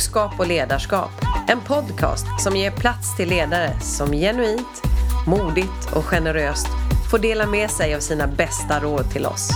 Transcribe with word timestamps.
Klokskap 0.00 0.40
och 0.40 0.46
ledarskap. 0.46 1.10
En 1.48 1.60
podcast 1.60 2.26
som 2.42 2.56
ger 2.56 2.70
plats 2.70 3.16
till 3.16 3.28
ledare 3.28 3.80
som 3.80 4.12
genuint, 4.12 4.82
modigt 5.26 5.92
och 5.96 6.04
generöst 6.04 6.66
får 7.10 7.18
dela 7.18 7.46
med 7.46 7.70
sig 7.70 7.94
av 7.94 8.00
sina 8.00 8.26
bästa 8.26 8.80
råd 8.80 9.10
till 9.10 9.26
oss. 9.26 9.50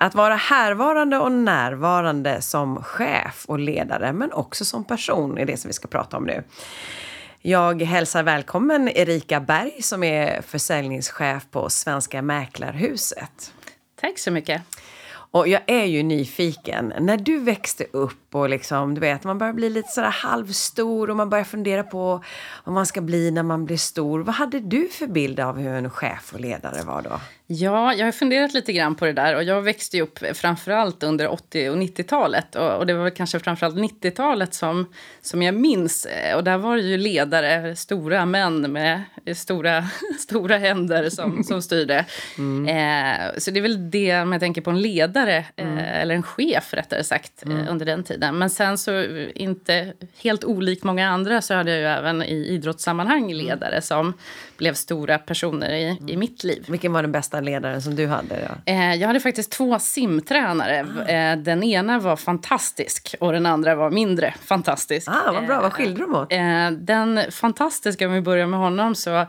Att 0.00 0.14
vara 0.14 0.34
härvarande 0.34 1.18
och 1.18 1.32
närvarande 1.32 2.42
som 2.42 2.82
chef 2.82 3.44
och 3.48 3.58
ledare, 3.58 4.12
men 4.12 4.32
också 4.32 4.64
som 4.64 4.84
person, 4.84 5.38
är 5.38 5.46
det 5.46 5.56
som 5.56 5.68
vi 5.68 5.72
ska 5.72 5.88
prata 5.88 6.16
om 6.16 6.24
nu. 6.24 6.44
Jag 7.40 7.82
hälsar 7.82 8.22
välkommen 8.22 8.88
Erika 8.88 9.40
Berg 9.40 9.82
som 9.82 10.02
är 10.02 10.42
försäljningschef 10.42 11.50
på 11.50 11.70
Svenska 11.70 12.22
Mäklarhuset. 12.22 13.52
Tack 14.00 14.18
så 14.18 14.30
mycket. 14.30 14.62
Och 15.32 15.48
jag 15.48 15.60
är 15.66 15.84
ju 15.84 16.02
nyfiken. 16.02 16.92
När 17.00 17.16
du 17.16 17.38
växte 17.38 17.84
upp 17.92 18.34
och 18.34 18.48
liksom, 18.48 18.94
du 18.94 19.00
vet, 19.00 19.24
man 19.24 19.38
börjar 19.38 19.52
bli 19.52 19.70
lite 19.70 19.88
sådär 19.88 20.08
halvstor 20.08 21.10
och 21.10 21.16
man 21.16 21.30
börjar 21.30 21.44
fundera 21.44 21.82
på 21.82 22.24
vad 22.64 22.74
man 22.74 22.86
ska 22.86 23.00
bli 23.00 23.30
när 23.30 23.42
man 23.42 23.64
blir 23.64 23.76
stor. 23.76 24.20
Vad 24.20 24.34
hade 24.34 24.60
du 24.60 24.88
för 24.88 25.06
bild 25.06 25.40
av 25.40 25.58
hur 25.58 25.70
en 25.70 25.90
chef 25.90 26.32
och 26.34 26.40
ledare 26.40 26.82
var 26.82 27.02
då? 27.02 27.20
Ja, 27.54 27.94
jag 27.94 28.04
har 28.06 28.12
funderat 28.12 28.54
lite 28.54 28.72
grann 28.72 28.94
på 28.94 29.04
det 29.04 29.12
där 29.12 29.36
och 29.36 29.42
jag 29.42 29.62
växte 29.62 30.00
upp 30.00 30.18
framförallt 30.34 31.02
under 31.02 31.28
80 31.28 31.70
och 31.70 31.76
90-talet 31.76 32.54
och, 32.54 32.76
och, 32.76 32.86
det 32.86 32.94
var 32.94 33.04
väl 33.04 33.12
kanske 33.12 33.40
framförallt 33.40 33.76
90-talet 33.76 34.54
som, 34.54 34.92
som 35.22 35.42
jag 35.42 35.54
minns 35.54 36.06
och 36.36 36.44
där 36.44 36.58
var 36.58 36.76
det 36.76 36.82
ju 36.82 36.96
ledare, 36.96 37.76
stora 37.76 38.26
män 38.26 38.72
med 38.72 39.02
stora, 39.36 39.84
stora 40.18 40.58
händer 40.58 41.10
som, 41.10 41.44
som 41.44 41.62
styrde. 41.62 42.04
Mm. 42.38 42.66
Eh, 42.68 43.38
så 43.38 43.50
det 43.50 43.60
är 43.60 43.62
väl 43.62 43.90
det 43.90 44.20
om 44.20 44.32
jag 44.32 44.40
tänker 44.40 44.60
på 44.60 44.70
en 44.70 44.82
ledare, 44.82 45.21
eh, 45.26 45.44
mm. 45.56 45.78
eh, 45.78 46.00
eller 46.00 46.14
en 46.14 46.22
chef 46.22 46.74
rättare 46.74 47.04
sagt, 47.04 47.44
mm. 47.44 47.58
eh, 47.58 47.70
under 47.70 47.86
den 47.86 48.04
tiden. 48.04 48.38
Men 48.38 48.50
sen 48.50 48.78
så 48.78 49.04
inte 49.34 49.92
helt 50.22 50.44
olikt 50.44 50.84
många 50.84 51.08
andra 51.08 51.42
så 51.42 51.54
hade 51.54 51.70
jag 51.70 51.80
ju 51.80 51.86
även 51.86 52.22
i 52.22 52.46
idrottssammanhang 52.48 53.22
mm. 53.22 53.36
ledare 53.36 53.80
som 53.80 54.14
blev 54.56 54.74
stora 54.74 55.18
personer 55.18 55.70
i, 55.70 55.82
i 55.82 55.98
mm. 56.00 56.20
mitt 56.20 56.44
liv. 56.44 56.64
Vilken 56.68 56.92
var 56.92 57.02
den 57.02 57.12
bästa 57.12 57.40
ledaren 57.40 57.82
som 57.82 57.94
du 57.94 58.06
hade? 58.06 58.48
Eh, 58.64 58.94
jag 58.94 59.06
hade 59.06 59.20
faktiskt 59.20 59.52
två 59.52 59.78
simtränare. 59.78 60.86
Ah. 61.06 61.10
Eh, 61.10 61.36
den 61.36 61.62
ena 61.62 61.98
var 61.98 62.16
fantastisk 62.16 63.14
och 63.20 63.32
den 63.32 63.46
andra 63.46 63.74
var 63.74 63.90
mindre 63.90 64.34
fantastisk. 64.44 65.08
Ah, 65.08 65.32
vad 65.32 65.46
bra. 65.46 65.60
Vad 65.60 65.72
skilde 65.72 66.00
de 66.00 66.14
åt? 66.14 66.32
Eh, 66.32 66.70
den 66.70 67.20
fantastiska, 67.30 68.06
om 68.06 68.12
vi 68.12 68.20
börjar 68.20 68.46
med 68.46 68.60
honom, 68.60 68.94
så 68.94 69.26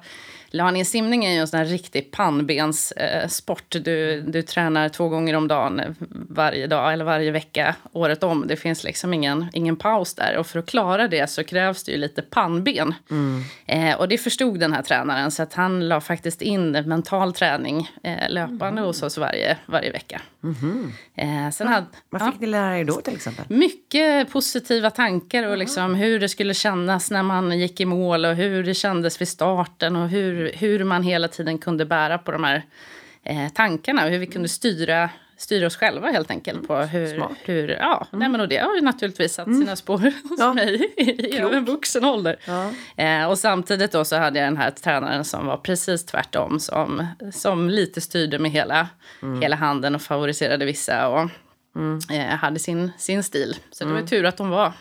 Löning 0.56 0.86
simning 0.86 1.26
är 1.26 1.32
ju 1.32 1.38
en 1.38 1.48
sån 1.48 1.58
här 1.58 1.66
riktig 1.66 2.12
pannbenssport. 2.12 3.76
Eh, 3.76 3.82
du, 3.82 4.22
du 4.22 4.42
tränar 4.42 4.90
två 4.90 5.10
gånger 5.10 5.36
om 5.36 5.48
dagen 5.48 5.95
varje 6.30 6.68
dag 6.68 6.94
eller 6.94 7.06
varje 7.06 7.32
vecka 7.32 7.76
året 7.92 8.23
om. 8.23 8.48
Det 8.48 8.56
finns 8.56 8.84
liksom 8.84 9.14
ingen, 9.14 9.45
ingen 9.54 9.76
paus 9.76 10.14
där. 10.14 10.38
Och 10.38 10.48
för 10.48 10.60
att 10.60 10.66
klara 10.66 11.08
det 11.08 11.30
så 11.30 11.44
krävs 11.44 11.84
det 11.84 11.92
ju 11.92 11.98
lite 11.98 12.22
pannben. 12.22 12.94
Mm. 13.12 13.44
Eh, 13.66 14.00
och 14.00 14.08
det 14.08 14.18
förstod 14.18 14.60
den 14.60 14.73
här 14.73 14.82
tränaren 14.82 15.32
så 15.32 15.44
att 15.44 15.54
han 15.54 15.88
la 15.88 16.02
faktiskt 16.02 16.42
in 16.42 16.72
mental 16.72 17.34
träning 17.34 17.92
eh, 18.04 18.30
löpande 18.30 18.67
mm. 18.67 18.84
hos 18.84 19.04
oss 19.04 19.17
varje, 19.17 19.58
varje 19.66 19.92
vecka. 19.92 20.22
Mm. 20.44 20.92
Eh, 21.16 21.52
sen 21.52 21.67
hade, 21.67 21.86
Vad 22.10 22.22
fick 22.22 22.34
ja, 22.34 22.38
ni 22.40 22.48
lära 22.48 22.80
er 22.80 22.84
då 22.84 22.94
till 22.94 23.16
exempel? 23.16 23.45
Mycket 23.48 24.32
positiva 24.32 24.90
tankar 24.90 25.48
och 25.48 25.58
liksom 25.58 25.95
hur 25.95 26.20
det 26.20 26.30
skulle 26.30 26.54
kännas 26.54 27.12
när 27.12 27.23
man 27.23 27.60
gick 27.60 27.80
i 27.80 27.86
mål 27.86 28.26
och 28.26 28.36
hur 28.36 28.64
det 28.64 28.73
kändes 28.73 29.22
vid 29.22 29.27
starten 29.27 29.95
och 29.95 30.10
hur 30.10 30.42
hur, 30.55 30.83
man 30.83 31.04
hela 31.04 31.27
tiden 31.27 31.58
kunde 31.58 31.86
bära 31.86 32.17
på 32.17 32.31
de 32.31 32.43
här 32.43 32.64
eh, 33.23 33.49
tankarna 33.54 34.05
och 34.05 34.09
hur 34.09 34.20
vi 34.20 34.27
kunde 34.27 34.49
styra 34.49 35.09
styra 35.37 35.67
oss 35.67 35.76
själva 35.76 36.11
helt 36.11 36.31
enkelt. 36.31 36.67
på 36.67 36.76
hur, 36.76 37.23
hur 37.43 37.67
ja, 37.70 38.08
mm. 38.11 38.20
nej, 38.20 38.30
men 38.30 38.42
och 38.42 38.48
Det 38.48 38.58
har 38.58 38.76
ju 38.76 38.82
naturligtvis 38.82 39.33
satt 39.33 39.48
mm. 39.48 39.59
sina 39.59 39.76
spår 39.76 39.98
hos 40.30 40.39
ja. 40.39 40.53
mig 40.53 40.93
i 40.98 41.37
även 41.37 41.65
vuxen 41.65 42.05
ålder. 42.05 42.36
Ja. 42.45 42.71
Eh, 43.03 43.26
och 43.26 43.39
samtidigt 43.39 43.92
då 43.92 44.05
så 44.05 44.15
hade 44.15 44.39
jag 44.39 44.48
den 44.48 44.58
här 44.58 44.71
tränaren 44.71 45.26
som 45.26 45.45
var 45.45 45.58
precis 45.58 46.05
tvärtom. 46.05 46.59
Som, 46.59 47.08
som 47.32 47.70
lite 47.70 48.02
styrde 48.02 48.39
med 48.39 48.52
hela, 48.52 48.87
mm. 49.21 49.42
hela 49.42 49.55
handen 49.55 49.95
och 49.95 50.02
favoriserade 50.02 50.65
vissa. 50.65 51.08
Och 51.08 51.30
mm. 51.76 51.99
eh, 52.11 52.36
hade 52.36 52.59
sin, 52.59 52.92
sin 52.98 53.23
stil. 53.23 53.55
Så 53.71 53.83
det 53.83 53.89
var 53.89 53.98
mm. 53.98 54.08
tur 54.08 54.26
att 54.26 54.37
de 54.37 54.49
var 54.49 54.73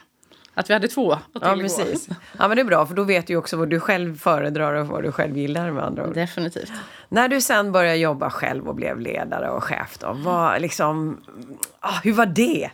att 0.54 0.70
vi 0.70 0.74
hade 0.74 0.88
två 0.88 1.12
att 1.12 1.20
Ja, 1.32 1.56
precis. 1.60 2.08
Ja, 2.38 2.48
men 2.48 2.56
det 2.56 2.60
är 2.60 2.64
bra, 2.64 2.86
för 2.86 2.94
då 2.94 3.04
vet 3.04 3.26
du 3.26 3.36
också 3.36 3.56
vad 3.56 3.68
du 3.68 3.80
själv 3.80 4.18
föredrar 4.18 4.74
och 4.74 4.86
vad 4.86 5.02
du 5.02 5.12
själv 5.12 5.36
gillar 5.36 5.70
med 5.70 5.84
andra 5.84 6.06
ord. 6.08 6.14
Definitivt. 6.14 6.72
När 7.08 7.28
du 7.28 7.40
sen 7.40 7.72
började 7.72 7.96
jobba 7.96 8.30
själv 8.30 8.68
och 8.68 8.74
blev 8.74 9.00
ledare 9.00 9.50
och 9.50 9.64
chef 9.64 9.98
då, 9.98 10.12
vad, 10.12 10.60
liksom, 10.60 11.20
ah, 11.80 12.00
hur 12.02 12.12
var 12.12 12.26
det? 12.26 12.70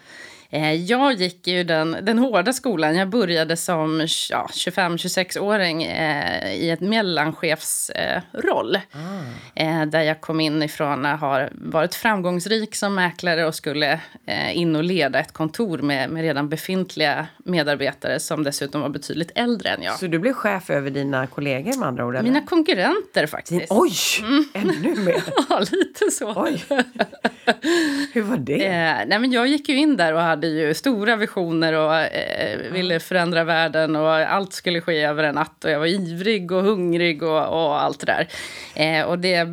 Eh, 0.50 0.75
jag 0.75 1.12
gick 1.12 1.47
ju 1.47 1.64
den, 1.64 1.97
den 2.03 2.19
hårda 2.19 2.53
skolan. 2.53 2.97
Jag 2.97 3.09
började 3.09 3.56
som 3.56 4.06
ja, 4.31 4.48
25-26-åring 4.53 5.82
eh, 5.82 6.54
i 6.54 6.70
ett 6.70 6.81
mellanchefsroll. 6.81 8.78
Eh, 9.54 9.81
ah. 9.81 9.86
där 9.86 10.03
jag 10.03 10.20
kom 10.20 10.41
in 10.41 10.62
ifrån 10.62 11.06
att 11.06 11.20
ha 11.20 11.48
varit 11.53 11.94
framgångsrik 11.94 12.75
som 12.75 12.94
mäklare 12.94 13.47
och 13.47 13.54
skulle 13.54 14.00
eh, 14.26 14.56
in 14.56 14.76
och 14.76 14.84
leda 14.84 15.19
ett 15.19 15.32
kontor 15.32 15.78
med, 15.78 16.10
med 16.10 16.22
redan 16.22 16.48
befintliga 16.48 17.26
medarbetare 17.38 18.20
som 18.20 18.44
dessutom 18.44 18.80
var 18.80 18.88
betydligt 18.88 19.30
äldre 19.34 19.69
än 19.69 19.82
jag. 19.82 19.98
Så 19.98 20.06
du 20.06 20.19
blev 20.19 20.32
chef 20.32 20.70
över 20.70 20.91
dina 20.91 21.26
kollegor 21.26 21.78
med 21.78 21.88
andra 21.88 22.06
ord? 22.06 22.15
Eller? 22.15 22.22
Mina 22.22 22.47
konkurrenter 22.47 23.26
faktiskt. 23.26 23.66
oj! 23.70 23.92
Mm. 24.20 24.44
Ännu 24.54 24.94
mer? 24.94 25.22
ja, 25.48 25.59
lite 25.72 26.10
så. 26.10 26.32
Oj. 26.36 26.65
Hur 28.12 28.22
var 28.22 28.36
det? 28.36 28.66
Eh, 28.66 29.06
nej, 29.06 29.19
men 29.19 29.32
jag 29.32 29.48
gick 29.48 29.69
ju 29.69 29.76
in 29.76 29.97
där 29.97 30.15
och 30.15 30.20
hade 30.20 30.38
hade 30.38 30.49
ju 30.49 30.75
stora 30.75 31.16
visioner 31.16 31.72
och 31.72 31.94
eh, 31.94 32.72
ville 32.72 33.00
förändra 33.00 33.44
världen 33.44 33.97
och 33.97 34.10
allt 34.10 34.53
skulle 34.53 34.81
ske 34.81 35.03
över 35.03 35.25
en 35.25 35.34
natt. 35.34 35.65
Och 35.65 35.71
jag 35.71 35.78
var 35.78 35.87
ivrig 35.87 36.53
och 36.53 36.62
hungrig 36.62 37.22
och, 37.22 37.38
och 37.38 37.82
allt 37.82 38.00
det 38.00 38.06
där. 38.06 38.28
Eh, 38.75 39.06
och 39.06 39.19
det 39.19 39.48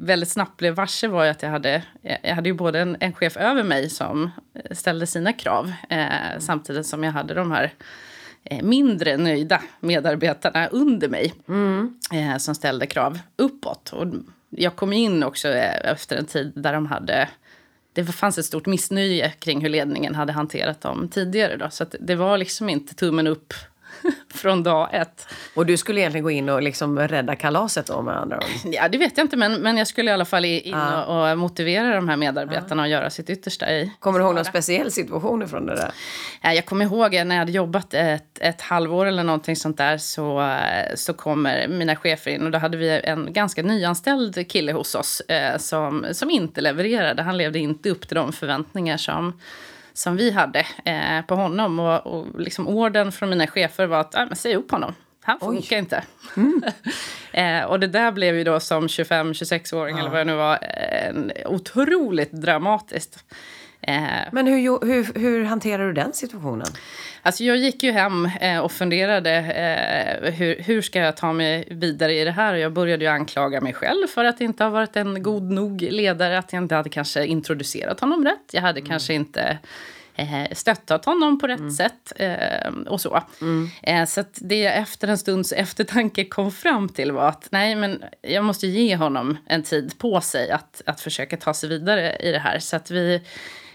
väldigt 0.00 0.28
snabbt 0.28 0.56
blev 0.56 0.74
varse 0.74 1.08
var 1.08 1.24
ju 1.24 1.30
att 1.30 1.42
jag 1.42 1.50
hade, 1.50 1.82
jag 2.22 2.34
hade 2.34 2.48
ju 2.48 2.54
både 2.54 2.80
en, 2.80 2.96
en 3.00 3.12
chef 3.12 3.36
över 3.36 3.62
mig 3.62 3.90
som 3.90 4.30
ställde 4.70 5.06
sina 5.06 5.32
krav 5.32 5.72
eh, 5.90 6.38
samtidigt 6.38 6.86
som 6.86 7.04
jag 7.04 7.12
hade 7.12 7.34
de 7.34 7.50
här 7.50 7.72
eh, 8.44 8.62
mindre 8.62 9.16
nöjda 9.16 9.62
medarbetarna 9.80 10.66
under 10.66 11.08
mig 11.08 11.34
mm. 11.48 11.98
eh, 12.12 12.36
som 12.36 12.54
ställde 12.54 12.86
krav 12.86 13.18
uppåt. 13.36 13.92
Och 13.92 14.06
jag 14.50 14.76
kom 14.76 14.92
in 14.92 15.22
också 15.22 15.48
eh, 15.48 15.90
efter 15.90 16.16
en 16.16 16.26
tid 16.26 16.52
där 16.56 16.72
de 16.72 16.86
hade 16.86 17.28
det 17.92 18.04
fanns 18.04 18.38
ett 18.38 18.44
stort 18.44 18.66
missnöje 18.66 19.30
kring 19.30 19.60
hur 19.60 19.68
ledningen 19.68 20.14
hade 20.14 20.32
hanterat 20.32 20.80
dem 20.80 21.08
tidigare. 21.08 21.56
Då. 21.56 21.70
Så 21.70 21.86
det 22.00 22.14
var 22.14 22.38
liksom 22.38 22.68
inte 22.68 22.94
tummen 22.94 23.26
upp 23.26 23.54
från 24.34 24.62
dag 24.62 24.88
ett. 24.92 25.26
Och 25.54 25.66
du 25.66 25.76
skulle 25.76 26.00
egentligen 26.00 26.24
gå 26.24 26.30
in 26.30 26.48
och 26.48 26.62
liksom 26.62 26.98
rädda 26.98 27.36
kalaset 27.36 27.86
då 27.86 28.02
med 28.02 28.16
andra 28.16 28.36
ord? 28.36 28.44
Ja, 28.74 28.88
det 28.88 28.98
vet 28.98 29.16
jag 29.16 29.24
inte, 29.24 29.36
men, 29.36 29.54
men 29.54 29.76
jag 29.76 29.86
skulle 29.86 30.10
i 30.10 30.14
alla 30.14 30.24
fall 30.24 30.44
in 30.44 30.62
ja. 30.64 31.04
och, 31.04 31.30
och, 31.30 31.38
motivera 31.38 31.94
de 31.94 32.08
här 32.08 32.16
medarbetarna 32.16 32.82
ja. 32.82 32.86
och 32.86 32.90
göra 33.02 33.10
sitt 33.10 33.30
yttersta 33.30 33.70
i 33.70 33.92
Kommer 33.98 34.18
du 34.18 34.24
ihåg 34.24 34.34
någon 34.34 34.44
speciell 34.44 34.90
situation 34.90 35.48
från 35.48 35.66
det 35.66 35.74
där? 35.74 35.90
Ja, 36.42 36.52
jag 36.52 36.66
kommer 36.66 36.84
ihåg 36.84 37.12
när 37.12 37.34
jag 37.34 37.38
hade 37.38 37.52
jobbat 37.52 37.94
ett, 37.94 38.38
ett 38.40 38.60
halvår 38.60 39.06
eller 39.06 39.24
någonting 39.24 39.56
sånt 39.56 39.76
där 39.76 39.98
så, 39.98 40.56
så 40.94 41.12
kommer 41.12 41.68
mina 41.68 41.96
chefer 41.96 42.30
in 42.30 42.42
och 42.42 42.50
då 42.50 42.58
hade 42.58 42.76
vi 42.76 43.00
en 43.04 43.32
ganska 43.32 43.62
nyanställd 43.62 44.50
kille 44.50 44.72
hos 44.72 44.94
oss 44.94 45.20
eh, 45.20 45.58
som, 45.58 46.06
som 46.12 46.30
inte 46.30 46.60
levererade. 46.60 47.22
Han 47.22 47.36
levde 47.36 47.58
inte 47.58 47.90
upp 47.90 48.08
till 48.08 48.16
de 48.16 48.32
förväntningar 48.32 48.96
som 48.96 49.32
som 49.94 50.16
vi 50.16 50.30
hade 50.30 50.66
eh, 50.84 51.22
på 51.26 51.34
honom. 51.34 51.80
Och, 51.80 52.06
och 52.06 52.40
liksom 52.40 52.68
orden 52.68 53.12
från 53.12 53.30
mina 53.30 53.46
chefer 53.46 53.86
var 53.86 54.00
att 54.00 54.14
äh, 54.14 54.26
säg 54.32 54.56
upp 54.56 54.70
honom. 54.70 54.94
Han 55.24 55.38
funkar 55.40 55.76
Oj. 55.76 55.78
inte. 55.78 56.04
Mm. 56.36 56.62
eh, 57.32 57.64
och 57.64 57.80
det 57.80 57.86
där 57.86 58.12
blev 58.12 58.36
ju 58.36 58.44
då 58.44 58.60
som 58.60 58.86
25-26-åring 58.86 59.96
ja. 59.96 60.00
eller 60.00 60.10
vad 60.10 60.20
jag 60.20 60.26
nu 60.26 60.34
var 60.34 60.58
eh, 60.62 61.50
otroligt 61.50 62.32
dramatiskt. 62.32 63.24
Eh, 63.82 64.28
Men 64.32 64.46
hur, 64.46 64.86
hur, 64.86 65.18
hur 65.20 65.44
hanterar 65.44 65.86
du 65.86 65.92
den 65.92 66.12
situationen? 66.12 66.66
Alltså 67.22 67.44
jag 67.44 67.56
gick 67.56 67.82
ju 67.82 67.92
hem 67.92 68.28
eh, 68.40 68.58
och 68.58 68.72
funderade 68.72 69.30
eh, 69.32 70.32
hur, 70.32 70.62
hur 70.62 70.82
ska 70.82 70.98
jag 70.98 71.16
ta 71.16 71.32
mig 71.32 71.68
vidare 71.70 72.14
i 72.14 72.24
det 72.24 72.30
här. 72.30 72.54
Och 72.54 72.58
jag 72.58 72.72
började 72.72 73.04
ju 73.04 73.10
anklaga 73.10 73.60
mig 73.60 73.72
själv 73.72 74.06
för 74.06 74.24
att 74.24 74.40
inte 74.40 74.64
ha 74.64 74.70
varit 74.70 74.96
en 74.96 75.22
god 75.22 75.50
nog 75.50 75.82
ledare. 75.82 76.38
Att 76.38 76.52
jag 76.52 76.62
inte 76.62 76.74
hade 76.74 76.90
kanske 76.90 77.26
introducerat 77.26 78.00
honom 78.00 78.24
rätt. 78.24 78.50
Jag 78.52 78.62
hade 78.62 78.80
mm. 78.80 78.90
kanske 78.90 79.14
inte 79.14 79.58
stöttat 80.52 81.04
honom 81.04 81.38
på 81.38 81.46
rätt 81.46 81.58
mm. 81.58 81.70
sätt 81.70 82.12
och 82.86 83.00
så. 83.00 83.22
Mm. 83.40 84.06
Så 84.06 84.24
det 84.34 84.60
jag 84.60 84.76
efter 84.76 85.08
en 85.08 85.18
stunds 85.18 85.52
eftertanke 85.52 86.24
kom 86.24 86.52
fram 86.52 86.88
till 86.88 87.12
var 87.12 87.28
att 87.28 87.48
nej, 87.50 87.74
men 87.74 88.04
jag 88.22 88.44
måste 88.44 88.66
ge 88.66 88.96
honom 88.96 89.38
en 89.46 89.62
tid 89.62 89.98
på 89.98 90.20
sig 90.20 90.50
att, 90.50 90.82
att 90.86 91.00
försöka 91.00 91.36
ta 91.36 91.54
sig 91.54 91.68
vidare 91.68 92.16
i 92.16 92.32
det 92.32 92.38
här. 92.38 92.58
Så 92.58 92.76
att 92.76 92.90
vi 92.90 93.22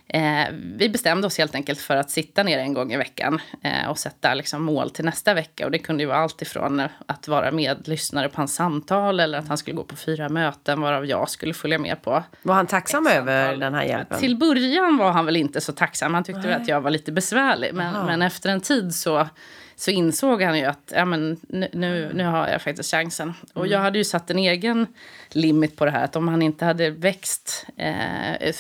Eh, 0.10 0.48
vi 0.78 0.90
bestämde 0.90 1.28
oss 1.28 1.38
helt 1.38 1.56
enkelt 1.56 1.80
för 1.80 1.96
att 1.96 2.10
sitta 2.10 2.44
ner 2.44 2.60
en 2.60 2.74
gång 2.74 2.94
i 2.94 2.98
veckan 2.98 3.40
eh, 3.64 3.90
och 3.90 4.00
sätta 4.00 4.34
liksom, 4.34 4.64
mål 4.64 4.90
till 4.90 5.06
nästa 5.06 5.34
vecka. 5.34 5.66
Och 5.66 5.72
det 5.72 5.80
kunde 5.80 6.04
ju 6.04 6.08
vara 6.08 6.18
allt 6.18 6.42
ifrån 6.42 6.82
att 7.06 7.28
vara 7.28 7.52
medlyssnare 7.52 8.30
på 8.30 8.42
hans 8.42 8.56
samtal 8.56 9.20
eller 9.20 9.38
att 9.38 9.48
han 9.48 9.58
skulle 9.58 9.76
gå 9.76 9.84
på 9.84 9.96
fyra 9.96 10.30
möten 10.30 10.82
varav 10.82 11.06
jag 11.06 11.30
skulle 11.30 11.54
följa 11.54 11.80
med 11.80 12.02
på. 12.02 12.24
Var 12.42 12.56
han 12.56 12.68
tacksam 12.68 13.08
över 13.08 13.56
den 13.56 13.74
här 13.74 13.84
hjälpen? 13.84 14.20
Till 14.20 14.38
början 14.38 14.98
var 14.98 15.12
han 15.12 15.26
väl 15.26 15.36
inte 15.36 15.62
så 15.62 15.72
tacksam. 15.72 16.14
Han 16.14 16.24
tyckte 16.24 16.56
att 16.56 16.68
jag 16.68 16.82
var 16.82 16.90
lite 16.90 17.12
besvärlig. 17.12 17.74
Men, 17.74 18.06
men 18.06 18.22
efter 18.22 18.50
en 18.50 18.62
tid 18.62 18.96
så 18.96 19.28
så 19.80 19.92
insåg 19.92 20.42
han 20.42 20.60
ju 20.60 20.66
att 20.66 20.94
ja, 20.96 21.06
men 21.06 21.40
nu, 21.50 22.12
nu 22.14 22.26
har 22.26 22.48
jag 22.48 22.62
faktiskt 22.62 22.92
chansen. 22.92 23.34
Och 23.54 23.66
mm. 23.66 23.72
jag 23.72 23.80
hade 23.80 23.98
ju 23.98 24.04
satt 24.04 24.30
en 24.30 24.40
egen 24.40 24.88
limit 25.30 25.76
på 25.76 25.86
det 25.86 25.92
här. 25.92 26.04
Att 26.04 26.16
om 26.16 26.28
han 26.28 26.42
inte 26.42 26.66
hade 26.66 26.90
växt 26.90 27.66
eh, 27.78 28.54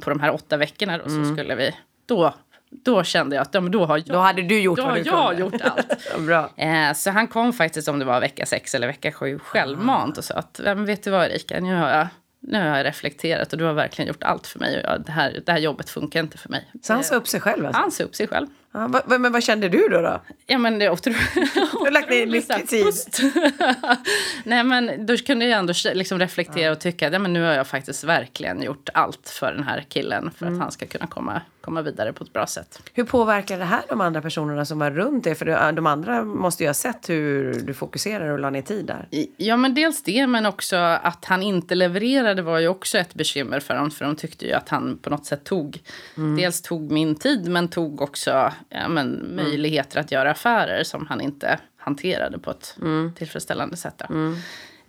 på 0.00 0.10
de 0.10 0.20
här 0.20 0.34
åtta 0.34 0.56
veckorna 0.56 0.98
då, 0.98 1.04
mm. 1.04 1.24
så 1.24 1.32
skulle 1.34 1.54
vi... 1.54 1.74
Då, 2.06 2.34
då 2.70 3.04
kände 3.04 3.36
jag 3.36 3.42
att 3.42 3.54
ja, 3.54 3.60
då 3.60 3.84
har 3.84 3.96
jag, 3.96 4.06
då 4.06 4.18
hade 4.18 4.42
du 4.42 4.60
gjort 4.60 4.78
då 4.78 4.90
du 4.90 5.00
jag 5.00 5.40
gjort 5.40 5.60
allt. 5.62 6.18
Bra. 6.18 6.50
Eh, 6.56 6.92
så 6.92 7.10
han 7.10 7.28
kom 7.28 7.52
faktiskt 7.52 7.88
om 7.88 7.98
det 7.98 8.04
var 8.04 8.20
vecka 8.20 8.46
sex 8.46 8.74
eller 8.74 8.86
vecka 8.86 9.12
sju 9.12 9.38
självmant 9.38 10.18
och 10.18 10.24
sa 10.24 10.34
att 10.34 10.60
vet 10.76 11.02
du 11.02 11.10
vad 11.10 11.26
Erika, 11.26 11.60
nu 11.60 11.74
har 11.74 11.88
jag 11.88 12.06
nu 12.40 12.68
har 12.68 12.76
jag 12.76 12.86
reflekterat 12.86 13.52
och 13.52 13.58
du 13.58 13.64
har 13.64 13.72
verkligen 13.72 14.08
gjort 14.08 14.22
allt 14.22 14.46
för 14.46 14.58
mig. 14.58 14.86
Och 14.86 15.00
det, 15.00 15.12
här, 15.12 15.42
det 15.46 15.52
här 15.52 15.58
jobbet 15.58 15.90
funkar 15.90 16.20
inte 16.20 16.38
för 16.38 16.48
mig. 16.48 16.70
Så 16.82 16.92
han 16.92 17.04
sa 17.04 17.14
upp 17.14 17.28
sig 17.28 17.40
själv? 17.40 17.66
Alltså. 17.66 17.80
Han 17.80 17.90
sa 17.90 18.04
upp 18.04 18.14
sig 18.14 18.28
själv. 18.28 18.46
Ja, 18.74 18.88
va, 18.88 19.18
men 19.18 19.32
vad 19.32 19.42
kände 19.42 19.68
du 19.68 19.88
då? 19.88 20.00
då? 20.00 20.20
Ja, 20.46 20.58
men 20.58 20.78
det 20.78 20.84
är 20.84 20.90
otroligt. 20.90 21.18
Du 21.44 21.60
har 21.60 21.90
lagt 21.90 22.10
ner 22.10 22.26
mycket 22.26 22.68
tid. 22.68 22.84
Nej, 24.44 24.64
men 24.64 25.06
då 25.06 25.16
kunde 25.16 25.44
jag 25.44 25.58
ändå 25.58 25.72
liksom 25.94 26.18
reflektera 26.18 26.72
och 26.72 26.80
tycka 26.80 27.06
att 27.06 27.12
ja, 27.12 27.18
men 27.18 27.32
nu 27.32 27.42
har 27.42 27.52
jag 27.52 27.66
faktiskt 27.66 28.04
verkligen 28.04 28.62
gjort 28.62 28.88
allt 28.94 29.28
för 29.28 29.52
den 29.52 29.64
här 29.64 29.84
killen 29.88 30.30
för 30.38 30.46
mm. 30.46 30.58
att 30.58 30.62
han 30.62 30.72
ska 30.72 30.86
kunna 30.86 31.06
komma, 31.06 31.40
komma 31.64 31.82
vidare 31.82 32.12
på 32.12 32.24
ett 32.24 32.32
bra 32.32 32.46
sätt. 32.46 32.82
Hur 32.92 33.04
påverkar 33.04 33.58
det 33.58 33.64
här 33.64 33.82
de 33.88 34.00
andra 34.00 34.22
personerna 34.22 34.64
som 34.64 34.78
var 34.78 34.90
runt 34.90 35.24
dig? 35.24 35.34
För 35.34 35.72
de 35.72 35.86
andra 35.86 36.24
måste 36.24 36.62
ju 36.62 36.68
ha 36.68 36.74
sett 36.74 37.10
hur 37.10 37.54
du 37.54 37.74
fokuserar 37.74 38.28
och 38.28 38.38
la 38.38 38.50
ner 38.50 38.62
tid 38.62 38.86
där. 38.86 39.08
Ja, 39.36 39.56
men 39.56 39.74
dels 39.74 40.02
det, 40.02 40.26
men 40.26 40.46
också 40.46 40.76
att 40.76 41.24
han 41.24 41.42
inte 41.42 41.74
levererade 41.74 42.42
var 42.42 42.58
ju 42.58 42.68
också 42.68 42.98
ett 42.98 43.14
bekymmer 43.14 43.60
för 43.60 43.74
dem. 43.74 43.90
För 43.90 44.04
de 44.04 44.16
tyckte 44.16 44.46
ju 44.46 44.52
att 44.52 44.68
han 44.68 44.98
på 44.98 45.10
något 45.10 45.26
sätt 45.26 45.44
tog, 45.44 45.82
mm. 46.16 46.36
dels 46.36 46.62
tog 46.62 46.90
min 46.90 47.14
tid, 47.14 47.48
men 47.48 47.68
tog 47.68 48.00
också 48.00 48.52
ja, 48.68 48.88
men, 48.88 49.20
mm. 49.20 49.36
möjligheter 49.36 50.00
att 50.00 50.12
göra 50.12 50.30
affärer 50.30 50.84
som 50.84 51.06
han 51.06 51.20
inte 51.20 51.58
hanterade 51.76 52.38
på 52.38 52.50
ett 52.50 52.76
mm. 52.80 53.12
tillfredsställande 53.14 53.76
sätt. 53.76 54.02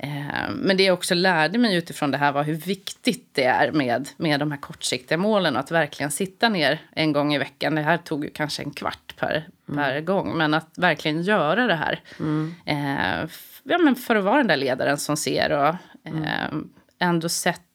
Mm. 0.06 0.30
Eh, 0.30 0.50
men 0.56 0.78
det 0.78 0.84
jag 0.84 0.94
också 0.94 1.16
lärde 1.16 1.58
mig 1.58 1.76
utifrån 1.76 2.12
det 2.12 2.18
här 2.18 2.32
var 2.32 2.44
hur 2.44 2.56
viktigt 2.56 3.30
det 3.32 3.44
är 3.44 3.72
med, 3.72 4.10
med 4.18 4.40
de 4.40 4.52
här 4.52 4.60
kortsiktiga 4.60 5.18
målen 5.18 5.56
och 5.56 5.60
att 5.60 5.72
verkligen 5.72 6.12
sitta 6.12 6.50
ner 6.50 6.82
en 6.92 7.14
gång 7.14 7.34
i 7.34 7.38
veckan. 7.38 7.76
Det 7.76 7.82
här 7.82 7.98
tog 7.98 8.24
ju 8.26 8.30
kanske 8.30 8.64
en 8.64 8.72
kvart 8.72 9.16
per, 9.18 9.48
mm. 9.70 9.84
per 9.84 10.02
gång, 10.02 10.38
men 10.38 10.54
att 10.54 10.78
verkligen 10.78 11.22
göra 11.22 11.68
det 11.68 11.76
här. 11.76 12.00
Mm. 12.20 12.56
Eh, 12.66 13.30
ja, 13.64 13.78
men 13.78 13.96
för 13.96 14.16
att 14.16 14.24
vara 14.24 14.38
den 14.38 14.48
där 14.48 14.58
ledaren 14.58 14.98
som 14.98 15.18
ser 15.18 15.52
och 15.52 15.76
eh, 16.04 16.56
ändå 17.00 17.30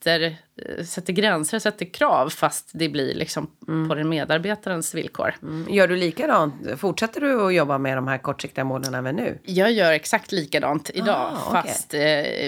sätter 0.05 0.39
Eh, 0.67 0.85
sätter 0.85 1.13
gränser, 1.13 1.59
sätter 1.59 1.85
krav 1.85 2.31
fast 2.31 2.71
det 2.73 2.89
blir 2.89 3.15
liksom 3.15 3.51
mm. 3.69 3.89
på 3.89 3.95
den 3.95 4.09
medarbetarens 4.09 4.95
villkor. 4.95 5.35
Mm. 5.43 5.67
Gör 5.75 5.89
du 5.89 5.97
likadant? 5.97 6.55
Fortsätter 6.77 7.21
du 7.21 7.47
att 7.47 7.55
jobba 7.55 7.79
med 7.79 7.97
de 7.97 8.09
här 8.09 8.19
kortsiktiga 8.19 8.65
målen 8.65 8.95
även 8.95 9.17
nu? 9.17 9.39
Jag 9.45 9.73
gör 9.73 9.93
exakt 9.93 10.33
likadant 10.33 10.91
idag 10.95 11.33
ah, 11.33 11.49
okay. 11.49 11.63
fast 11.63 11.95
eh, 11.95 12.01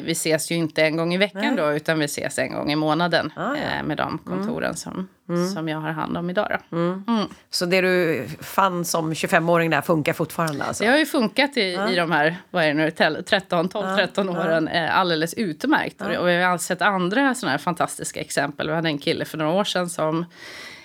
vi 0.04 0.12
ses 0.12 0.50
ju 0.50 0.54
inte 0.54 0.82
en 0.82 0.96
gång 0.96 1.14
i 1.14 1.19
veckan 1.19 1.40
Nej. 1.40 1.56
då 1.56 1.72
utan 1.72 1.99
vi 1.99 2.04
ses 2.04 2.38
en 2.38 2.52
gång 2.52 2.72
i 2.72 2.76
månaden 2.76 3.32
ah, 3.37 3.56
ja. 3.56 3.78
eh, 3.78 3.82
med 3.82 3.96
de 3.96 4.19
kontoren 4.19 4.64
mm. 4.64 4.76
som, 4.76 5.08
mm. 5.28 5.48
som 5.48 5.69
jag 5.69 5.78
har 5.78 5.90
hand 5.90 6.16
om 6.16 6.31
idag. 6.31 6.58
Mm. 6.72 7.05
Mm. 7.08 7.26
Så 7.50 7.66
det 7.66 7.81
du 7.81 8.26
fann 8.40 8.84
som 8.84 9.12
25-åring 9.12 9.70
där 9.70 9.81
funkar 9.81 10.12
fortfarande? 10.12 10.64
Alltså? 10.64 10.84
Det 10.84 10.90
har 10.90 10.98
ju 10.98 11.06
funkat 11.06 11.56
i, 11.56 11.76
ah. 11.76 11.88
i 11.88 11.96
de 11.96 12.10
här 12.10 12.37
vad 12.50 12.64
är 12.64 12.69
det 12.69 12.75
nu, 12.75 12.90
13, 13.22 13.69
12, 13.69 13.96
13 13.96 14.28
åren 14.28 14.69
eh, 14.69 14.98
alldeles 14.98 15.34
utmärkt. 15.34 16.00
Och 16.00 16.28
vi 16.28 16.43
har 16.43 16.58
sett 16.58 16.82
andra 16.82 17.34
sådana 17.42 17.50
här 17.52 17.58
fantastiska 17.58 18.20
exempel. 18.20 18.68
Vi 18.68 18.74
hade 18.74 18.88
en 18.88 18.98
kille 18.98 19.24
för 19.24 19.38
några 19.38 19.52
år 19.52 19.64
sedan 19.64 19.90
som 19.90 20.24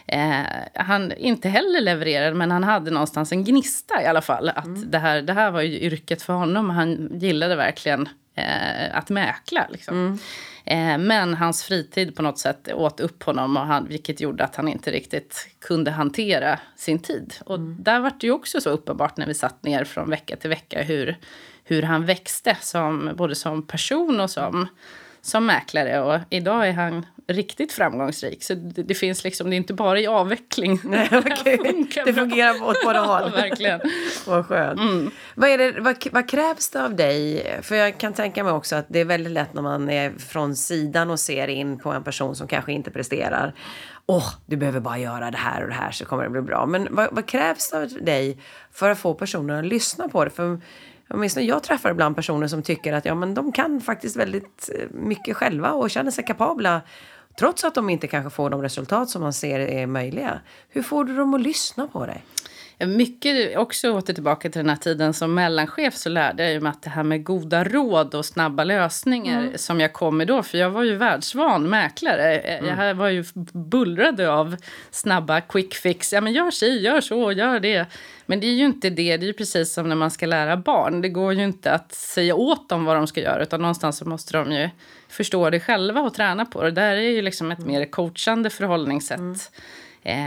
eh, 0.07 0.41
han 0.73 1.11
inte 1.11 1.49
heller 1.49 1.81
levererade, 1.81 2.35
men 2.35 2.51
han 2.51 2.63
hade 2.63 2.91
någonstans 2.91 3.31
en 3.31 3.43
gnista 3.43 4.03
i 4.03 4.05
alla 4.05 4.21
fall. 4.21 4.49
Att 4.49 4.65
mm. 4.65 4.91
det, 4.91 4.99
här, 4.99 5.21
det 5.21 5.33
här 5.33 5.51
var 5.51 5.61
ju 5.61 5.79
yrket 5.79 6.21
för 6.21 6.33
honom. 6.33 6.69
Han 6.69 7.09
gillade 7.19 7.55
verkligen 7.55 8.09
eh, 8.35 8.97
att 8.97 9.09
mäkla. 9.09 9.67
Liksom. 9.69 9.95
Mm. 9.95 10.19
Eh, 10.65 11.05
men 11.07 11.33
hans 11.33 11.63
fritid 11.63 12.15
på 12.15 12.21
något 12.21 12.39
sätt 12.39 12.73
åt 12.73 12.99
upp 12.99 13.23
honom, 13.23 13.57
och 13.57 13.65
han, 13.65 13.87
vilket 13.87 14.21
gjorde 14.21 14.43
att 14.43 14.55
han 14.55 14.67
inte 14.67 14.91
riktigt 14.91 15.49
kunde 15.59 15.91
hantera 15.91 16.59
sin 16.75 16.99
tid. 16.99 17.33
Och 17.45 17.55
mm. 17.55 17.77
där 17.79 17.99
var 17.99 18.11
det 18.19 18.27
ju 18.27 18.33
också 18.33 18.61
så 18.61 18.69
uppenbart 18.69 19.17
när 19.17 19.27
vi 19.27 19.33
satt 19.33 19.63
ner 19.63 19.83
från 19.83 20.09
vecka 20.09 20.35
till 20.35 20.49
vecka 20.49 20.83
hur, 20.83 21.17
hur 21.63 21.83
han 21.83 22.05
växte, 22.05 22.57
som, 22.61 23.11
både 23.15 23.35
som 23.35 23.67
person 23.67 24.19
och 24.19 24.29
som 24.29 24.67
som 25.27 25.45
mäklare 25.45 26.01
och 26.01 26.19
idag 26.29 26.67
är 26.67 26.73
han 26.73 27.05
riktigt 27.27 27.73
framgångsrik. 27.73 28.43
Så 28.43 28.53
det, 28.53 28.83
det 28.83 28.95
finns 28.95 29.23
liksom, 29.23 29.49
det 29.49 29.55
är 29.55 29.57
inte 29.57 29.73
bara 29.73 29.99
i 29.99 30.07
avveckling. 30.07 30.79
Nej, 30.83 31.09
okay. 31.11 31.57
funkar 31.57 32.05
det 32.05 32.13
fungerar 32.13 32.63
åt 32.63 32.83
båda 32.83 32.99
håll. 33.05 33.31
verkligen. 33.31 33.81
vad 34.27 34.45
skönt. 34.45 34.79
Mm. 34.79 35.11
Vad, 35.35 35.49
är 35.49 35.57
det, 35.57 35.81
vad, 35.81 36.07
vad, 36.11 36.29
krävs 36.29 36.69
det 36.69 36.83
av 36.83 36.95
dig? 36.95 37.45
För 37.61 37.75
jag 37.75 37.97
kan 37.97 38.13
tänka 38.13 38.43
mig 38.43 38.53
också 38.53 38.75
att 38.75 38.85
det 38.89 38.99
är 38.99 39.05
väldigt 39.05 39.33
lätt 39.33 39.53
när 39.53 39.61
man 39.61 39.89
är 39.89 40.11
från 40.11 40.55
sidan 40.55 41.09
och 41.09 41.19
ser 41.19 41.47
in 41.47 41.79
på 41.79 41.91
en 41.91 42.03
person 42.03 42.35
som 42.35 42.47
kanske 42.47 42.71
inte 42.71 42.91
presterar. 42.91 43.53
Åh, 44.05 44.17
oh, 44.17 44.33
du 44.45 44.57
behöver 44.57 44.79
bara 44.79 44.97
göra 44.97 45.31
det 45.31 45.37
här 45.37 45.61
och 45.61 45.67
det 45.67 45.75
här 45.75 45.91
så 45.91 46.05
kommer 46.05 46.23
det 46.23 46.29
bli 46.29 46.41
bra. 46.41 46.65
Men 46.65 46.87
vad, 46.91 47.07
vad 47.11 47.25
krävs 47.25 47.69
det 47.69 47.77
av 47.77 47.87
dig 47.87 48.37
för 48.71 48.89
att 48.89 48.97
få 48.97 49.13
personer 49.13 49.59
att 49.59 49.65
lyssna 49.65 50.09
på 50.09 50.23
det? 50.23 50.29
För 50.29 50.61
Åtminstone 51.09 51.45
jag 51.45 51.63
träffar 51.63 51.91
ibland 51.91 52.15
personer 52.15 52.47
som 52.47 52.63
tycker 52.63 52.93
att 52.93 53.05
ja, 53.05 53.15
men 53.15 53.33
de 53.33 53.51
kan 53.51 53.81
faktiskt 53.81 54.15
väldigt 54.15 54.69
eh, 54.75 54.87
mycket 54.91 55.37
själva 55.37 55.71
och 55.71 55.89
känner 55.89 56.11
sig 56.11 56.25
kapabla 56.25 56.81
trots 57.39 57.63
att 57.63 57.75
de 57.75 57.89
inte 57.89 58.07
kanske 58.07 58.29
får 58.29 58.49
de 58.49 58.61
resultat 58.61 59.09
som 59.09 59.21
man 59.21 59.33
ser 59.33 59.59
är 59.59 59.87
möjliga. 59.87 60.39
Hur 60.69 60.83
får 60.83 61.03
du 61.03 61.15
dem 61.15 61.33
att 61.33 61.41
lyssna 61.41 61.87
på 61.87 62.05
dig? 62.05 62.23
Mycket 62.79 63.57
också 63.57 63.91
åter 63.91 64.13
tillbaka 64.13 64.49
till 64.49 64.59
den 64.59 64.69
här 64.69 64.77
tiden 64.77 65.13
som 65.13 65.33
mellanchef 65.33 65.95
så 65.95 66.09
lärde 66.09 66.51
jag 66.51 66.63
mig 66.63 66.69
att 66.69 66.81
det 66.81 66.89
här 66.89 67.03
med 67.03 67.23
goda 67.23 67.63
råd 67.63 68.15
och 68.15 68.25
snabba 68.25 68.63
lösningar 68.63 69.41
mm. 69.41 69.57
som 69.57 69.79
jag 69.79 69.93
kom 69.93 70.17
med 70.17 70.27
då, 70.27 70.43
för 70.43 70.57
jag 70.57 70.69
var 70.69 70.83
ju 70.83 70.95
världsvan 70.95 71.69
mäklare. 71.69 72.39
Mm. 72.39 72.79
Jag 72.79 72.95
var 72.95 73.09
ju 73.09 73.23
bullrade 73.53 74.31
av 74.31 74.55
snabba 74.91 75.41
quick 75.41 75.75
fix. 75.75 76.13
Ja 76.13 76.21
men 76.21 76.33
gör 76.33 76.51
si, 76.51 76.79
gör 76.79 77.01
så, 77.01 77.31
gör 77.31 77.59
det. 77.59 77.85
Men 78.25 78.39
det 78.39 78.47
är 78.47 78.53
ju 78.53 78.65
inte 78.65 78.89
det, 78.89 79.17
det 79.17 79.25
är 79.25 79.27
ju 79.27 79.33
precis 79.33 79.73
som 79.73 79.89
när 79.89 79.95
man 79.95 80.11
ska 80.11 80.25
lära 80.25 80.57
barn. 80.57 81.01
Det 81.01 81.09
går 81.09 81.33
ju 81.33 81.43
inte 81.43 81.71
att 81.71 81.91
säga 81.93 82.35
åt 82.35 82.69
dem 82.69 82.85
vad 82.85 82.95
de 82.95 83.07
ska 83.07 83.21
göra 83.21 83.43
utan 83.43 83.61
någonstans 83.61 83.97
så 83.97 84.05
måste 84.05 84.37
de 84.37 84.51
ju 84.51 84.69
förstå 85.09 85.49
det 85.49 85.59
själva 85.59 86.01
och 86.01 86.13
träna 86.13 86.45
på 86.45 86.63
det. 86.63 86.71
Där 86.71 86.95
är 86.95 87.09
ju 87.09 87.21
liksom 87.21 87.51
ett 87.51 87.59
mm. 87.59 87.71
mer 87.71 87.85
coachande 87.85 88.49
förhållningssätt. 88.49 89.19
Mm 89.19 89.35
eh, 89.35 89.37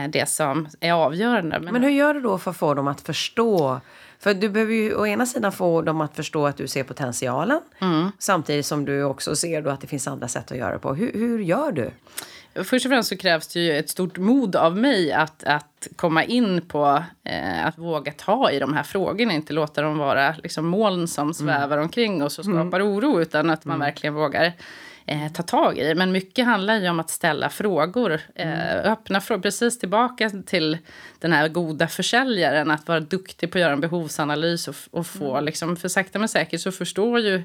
det 0.08 0.28
som 0.28 0.68
är 0.80 0.92
avgörande. 0.92 1.60
Men, 1.60 1.72
Men 1.72 1.82
hur 1.82 1.90
gör 1.90 2.14
du 2.14 2.20
då 2.20 2.38
för 2.38 2.50
att 2.50 2.56
få 2.56 2.74
dem 2.74 2.88
att 2.88 3.00
förstå? 3.00 3.80
För 4.18 4.34
du 4.34 4.48
behöver 4.48 4.74
ju 4.74 4.94
å 4.94 5.06
ena 5.06 5.26
sidan 5.26 5.52
få 5.52 5.82
dem 5.82 6.00
att 6.00 6.16
förstå 6.16 6.46
att 6.46 6.56
du 6.56 6.66
ser 6.66 6.84
potentialen 6.84 7.60
mm. 7.80 8.12
samtidigt 8.18 8.66
som 8.66 8.84
du 8.84 9.04
också 9.04 9.36
ser 9.36 9.62
då 9.62 9.70
att 9.70 9.80
det 9.80 9.86
finns 9.86 10.08
andra 10.08 10.28
sätt 10.28 10.52
att 10.52 10.58
göra 10.58 10.72
det 10.72 10.78
på. 10.78 10.94
Hur, 10.94 11.12
hur 11.12 11.38
gör 11.38 11.72
du? 11.72 11.90
Först 12.54 12.86
och 12.86 12.90
främst 12.90 13.08
så 13.08 13.16
krävs 13.16 13.48
det 13.48 13.60
ju 13.60 13.78
ett 13.78 13.90
stort 13.90 14.18
mod 14.18 14.56
av 14.56 14.76
mig 14.76 15.12
att, 15.12 15.44
att 15.44 15.88
komma 15.96 16.24
in 16.24 16.68
på 16.68 17.02
eh, 17.24 17.66
att 17.66 17.78
våga 17.78 18.12
ta 18.12 18.50
i 18.50 18.58
de 18.58 18.74
här 18.74 18.82
frågorna. 18.82 19.32
Inte 19.32 19.52
låta 19.52 19.82
dem 19.82 19.98
vara 19.98 20.34
liksom, 20.42 20.66
moln 20.66 21.08
som 21.08 21.22
mm. 21.22 21.34
svävar 21.34 21.76
mm. 21.76 21.82
omkring 21.82 22.22
och 22.22 22.32
så 22.32 22.42
skapar 22.42 22.80
mm. 22.80 22.92
oro. 22.92 23.20
Utan 23.20 23.50
att 23.50 23.64
man 23.64 23.74
mm. 23.74 23.86
verkligen 23.86 24.14
vågar 24.14 24.52
eh, 25.10 25.32
ta 25.32 25.42
tag 25.42 25.78
i. 25.78 25.94
Men 25.94 26.12
mycket 26.12 26.44
handlar 26.44 26.74
ju 26.74 26.88
om 26.88 27.00
att 27.00 27.10
ställa 27.10 27.48
frågor. 27.48 28.20
Eh, 28.34 28.72
mm. 28.72 28.92
öppna 28.92 29.20
frågor. 29.20 29.42
Precis 29.42 29.78
tillbaka 29.78 30.30
till 30.46 30.78
den 31.18 31.32
här 31.32 31.48
goda 31.48 31.88
försäljaren. 31.88 32.70
Att 32.70 32.88
vara 32.88 33.00
duktig 33.00 33.52
på 33.52 33.58
att 33.58 33.62
göra 33.62 33.72
en 33.72 33.80
behovsanalys. 33.80 34.68
Och, 34.68 34.74
och 34.90 35.06
få, 35.06 35.32
mm. 35.32 35.44
liksom, 35.44 35.76
för 35.76 35.88
sakta 35.88 36.18
men 36.18 36.28
säkert 36.28 36.60
så 36.60 36.72
förstår 36.72 37.20
ju 37.20 37.42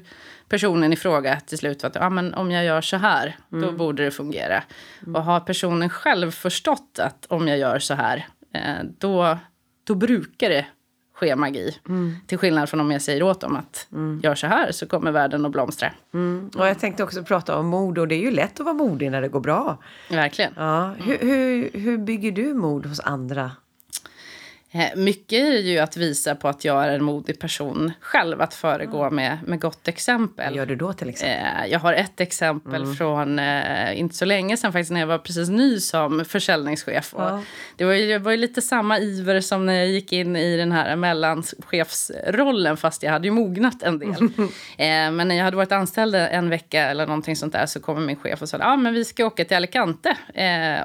personen 0.48 0.92
i 0.92 0.96
fråga 0.96 1.40
till 1.40 1.58
slut 1.58 1.84
att 1.84 1.94
ja, 1.94 2.10
men 2.10 2.34
om 2.34 2.50
jag 2.50 2.64
gör 2.64 2.80
så 2.80 2.96
här, 2.96 3.36
mm. 3.52 3.64
då 3.64 3.72
borde 3.72 4.04
det 4.04 4.10
fungera. 4.10 4.62
Mm. 5.02 5.16
Och 5.16 5.24
har 5.24 5.40
personen 5.40 5.88
själv 5.88 6.30
förstått 6.30 6.98
att 6.98 7.26
om 7.28 7.48
jag 7.48 7.58
gör 7.58 7.78
så 7.78 7.94
här, 7.94 8.26
eh, 8.52 8.84
då, 8.98 9.38
då 9.84 9.94
brukar 9.94 10.48
det 10.48 10.66
ske 11.16 11.36
magi. 11.36 11.78
Mm. 11.88 12.16
Till 12.26 12.38
skillnad 12.38 12.68
från 12.68 12.80
om 12.80 12.90
jag 12.90 13.02
säger 13.02 13.22
åt 13.22 13.40
dem 13.40 13.56
att 13.56 13.88
mm. 13.92 14.20
gör 14.22 14.34
så 14.34 14.46
här 14.46 14.72
så 14.72 14.86
kommer 14.86 15.10
världen 15.10 15.46
att 15.46 15.52
blomstra. 15.52 15.92
Mm. 16.14 16.50
Och 16.56 16.66
jag 16.66 16.78
tänkte 16.78 17.04
också 17.04 17.24
prata 17.24 17.58
om 17.58 17.66
mod 17.66 17.98
och 17.98 18.08
det 18.08 18.14
är 18.14 18.20
ju 18.20 18.30
lätt 18.30 18.60
att 18.60 18.66
vara 18.66 18.74
modig 18.74 19.10
när 19.10 19.22
det 19.22 19.28
går 19.28 19.40
bra. 19.40 19.78
Verkligen. 20.10 20.52
Ja. 20.56 20.90
Hur, 20.98 21.18
hur, 21.18 21.70
hur 21.72 21.98
bygger 21.98 22.32
du 22.32 22.54
mod 22.54 22.86
hos 22.86 23.00
andra? 23.00 23.50
Eh, 24.76 24.96
mycket 24.96 25.38
är 25.38 25.58
ju 25.58 25.78
att 25.78 25.96
visa 25.96 26.34
på 26.34 26.48
att 26.48 26.64
jag 26.64 26.84
är 26.84 26.88
en 26.88 27.04
modig 27.04 27.38
person 27.38 27.92
själv, 28.00 28.40
att 28.40 28.54
föregå 28.54 29.02
mm. 29.02 29.14
med, 29.14 29.38
med 29.46 29.60
gott 29.60 29.88
exempel. 29.88 30.46
Vad 30.46 30.56
gör 30.56 30.66
du 30.66 30.76
då 30.76 30.92
till 30.92 31.08
exempel? 31.08 31.64
Eh, 31.64 31.72
jag 31.72 31.78
har 31.78 31.92
ett 31.92 32.20
exempel 32.20 32.82
mm. 32.82 32.94
från 32.94 33.38
eh, 33.38 34.00
inte 34.00 34.14
så 34.14 34.24
länge 34.24 34.56
sedan 34.56 34.72
faktiskt, 34.72 34.90
när 34.90 35.00
jag 35.00 35.06
var 35.06 35.18
precis 35.18 35.48
ny 35.48 35.80
som 35.80 36.24
försäljningschef. 36.24 37.14
Ja. 37.16 37.42
det, 37.76 37.84
var 37.84 37.92
ju, 37.92 38.06
det 38.06 38.18
var 38.18 38.30
ju 38.30 38.36
lite 38.36 38.62
samma 38.62 38.98
iver 38.98 39.40
som 39.40 39.66
när 39.66 39.74
jag 39.74 39.88
gick 39.88 40.12
in 40.12 40.36
i 40.36 40.56
den 40.56 40.72
här 40.72 40.96
mellanchefsrollen, 40.96 42.76
fast 42.76 43.02
jag 43.02 43.12
hade 43.12 43.26
ju 43.26 43.32
mognat 43.32 43.82
en 43.82 43.98
del. 43.98 44.28
men 45.12 45.28
när 45.28 45.34
jag 45.34 45.44
hade 45.44 45.56
varit 45.56 45.72
anställd 45.72 46.14
en 46.14 46.50
vecka 46.50 46.82
eller 46.82 47.06
någonting 47.06 47.36
sånt 47.36 47.52
där 47.52 47.66
så 47.66 47.80
kommer 47.80 48.00
min 48.00 48.16
chef 48.16 48.42
och 48.42 48.48
sa 48.48 48.58
ah, 48.60 48.76
men 48.76 48.94
vi 48.94 49.04
ska 49.04 49.26
åka 49.26 49.44
till 49.44 49.56
Alicante 49.56 50.16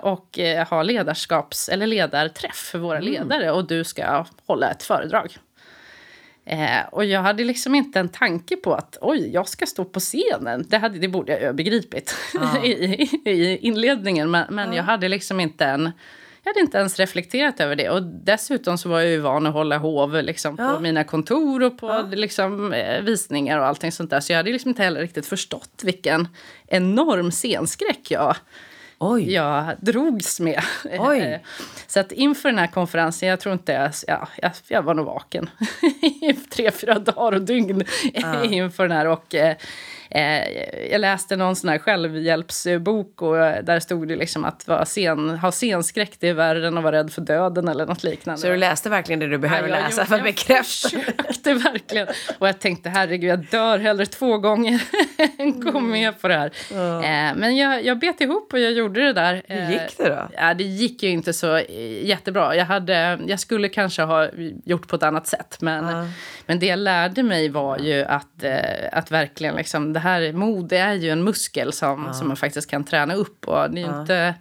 och 0.01 0.39
ha 0.69 0.83
ledarskaps 0.83 1.69
eller 1.69 1.88
ledarträff 1.88 2.55
för 2.55 2.79
våra 2.79 2.98
mm. 2.98 3.13
ledare. 3.13 3.51
Och 3.51 3.67
du 3.67 3.80
ska 3.83 4.25
hålla 4.45 4.71
ett 4.71 4.83
föredrag. 4.83 5.38
Eh, 6.45 6.85
och 6.91 7.05
jag 7.05 7.21
hade 7.21 7.43
liksom 7.43 7.75
inte 7.75 8.00
en 8.00 8.09
tanke 8.09 8.55
på 8.55 8.73
att 8.73 8.97
oj, 9.01 9.29
jag 9.33 9.47
ska 9.47 9.65
stå 9.65 9.85
på 9.85 10.00
scenen. 10.00 10.65
Det, 10.67 10.77
hade, 10.77 11.00
det 11.00 11.07
borde 11.07 11.39
jag 11.39 11.55
begripit 11.55 12.15
ah. 12.39 12.57
i, 12.63 12.71
i, 13.25 13.57
inledningen. 13.57 14.31
Men, 14.31 14.45
men 14.50 14.69
ah. 14.69 14.75
jag 14.75 14.83
hade 14.83 15.07
liksom 15.07 15.39
inte 15.39 15.65
en... 15.65 15.91
Jag 16.43 16.53
hade 16.53 16.59
inte 16.59 16.77
ens 16.77 17.00
reflekterat 17.00 17.59
över 17.59 17.75
det. 17.75 17.89
Och 17.89 18.03
dessutom 18.03 18.77
så 18.77 18.89
var 18.89 19.00
jag 19.00 19.09
ju 19.09 19.19
van 19.19 19.45
att 19.45 19.53
hålla 19.53 19.77
hov 19.77 20.23
liksom, 20.23 20.55
ja. 20.59 20.73
på 20.73 20.79
mina 20.79 21.03
kontor 21.03 21.63
och 21.63 21.77
på 21.77 21.88
ja. 21.88 22.07
liksom, 22.11 22.73
eh, 22.73 23.01
visningar 23.01 23.59
och 23.59 23.65
allting 23.65 23.91
sånt 23.91 24.09
där. 24.09 24.19
Så 24.19 24.31
jag 24.31 24.38
hade 24.38 24.51
liksom 24.51 24.69
inte 24.69 24.83
heller 24.83 25.01
riktigt 25.01 25.25
förstått 25.25 25.81
vilken 25.83 26.27
enorm 26.67 27.31
scenskräck 27.31 28.11
jag 28.11 28.35
Oj. 29.03 29.34
jag 29.34 29.75
drogs 29.79 30.39
med. 30.39 30.62
Oj. 31.00 31.43
Så 31.88 32.00
att 32.00 32.12
inför 32.12 32.50
den 32.50 32.60
här 32.60 32.67
konferensen, 32.67 33.29
jag 33.29 33.39
tror 33.39 33.53
inte 33.53 33.72
jag, 33.72 33.91
ja, 34.08 34.27
jag, 34.41 34.51
jag 34.67 34.81
var 34.81 34.93
nog 34.93 35.05
vaken 35.05 35.50
i 36.01 36.34
tre, 36.34 36.72
fyra 36.72 37.00
dagar 37.00 37.31
och 37.31 37.41
dygn 37.41 37.84
ja. 38.13 38.43
inför 38.51 38.88
den 38.88 38.98
här. 38.98 39.08
Och, 39.08 39.36
eh, 39.36 39.55
Eh, 39.55 39.58
jag 40.91 41.01
läste 41.01 41.35
någon 41.35 41.55
sån 41.55 41.69
här 41.69 41.77
självhjälpsbok 41.77 43.21
och 43.21 43.35
där 43.35 43.79
stod 43.79 44.07
det 44.07 44.15
liksom 44.15 44.45
att 44.45 44.67
vara 44.67 44.85
sen, 44.85 45.29
ha 45.29 45.51
scenskräck 45.51 46.11
det 46.19 46.29
är 46.29 46.33
värre 46.33 46.67
än 46.67 46.77
att 46.77 46.83
vara 46.83 46.97
rädd 46.97 47.13
för 47.13 47.21
döden 47.21 47.67
eller 47.67 47.85
något 47.85 48.03
liknande. 48.03 48.41
Så 48.41 48.47
du 48.47 48.57
läste 48.57 48.89
verkligen 48.89 49.19
det 49.19 49.27
du 49.27 49.37
behöver 49.37 49.69
ja, 49.69 49.75
läsa 49.75 50.05
för 50.05 50.15
att 50.15 50.23
bekräfta? 50.23 50.89
Jag 50.93 51.05
försökte 51.05 51.53
verkligen. 51.53 52.07
Och 52.39 52.47
jag 52.47 52.59
tänkte 52.59 52.89
herregud, 52.89 53.29
jag 53.29 53.45
dör 53.45 53.79
hellre 53.79 54.05
två 54.05 54.37
gånger 54.37 54.83
än 55.37 55.59
gå 55.59 55.69
mm. 55.69 55.89
med 55.89 56.21
på 56.21 56.27
det 56.27 56.33
här. 56.33 56.51
Mm. 56.71 57.37
men 57.39 57.57
jag, 57.57 57.85
jag 57.85 57.99
bet 57.99 58.21
ihop 58.21 58.53
och 58.53 58.59
jag 58.59 58.71
gjorde 58.71 59.01
det 59.01 59.13
där. 59.13 59.41
Hur 59.47 59.71
gick 59.71 59.97
det 59.97 60.09
då? 60.09 60.29
ja, 60.37 60.53
det 60.53 60.63
gick 60.63 61.03
ju 61.03 61.09
inte 61.09 61.33
så 61.33 61.55
eh, 61.55 62.05
jättebra. 62.05 62.55
Jag, 62.55 62.65
hade, 62.65 63.19
jag 63.27 63.39
skulle 63.39 63.69
kanske 63.69 64.01
ha 64.01 64.27
gjort 64.65 64.87
på 64.87 64.95
ett 64.95 65.03
annat 65.03 65.27
sätt. 65.27 65.57
Men, 65.61 65.87
mm. 65.87 66.07
men 66.45 66.59
det 66.59 66.65
jag 66.65 66.79
lärde 66.79 67.23
mig 67.23 67.49
var 67.49 67.77
ju 67.77 68.03
att, 68.03 68.43
att 68.91 69.11
verkligen 69.11 69.55
liksom, 69.55 69.93
här 70.01 70.34
mod 70.34 70.74
är 70.74 70.93
ju 70.93 71.10
en 71.10 71.24
muskel 71.24 71.74
som, 71.74 72.03
ja. 72.08 72.13
som 72.13 72.27
man 72.27 72.38
faktiskt 72.38 72.70
kan 72.70 72.84
träna 72.84 73.13
upp. 73.13 73.48
Och 73.48 73.72
det 73.72 73.81
är 73.81 73.86
ja. 73.86 74.01
inte 74.01 74.36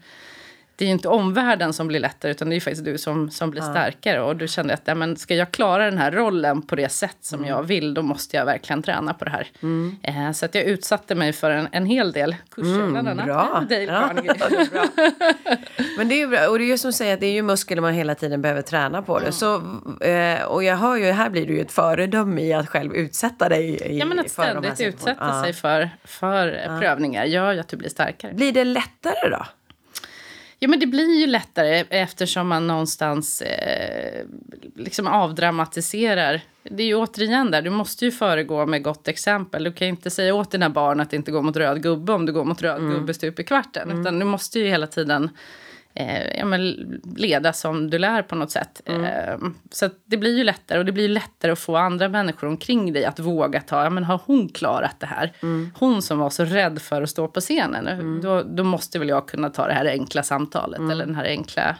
det 0.81 0.87
är 0.87 0.89
inte 0.89 1.09
omvärlden 1.09 1.73
som 1.73 1.89
blir 1.89 2.01
lättare 2.01 2.33
utan 2.33 2.51
det 2.51 2.57
är 2.57 2.61
faktiskt 2.61 2.85
du 2.85 2.99
som, 2.99 3.31
som 3.31 3.51
blir 3.51 3.63
ja. 3.63 3.71
starkare. 3.71 4.21
Och 4.21 4.37
du 4.37 4.49
kände 4.49 4.75
att 4.75 4.83
ja, 4.85 4.95
men 4.95 5.17
ska 5.17 5.35
jag 5.35 5.53
klara 5.53 5.85
den 5.85 5.99
här 5.99 6.11
rollen 6.11 6.63
på 6.63 6.77
det 6.77 6.89
sätt 6.89 7.17
som 7.21 7.39
mm. 7.39 7.51
jag 7.51 7.63
vill 7.63 7.95
då 7.95 8.03
måste 8.03 8.37
jag 8.37 8.45
verkligen 8.45 8.83
träna 8.83 9.15
på 9.15 9.25
det 9.25 9.31
här. 9.31 9.49
Mm. 9.63 9.97
Eh, 10.03 10.33
så 10.33 10.45
att 10.45 10.55
jag 10.55 10.65
utsatte 10.65 11.15
mig 11.15 11.33
för 11.33 11.51
en, 11.51 11.69
en 11.73 11.87
hel 11.87 12.13
del 12.13 12.37
kurser, 12.51 12.75
mm, 12.75 12.93
bland 12.93 13.09
annat 13.09 13.27
bra. 13.27 13.65
Dale 13.69 13.83
ja, 13.83 14.11
bra. 14.73 14.85
Men 15.99 16.09
det 16.09 16.15
är 16.15 16.19
ju 16.19 16.27
bra. 16.27 16.49
Och 16.49 16.59
det 16.59 16.65
är 16.65 16.67
ju 16.67 16.79
som 16.79 16.93
säger 16.93 17.15
att 17.15 17.21
det 17.21 17.27
är 17.27 17.33
ju 17.33 17.43
muskler 17.43 17.81
man 17.81 17.95
hela 17.95 18.15
tiden 18.15 18.43
behöver 18.43 18.63
träna 18.63 19.03
på 19.03 19.19
det. 19.19 19.25
Mm. 19.25 19.33
Så, 19.33 19.55
eh, 20.05 20.43
och 20.43 20.65
jag 20.65 20.77
hör 20.77 20.97
ju, 20.97 21.11
här 21.11 21.31
blir 21.31 21.47
du 21.47 21.55
ju 21.55 21.61
ett 21.61 21.73
föredöme 21.73 22.43
i 22.43 22.53
att 22.53 22.69
själv 22.69 22.95
utsätta 22.95 23.49
dig 23.49 23.71
i, 23.71 23.99
Ja 23.99 24.05
men 24.05 24.19
att 24.19 24.31
ständigt 24.31 24.81
utsätta 24.81 25.43
sig 25.43 25.53
för, 25.53 25.91
för 26.05 26.79
prövningar 26.81 27.25
gör 27.25 27.53
ju 27.53 27.61
att 27.61 27.69
du 27.69 27.77
blir 27.77 27.89
starkare. 27.89 28.35
Blir 28.35 28.53
det 28.53 28.65
lättare 28.65 29.31
då? 29.31 29.47
Ja, 30.63 30.69
men 30.69 30.81
det 30.81 30.87
blir 30.87 31.21
ju 31.21 31.27
lättare 31.27 31.85
eftersom 31.91 32.49
man 32.49 32.67
någonstans 32.67 33.43
eh, 33.43 34.27
liksom 34.77 35.07
avdramatiserar. 35.07 36.41
Det 36.63 36.83
är 36.83 36.87
ju 36.87 36.95
återigen 36.95 37.51
där, 37.51 37.63
du 37.63 37.71
måste 37.71 38.05
ju 38.05 38.11
föregå 38.11 38.67
med 38.67 38.83
gott 38.83 39.09
exempel. 39.09 39.65
Du 39.65 39.73
kan 39.73 39.89
inte 39.89 40.11
säga 40.11 40.35
åt 40.35 40.51
dina 40.51 40.71
barn 40.71 41.01
att 41.01 41.13
inte 41.13 41.31
gå 41.31 41.43
mot 41.43 41.57
röd 41.57 41.83
gubbe 41.83 42.13
om 42.13 42.27
du 42.27 42.33
går 42.33 42.45
mot 42.45 42.63
röd 42.63 42.79
mm. 42.79 42.93
gubbe 42.93 43.15
stup 43.15 43.41
i 43.41 43.45
kvarten. 43.45 43.91
Mm. 43.91 44.01
Utan 44.01 44.19
du 44.19 44.25
måste 44.25 44.59
ju 44.59 44.67
hela 44.67 44.87
tiden 44.87 45.31
eh, 45.95 46.39
ja, 46.39 46.45
men 46.45 46.63
leda 47.17 47.53
som 47.53 47.91
du 47.91 47.99
lär 47.99 48.23
på 48.23 48.35
något 48.35 48.51
sätt. 48.51 48.83
Mm. 48.87 49.05
Eh, 49.05 49.51
så 49.71 49.91
det 50.05 50.17
blir 50.17 50.39
ju 50.39 50.45
lättare 50.45 50.79
och 50.79 50.85
det 50.85 50.93
blir 50.93 51.09
lättare 51.09 51.53
att 51.53 51.59
få 51.59 51.77
andra 51.77 52.09
människor 52.09 52.47
omkring 52.47 52.93
dig 52.93 53.05
att 53.05 53.19
våga 53.19 53.61
ta, 53.61 53.85
ja 53.85 53.91
men 53.91 54.05
har 54.05 54.21
hon 54.27 54.49
klarat 54.49 55.01
det 55.01 55.07
här? 55.07 55.33
Mm. 55.43 55.71
Hon 55.79 56.03
som 56.03 56.19
var 56.19 56.31
så 56.31 56.45
rädd 56.45 56.83
för 56.83 57.03
att 57.03 57.11
stå 57.11 57.29
på 57.29 57.41
scenen, 57.41 57.89
mm. 57.89 58.21
då, 58.23 58.43
då 58.43 58.65
måste 58.65 58.99
väl 58.99 59.09
jag 59.09 59.29
kunna 59.29 59.51
ta 59.51 59.67
det 59.67 59.75
här 59.75 59.87
enkla 59.87 60.23
samtalet 60.23 60.79
mm. 60.79 60.91
eller 60.91 61.07
den 61.07 61.15
här 61.15 61.25
enkla 61.25 61.77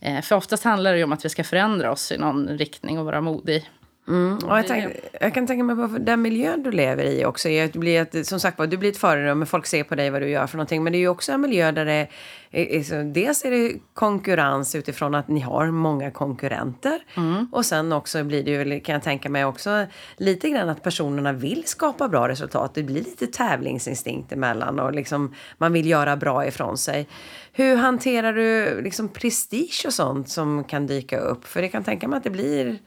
eh, 0.00 0.20
för 0.20 0.36
oftast 0.36 0.64
handlar 0.64 0.92
det 0.92 0.98
ju 0.98 1.04
om 1.04 1.12
att 1.12 1.24
vi 1.24 1.28
ska 1.28 1.44
förändra 1.44 1.92
oss 1.92 2.12
i 2.12 2.18
någon 2.18 2.48
riktning 2.48 2.98
och 2.98 3.04
vara 3.04 3.20
modig. 3.20 3.70
Mm. 4.08 4.38
Och 4.38 4.58
jag, 4.58 4.66
tänk, 4.66 4.96
jag, 5.20 5.34
kan 5.34 5.46
tänka 5.46 5.64
mig 5.64 5.76
på 5.76 5.98
den 5.98 6.22
miljön 6.22 6.62
du 6.62 6.70
lever 6.70 7.04
i 7.04 7.24
också. 7.24 7.48
Du 7.48 7.78
blir 7.78 8.02
ett, 8.02 8.26
som 8.26 8.40
sagt 8.40 8.58
du 8.70 8.76
blir 8.76 8.90
ett 8.90 8.96
föredöme, 8.96 9.46
folk 9.46 9.66
ser 9.66 9.84
på 9.84 9.94
dig 9.94 10.10
vad 10.10 10.22
du 10.22 10.28
gör 10.28 10.46
för 10.46 10.56
någonting. 10.56 10.84
Men 10.84 10.92
det 10.92 10.98
är 10.98 11.00
ju 11.00 11.08
också 11.08 11.32
en 11.32 11.40
miljö 11.40 11.72
där 11.72 11.84
det 11.84 12.08
är, 12.50 13.04
dels 13.04 13.44
är 13.44 13.50
det 13.50 13.72
konkurrens 13.94 14.74
utifrån 14.74 15.14
att 15.14 15.28
ni 15.28 15.40
har 15.40 15.70
många 15.70 16.10
konkurrenter. 16.10 17.00
Mm. 17.16 17.48
Och 17.52 17.66
sen 17.66 17.92
också 17.92 18.24
blir 18.24 18.44
det 18.44 18.50
ju, 18.50 18.80
kan 18.80 18.92
jag 18.92 19.02
tänka 19.02 19.28
mig 19.28 19.44
också, 19.44 19.86
lite 20.16 20.50
grann 20.50 20.68
att 20.68 20.82
personerna 20.82 21.32
vill 21.32 21.62
skapa 21.66 22.08
bra 22.08 22.28
resultat. 22.28 22.74
Det 22.74 22.82
blir 22.82 23.02
lite 23.02 23.26
tävlingsinstinkt 23.26 24.32
emellan 24.32 24.78
och 24.80 24.94
liksom 24.94 25.34
man 25.58 25.72
vill 25.72 25.86
göra 25.86 26.16
bra 26.16 26.46
ifrån 26.46 26.78
sig. 26.78 27.08
Hur 27.52 27.76
hanterar 27.76 28.32
du 28.32 28.80
liksom 28.82 29.08
prestige 29.08 29.82
och 29.86 29.92
sånt 29.92 30.28
som 30.28 30.64
kan 30.64 30.86
dyka 30.86 31.18
upp? 31.18 31.44
För 31.44 31.62
det 31.62 31.68
kan 31.68 31.84
tänka 31.84 32.08
mig 32.08 32.16
att 32.16 32.24
det 32.24 32.30
blir 32.30 32.78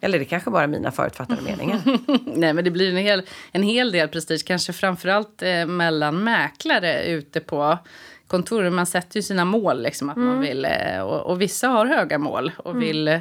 eller 0.00 0.18
det 0.18 0.24
kanske 0.24 0.50
bara 0.50 0.62
är 0.62 0.66
mina 0.66 0.90
förutfattade 0.90 1.42
meningar. 1.42 1.80
Nej, 2.38 2.52
men 2.52 2.64
det 2.64 2.70
blir 2.70 2.90
en 2.90 2.96
hel, 2.96 3.22
en 3.52 3.62
hel 3.62 3.92
del 3.92 4.08
prestige. 4.08 4.44
Kanske 4.46 4.72
framförallt 4.72 5.42
eh, 5.42 5.66
mellan 5.66 6.24
mäklare 6.24 7.04
ute 7.04 7.40
på 7.40 7.78
kontoren. 8.26 8.74
Man 8.74 8.86
sätter 8.86 9.16
ju 9.16 9.22
sina 9.22 9.44
mål. 9.44 9.82
Liksom, 9.82 10.10
att 10.10 10.16
mm. 10.16 10.28
man 10.28 10.40
vill, 10.40 10.64
eh, 10.64 11.00
och, 11.00 11.20
och, 11.20 11.40
vissa 11.40 11.68
har 11.68 11.86
höga 11.86 12.18
mål 12.18 12.52
och 12.56 12.70
mm. 12.70 12.80
vill 12.80 13.20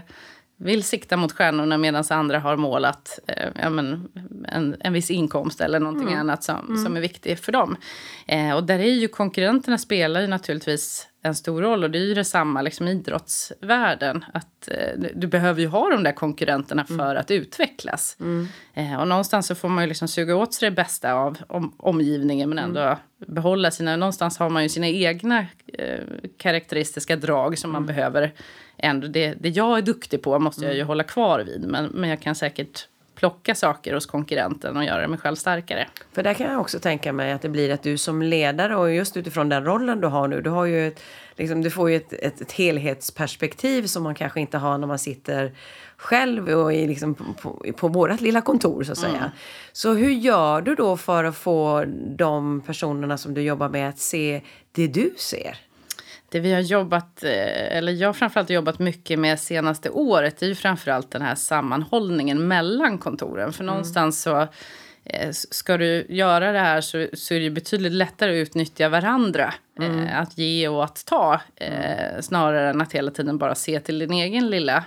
vill 0.61 0.83
sikta 0.83 1.17
mot 1.17 1.31
stjärnorna 1.31 1.77
medan 1.77 2.03
andra 2.09 2.39
har 2.39 2.57
målat 2.57 3.19
eh, 3.27 3.49
ja, 3.55 3.69
men, 3.69 4.09
en, 4.47 4.75
en 4.79 4.93
viss 4.93 5.11
inkomst 5.11 5.61
eller 5.61 5.79
någonting 5.79 6.07
mm. 6.07 6.19
annat 6.19 6.43
som, 6.43 6.59
mm. 6.59 6.83
som 6.83 6.97
är 6.97 7.01
viktigt 7.01 7.39
för 7.39 7.51
dem. 7.51 7.75
Eh, 8.27 8.51
och 8.51 8.63
där 8.63 8.79
är 8.79 8.93
ju 8.93 9.07
konkurrenterna 9.07 9.77
spelar 9.77 10.21
ju 10.21 10.27
naturligtvis 10.27 11.07
en 11.21 11.35
stor 11.35 11.61
roll 11.61 11.83
och 11.83 11.91
det 11.91 11.97
är 11.97 12.05
ju 12.05 12.13
detsamma 12.13 12.61
liksom 12.61 12.87
i 12.87 12.91
idrottsvärlden. 12.91 14.25
Att, 14.33 14.67
eh, 14.67 14.99
du 15.15 15.27
behöver 15.27 15.61
ju 15.61 15.67
ha 15.67 15.89
de 15.89 16.03
där 16.03 16.11
konkurrenterna 16.11 16.85
mm. 16.89 16.97
för 16.97 17.11
mm. 17.11 17.21
att 17.21 17.31
utvecklas. 17.31 18.17
Mm. 18.19 18.47
Eh, 18.73 18.99
och 18.99 19.07
någonstans 19.07 19.47
så 19.47 19.55
får 19.55 19.69
man 19.69 19.83
ju 19.83 19.87
liksom 19.87 20.07
suga 20.07 20.35
åt 20.35 20.53
sig 20.53 20.69
det 20.69 20.75
bästa 20.75 21.13
av 21.13 21.37
om, 21.47 21.73
omgivningen 21.77 22.49
men 22.49 22.59
ändå 22.59 22.81
mm. 22.81 22.97
behålla 23.17 23.71
sina, 23.71 23.95
någonstans 23.95 24.37
har 24.37 24.49
man 24.49 24.63
ju 24.63 24.69
sina 24.69 24.87
egna 24.87 25.45
eh, 25.73 25.99
karaktäristiska 26.37 27.15
drag 27.15 27.57
som 27.57 27.71
man 27.71 27.83
mm. 27.83 27.95
behöver 27.95 28.33
ändå, 28.77 29.07
det, 29.07 29.33
det 29.39 29.49
jag 29.49 29.77
är 29.77 29.81
duktig 29.81 30.21
på 30.21 30.39
måste 30.39 30.65
jag 30.65 30.73
ju 30.73 30.79
mm. 30.79 30.87
hålla 30.87 31.03
kvar 31.03 31.39
vid. 31.39 31.67
Men, 31.67 31.85
men 31.85 32.09
jag 32.09 32.19
kan 32.19 32.35
säkert 32.35 32.87
plocka 33.19 33.55
saker 33.55 33.93
hos 33.93 34.05
konkurrenten 34.05 34.77
och 34.77 34.83
göra 34.83 35.07
mig 35.07 35.19
själv 35.19 35.35
starkare. 35.35 35.87
För 36.11 36.23
där 36.23 36.33
kan 36.33 36.51
jag 36.51 36.61
också 36.61 36.79
tänka 36.79 37.13
mig 37.13 37.31
att 37.31 37.41
det 37.41 37.49
blir 37.49 37.73
att 37.73 37.83
du 37.83 37.97
som 37.97 38.21
ledare 38.21 38.75
och 38.75 38.93
just 38.93 39.17
utifrån 39.17 39.49
den 39.49 39.65
rollen 39.65 40.01
du 40.01 40.07
har 40.07 40.27
nu, 40.27 40.41
du 40.41 40.49
har 40.49 40.65
ju 40.65 40.87
ett, 40.87 40.99
liksom, 41.35 41.61
du 41.61 41.69
får 41.69 41.89
ju 41.89 41.95
ett, 41.95 42.13
ett, 42.13 42.41
ett 42.41 42.51
helhetsperspektiv 42.51 43.85
som 43.85 44.03
man 44.03 44.15
kanske 44.15 44.39
inte 44.39 44.57
har 44.57 44.77
när 44.77 44.87
man 44.87 44.99
sitter 44.99 45.51
själv 45.97 46.49
och 46.49 46.73
i, 46.73 46.87
liksom, 46.87 47.15
på, 47.15 47.65
på, 47.77 47.87
vårt 47.87 48.21
lilla 48.21 48.41
kontor 48.41 48.83
så 48.83 48.91
att 48.91 48.97
säga. 48.97 49.17
Mm. 49.17 49.29
Så 49.71 49.93
hur 49.93 50.11
gör 50.11 50.61
du 50.61 50.75
då 50.75 50.97
för 50.97 51.23
att 51.23 51.37
få 51.37 51.85
de 52.17 52.61
personerna 52.61 53.17
som 53.17 53.33
du 53.33 53.41
jobbar 53.41 53.69
med 53.69 53.89
att 53.89 53.99
se 53.99 54.41
det 54.71 54.87
du 54.87 55.13
ser? 55.17 55.68
Det 56.31 56.39
vi 56.39 56.53
har 56.53 56.61
jobbat, 56.61 57.23
eh, 57.23 57.77
eller 57.77 57.91
jag 57.91 58.15
framförallt 58.15 58.49
har 58.49 58.55
jobbat 58.55 58.79
mycket 58.79 59.19
med 59.19 59.39
senaste 59.39 59.89
året 59.89 60.41
är 60.41 60.47
ju 60.47 60.55
framförallt 60.55 61.11
den 61.11 61.21
här 61.21 61.35
sammanhållningen 61.35 62.47
mellan 62.47 62.97
kontoren. 62.97 63.53
För 63.53 63.63
mm. 63.63 63.73
någonstans 63.73 64.21
så 64.21 64.47
eh, 65.03 65.31
ska 65.31 65.77
du 65.77 66.05
göra 66.09 66.51
det 66.51 66.59
här 66.59 66.81
så, 66.81 67.07
så 67.13 67.33
är 67.33 67.39
det 67.39 67.49
betydligt 67.49 67.93
lättare 67.93 68.41
att 68.41 68.47
utnyttja 68.47 68.89
varandra. 68.89 69.53
Mm. 69.79 70.07
att 70.13 70.37
ge 70.37 70.67
och 70.67 70.83
att 70.83 71.05
ta. 71.05 71.41
Mm. 71.55 72.21
snarare 72.21 72.69
än 72.69 72.81
att 72.81 72.93
hela 72.93 73.11
tiden 73.11 73.37
bara 73.37 73.55
se 73.55 73.79
till 73.79 73.99
din 73.99 74.13
egen 74.13 74.49
lilla 74.49 74.83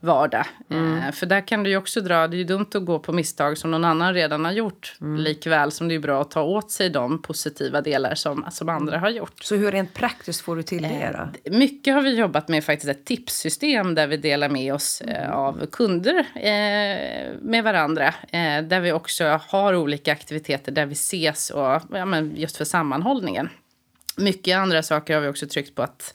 vardag. 0.00 0.46
Mm. 0.70 1.12
för 1.12 1.26
där 1.26 1.40
kan 1.40 1.62
du 1.62 1.70
ju 1.70 1.76
också 1.76 2.00
dra, 2.00 2.26
det 2.26 2.36
är 2.36 2.38
ju 2.38 2.44
dumt 2.44 2.66
att 2.74 2.84
gå 2.84 2.98
på 2.98 3.12
misstag 3.12 3.58
som 3.58 3.70
någon 3.70 3.84
annan 3.84 4.14
redan 4.14 4.44
har 4.44 4.52
gjort. 4.52 4.96
Mm. 5.00 5.20
Likväl 5.20 5.72
som 5.72 5.88
det 5.88 5.94
är 5.94 5.98
bra 5.98 6.20
att 6.20 6.30
ta 6.30 6.42
åt 6.42 6.70
sig 6.70 6.90
de 6.90 7.22
positiva 7.22 7.80
delar 7.80 8.14
som, 8.14 8.46
som 8.50 8.68
andra 8.68 8.98
har 8.98 9.10
gjort. 9.10 9.44
Så 9.44 9.56
hur 9.56 9.72
rent 9.72 9.94
praktiskt 9.94 10.40
får 10.40 10.56
du 10.56 10.62
till 10.62 10.82
det 10.82 11.30
då? 11.44 11.50
mycket 11.50 11.94
har 11.94 12.02
vi 12.02 12.14
jobbat 12.14 12.48
med 12.48 12.64
faktiskt 12.64 12.90
ett 12.90 13.04
tipssystem 13.04 13.94
där 13.94 14.06
vi 14.06 14.16
delar 14.16 14.48
med 14.48 14.74
oss 14.74 15.02
mm. 15.06 15.32
av 15.32 15.66
kunder 15.66 16.18
eh, 16.34 17.32
med 17.40 17.64
varandra. 17.64 18.06
Eh, 18.06 18.62
där 18.62 18.80
vi 18.80 18.92
också 18.92 19.40
har 19.48 19.74
olika 19.74 20.12
aktiviteter 20.12 20.72
där 20.72 20.86
vi 20.86 20.92
ses 20.92 21.50
och 21.50 21.82
ja, 21.92 22.04
men 22.04 22.36
just 22.36 22.56
för 22.56 22.64
sammanhållningen. 22.64 23.48
Mycket 24.16 24.56
andra 24.56 24.82
saker 24.82 25.14
har 25.14 25.20
vi 25.20 25.28
också 25.28 25.46
tryckt 25.46 25.74
på 25.74 25.82
att 25.82 26.14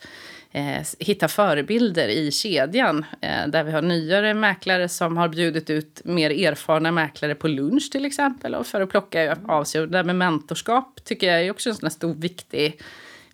eh, 0.56 0.84
hitta 1.00 1.28
förebilder 1.28 2.08
i 2.08 2.32
kedjan. 2.32 3.06
Eh, 3.22 3.48
där 3.48 3.64
vi 3.64 3.72
har 3.72 3.82
nyare 3.82 4.34
mäklare 4.34 4.90
som 4.90 5.18
har 5.18 5.28
bjudit 5.28 5.70
ut 5.70 6.02
mer 6.04 6.30
erfarna 6.48 6.92
mäklare 6.92 7.36
på 7.36 7.48
lunch 7.48 7.92
till 7.92 8.06
exempel. 8.06 8.56
Och 8.56 8.68
för 8.68 8.82
att 8.82 8.90
plocka 8.90 9.38
av 9.48 9.64
sig. 9.64 9.82
Och 9.82 9.88
det 9.88 9.98
där 9.98 10.04
med 10.04 10.16
mentorskap 10.16 11.00
tycker 11.04 11.28
jag 11.28 11.42
är 11.42 11.52
också 11.52 11.70
en 11.70 11.76
sån 11.76 11.92
stor 11.92 12.14
viktig 12.14 12.82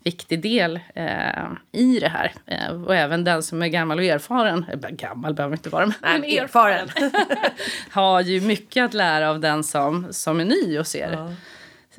viktig 0.03 0.41
del 0.41 0.79
eh, 0.95 1.43
i 1.71 1.99
det 1.99 2.07
här. 2.07 2.33
Eh, 2.45 2.83
och 2.83 2.95
även 2.95 3.23
den 3.23 3.43
som 3.43 3.61
är 3.61 3.67
gammal 3.67 3.99
och 3.99 4.05
erfaren, 4.05 4.65
eh, 4.71 4.89
gammal 4.89 5.33
behöver 5.33 5.55
inte 5.55 5.69
vara, 5.69 5.85
men 5.85 6.21
Nej, 6.21 6.37
erfaren, 6.37 6.89
har 7.91 8.21
ju 8.21 8.41
mycket 8.41 8.85
att 8.85 8.93
lära 8.93 9.29
av 9.29 9.39
den 9.39 9.63
som, 9.63 10.07
som 10.11 10.39
är 10.39 10.45
ny 10.45 10.79
och 10.79 10.87
ser. 10.87 11.11
Ja. 11.11 11.33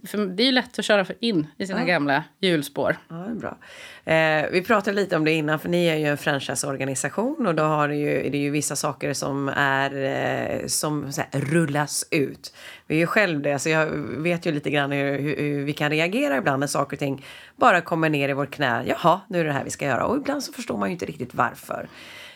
För 0.04 0.18
det 0.18 0.42
är 0.42 0.44
ju 0.44 0.52
lätt 0.52 0.78
att 0.78 0.84
köra 0.84 1.06
in 1.20 1.46
i 1.58 1.66
sina 1.66 1.80
ja. 1.80 1.86
gamla 1.86 2.24
hjulspår. 2.40 2.96
Ja, 3.08 3.14
det 3.14 3.30
är 3.30 3.34
bra. 3.34 3.56
Eh, 4.04 4.50
vi 4.52 4.62
pratade 4.62 4.96
lite 4.96 5.16
om 5.16 5.24
det 5.24 5.32
innan, 5.32 5.58
för 5.58 5.68
ni 5.68 5.86
är 5.86 5.96
ju 5.96 6.06
en 6.06 6.18
franchiseorganisation 6.18 7.46
och 7.46 7.54
då 7.54 7.62
har 7.62 7.88
det 7.88 7.96
ju, 7.96 8.30
det 8.30 8.38
är 8.38 8.42
ju 8.42 8.50
vissa 8.50 8.76
saker 8.76 9.12
som, 9.12 9.48
är, 9.48 9.94
eh, 10.04 10.66
som 10.66 11.04
här, 11.04 11.40
rullas 11.40 12.04
ut. 12.10 12.54
Vi 12.86 12.94
är 12.94 12.98
ju 12.98 13.06
själv 13.06 13.42
det, 13.42 13.58
så 13.58 13.68
jag 13.68 13.86
vet 14.22 14.46
ju 14.46 14.52
lite 14.52 14.70
grann 14.70 14.92
hur, 14.92 15.18
hur, 15.18 15.36
hur, 15.36 15.64
vi 15.64 15.72
kan 15.72 15.90
reagera 15.90 16.36
ibland 16.36 16.60
när 16.60 16.66
saker 16.66 16.96
och 16.96 17.00
ting 17.00 17.24
bara 17.56 17.80
kommer 17.80 18.08
ner 18.08 18.28
i 18.28 18.32
vårt 18.32 18.54
knä. 18.54 18.84
Jaha, 18.86 19.20
nu 19.28 19.40
är 19.40 19.44
det 19.44 19.52
här 19.52 19.64
vi 19.64 19.70
ska 19.70 19.84
göra. 19.84 20.04
Och 20.04 20.16
ibland 20.16 20.44
så 20.44 20.52
förstår 20.52 20.78
man 20.78 20.88
ju 20.88 20.92
inte 20.92 21.06
riktigt 21.06 21.34
varför. 21.34 21.88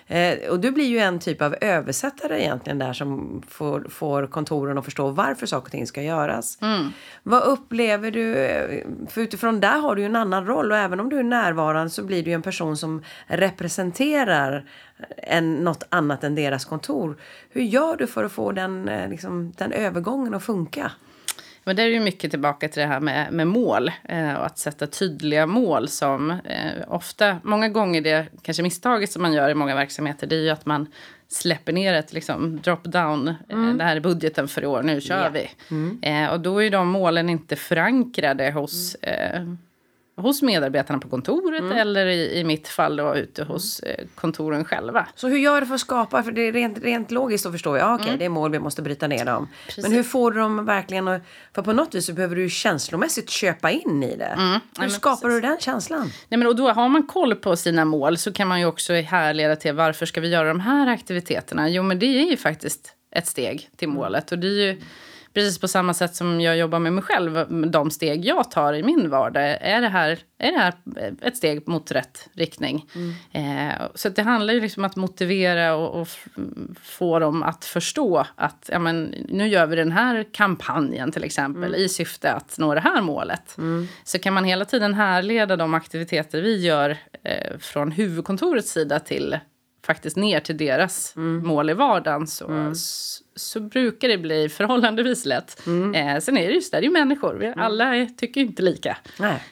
Eh, 0.09 0.51
och 0.51 0.61
du 0.61 0.71
blir 0.71 0.85
ju 0.85 0.99
en 0.99 1.19
typ 1.19 1.43
av 1.43 1.57
översättare 1.61 2.43
egentligen 2.43 2.79
där 2.79 2.93
som 2.93 3.43
får, 3.49 3.87
får 3.91 4.27
kontoren 4.27 4.79
att 4.79 4.85
förstå 4.85 5.11
varför 5.11 5.47
saker 5.47 5.67
och 5.67 5.71
ting 5.71 5.87
ska 5.87 6.03
göras. 6.03 6.59
Mm. 6.63 6.93
Vad 7.23 7.43
upplever 7.43 8.11
du? 8.11 8.35
För 9.09 9.21
utifrån 9.21 9.61
där 9.61 9.79
har 9.79 9.95
du 9.95 10.03
ju 10.03 10.07
en 10.07 10.17
annan 10.17 10.47
roll 10.47 10.73
och 10.73 10.79
även 10.79 11.01
om 11.01 11.09
du 11.09 11.19
är 11.19 11.23
närvarande 11.23 11.91
så 11.91 12.05
blir 12.05 12.23
du 12.23 12.31
ju 12.31 12.35
en 12.35 12.43
person 12.43 12.77
som 12.77 13.03
representerar 13.27 14.65
en, 15.17 15.55
något 15.55 15.87
annat 15.89 16.25
än 16.25 16.35
deras 16.35 16.65
kontor. 16.65 17.17
Hur 17.51 17.63
gör 17.63 17.97
du 17.97 18.07
för 18.07 18.25
att 18.25 18.33
få 18.33 18.53
den, 18.53 18.89
eh, 18.89 19.09
liksom, 19.09 19.53
den 19.57 19.73
övergången 19.73 20.35
att 20.35 20.45
funka? 20.45 20.93
Men 21.67 21.77
det 21.77 21.83
är 21.83 21.87
ju 21.87 22.01
mycket 22.01 22.31
tillbaka 22.31 22.69
till 22.69 22.81
det 22.81 22.87
här 22.87 23.01
med, 23.01 23.33
med 23.33 23.47
mål 23.47 23.91
eh, 24.05 24.35
och 24.35 24.47
att 24.47 24.59
sätta 24.59 24.87
tydliga 24.87 25.47
mål 25.47 25.89
som 25.89 26.31
eh, 26.31 26.73
ofta, 26.89 27.37
många 27.43 27.69
gånger 27.69 28.01
det 28.01 28.27
kanske 28.43 28.63
misstaget 28.63 29.13
som 29.13 29.23
man 29.23 29.33
gör 29.33 29.49
i 29.49 29.55
många 29.55 29.75
verksamheter, 29.75 30.27
det 30.27 30.37
är 30.37 30.41
ju 30.41 30.51
att 30.51 30.67
man 30.67 30.87
släpper 31.29 31.73
ner 31.73 31.95
ett 31.95 32.13
liksom, 32.13 32.61
drop 32.61 32.85
down. 32.85 33.29
Eh, 33.29 33.35
mm. 33.49 33.69
Eh, 33.71 33.77
det 33.77 33.85
här 33.85 33.97
är 33.97 34.01
budgeten 34.01 34.49
för 34.49 34.63
i 34.63 34.67
år, 34.67 34.83
nu 34.83 35.01
kör 35.01 35.21
yeah. 35.21 35.33
vi. 35.33 35.51
Mm. 35.71 35.99
Eh, 36.03 36.33
och 36.33 36.41
då 36.41 36.63
är 36.63 36.71
de 36.71 36.89
målen 36.89 37.29
inte 37.29 37.57
förankrade 37.57 38.51
hos 38.51 38.97
mm. 39.03 39.59
Hos 40.17 40.43
medarbetarna 40.43 40.99
på 40.99 41.09
kontoret 41.09 41.61
mm. 41.61 41.79
eller 41.79 42.07
i, 42.07 42.39
i 42.39 42.45
mitt 42.45 42.69
fall 42.69 42.97
då 42.97 43.17
ute 43.17 43.43
mm. 43.43 43.53
hos 43.53 43.81
eh, 43.81 44.05
kontoren 44.15 44.65
själva. 44.65 45.07
Så 45.15 45.29
hur 45.29 45.39
gör 45.39 45.61
du 45.61 45.67
för 45.67 45.75
att 45.75 45.81
skapa, 45.81 46.23
för 46.23 46.33
det 46.33 46.41
är 46.41 46.53
rent, 46.53 46.79
rent 46.79 47.11
logiskt 47.11 47.45
så 47.45 47.53
förstår 47.53 47.79
jag, 47.79 47.95
okej 47.95 47.95
okay, 47.95 48.09
mm. 48.09 48.19
det 48.19 48.25
är 48.25 48.29
mål 48.29 48.51
vi 48.51 48.59
måste 48.59 48.83
bryta 48.83 49.07
ner 49.07 49.25
dem. 49.25 49.49
Precis. 49.67 49.85
Men 49.85 49.93
hur 49.93 50.03
får 50.03 50.31
du 50.31 50.41
dem 50.41 50.65
verkligen, 50.65 51.21
för 51.55 51.63
på 51.63 51.73
något 51.73 51.95
vis 51.95 52.07
så 52.07 52.13
behöver 52.13 52.37
du 52.37 52.51
känslomässigt 52.51 53.31
köpa 53.31 53.71
in 53.71 54.03
i 54.03 54.17
det. 54.17 54.25
Mm. 54.25 54.61
Hur 54.79 54.85
ja, 54.85 54.89
skapar 54.89 55.29
precis. 55.29 55.43
du 55.43 55.49
den 55.49 55.59
känslan? 55.61 56.11
Nej, 56.29 56.39
men 56.39 56.47
och 56.47 56.57
då 56.57 56.71
har 56.71 56.89
man 56.89 57.07
koll 57.07 57.35
på 57.35 57.57
sina 57.57 57.85
mål 57.85 58.19
så 58.19 58.33
kan 58.33 58.49
man 58.49 58.61
ju 58.61 58.67
också 58.67 58.93
härleda 58.93 59.57
till 59.57 59.75
varför 59.75 60.07
ska 60.07 60.21
vi 60.21 60.29
göra 60.29 60.49
de 60.49 60.61
här 60.61 60.87
aktiviteterna? 60.87 61.69
Jo 61.69 61.83
men 61.83 61.99
det 61.99 62.07
är 62.07 62.31
ju 62.31 62.37
faktiskt 62.37 62.93
ett 63.11 63.27
steg 63.27 63.71
till 63.77 63.89
mm. 63.89 63.97
målet 63.97 64.33
och 64.33 64.39
det 64.39 64.47
är 64.47 64.67
ju 64.67 64.81
precis 65.37 65.59
på 65.59 65.69
samma 65.69 65.95
sätt 65.95 66.15
som 66.15 66.41
jag 66.41 66.57
jobbar 66.57 66.79
med 66.79 66.93
mig 66.93 67.05
själv, 67.05 67.47
de 67.71 67.91
steg 67.91 68.25
jag 68.25 68.51
tar 68.51 68.73
i 68.73 68.83
min 68.83 69.11
vardag, 69.11 69.59
är 69.61 69.81
det 69.81 69.89
här, 69.89 70.19
är 70.39 70.53
det 70.53 70.59
här 70.59 70.75
ett 71.23 71.37
steg 71.37 71.69
mot 71.69 71.93
rätt 71.93 72.29
riktning? 72.33 72.91
Mm. 72.95 73.71
Eh, 73.71 73.75
så 73.95 74.09
det 74.09 74.23
handlar 74.23 74.55
ju 74.55 74.61
liksom 74.61 74.85
om 74.85 74.91
att 74.91 74.97
motivera 74.97 75.75
och, 75.75 76.01
och 76.01 76.09
få 76.83 77.19
dem 77.19 77.43
att 77.43 77.65
förstå 77.65 78.27
att 78.35 78.71
ja, 78.73 78.79
men, 78.79 79.15
nu 79.29 79.49
gör 79.49 79.67
vi 79.67 79.77
den 79.77 79.93
här 79.93 80.27
kampanjen 80.33 81.13
till 81.13 81.25
exempel 81.25 81.75
mm. 81.75 81.81
i 81.81 81.89
syfte 81.89 82.33
att 82.33 82.59
nå 82.59 82.75
det 82.75 82.81
här 82.81 83.03
målet. 83.03 83.59
Mm. 83.59 83.89
Så 84.05 84.19
kan 84.19 84.35
man 84.35 84.45
hela 84.45 84.65
tiden 84.65 84.95
härleda 84.95 85.57
de 85.57 85.75
aktiviteter 85.75 86.43
vi 86.43 86.57
gör 86.57 86.97
eh, 87.23 87.59
från 87.59 87.93
huvudkontorets 87.93 88.71
sida 88.71 89.01
till 89.01 89.39
faktiskt 89.87 90.17
ner 90.17 90.41
till 90.41 90.57
deras 90.57 91.17
mm. 91.17 91.47
mål 91.47 91.71
i 91.71 91.75
vardagen 91.75 92.27
så, 92.27 92.49
mm. 92.49 92.75
Så, 93.37 93.61
brukar 93.61 94.09
det 94.09 94.19
bli 94.19 94.49
förhållandevis 94.49 95.25
lätt. 95.25 95.67
Mm. 95.67 95.95
Eh, 95.95 96.21
sen 96.21 96.37
är 96.37 96.49
det 96.49 96.55
just 96.55 96.73
det, 96.73 96.79
det 96.79 96.83
är 96.83 96.87
ju 96.87 96.93
människor. 96.93 97.35
Vi, 97.35 97.47
mm. 97.47 97.59
alla 97.59 97.97
är, 97.97 98.07
tycker 98.07 98.41
inte 98.41 98.63
lika. 98.63 98.97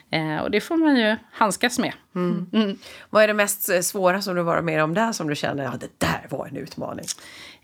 Eh, 0.09 0.37
och 0.43 0.51
det 0.51 0.61
får 0.61 0.77
man 0.77 0.97
ju 0.97 1.15
handskas 1.31 1.79
med. 1.79 1.93
Mm. 2.15 2.49
Mm. 2.53 2.77
Vad 3.09 3.23
är 3.23 3.27
det 3.27 3.33
mest 3.33 3.83
svåra 3.83 4.21
som 4.21 4.35
du 4.35 4.41
varit 4.41 4.63
med 4.63 4.83
om 4.83 4.93
där 4.93 5.11
som 5.11 5.27
du 5.27 5.35
känner 5.35 5.65
att 5.65 5.73
ja, 5.81 5.87
det 5.87 6.05
där 6.05 6.27
var 6.29 6.47
en 6.47 6.57
utmaning? 6.57 7.05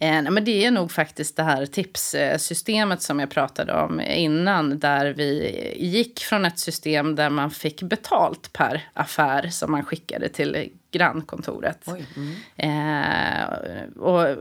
Eh, 0.01 0.31
men 0.31 0.43
det 0.43 0.65
är 0.65 0.71
nog 0.71 0.91
faktiskt 0.91 1.35
det 1.35 1.43
här 1.43 1.65
tipssystemet 1.65 3.01
som 3.01 3.19
jag 3.19 3.29
pratade 3.29 3.73
om 3.73 4.01
innan. 4.01 4.79
Där 4.79 5.13
vi 5.13 5.73
gick 5.77 6.19
från 6.19 6.45
ett 6.45 6.59
system 6.59 7.15
där 7.15 7.29
man 7.29 7.51
fick 7.51 7.81
betalt 7.81 8.53
per 8.53 8.87
affär 8.93 9.49
som 9.49 9.71
man 9.71 9.85
skickade 9.85 10.29
till 10.29 10.69
grannkontoret. 10.91 11.87
Mm. 11.87 12.35
Eh, 12.55 13.99
och, 13.99 14.37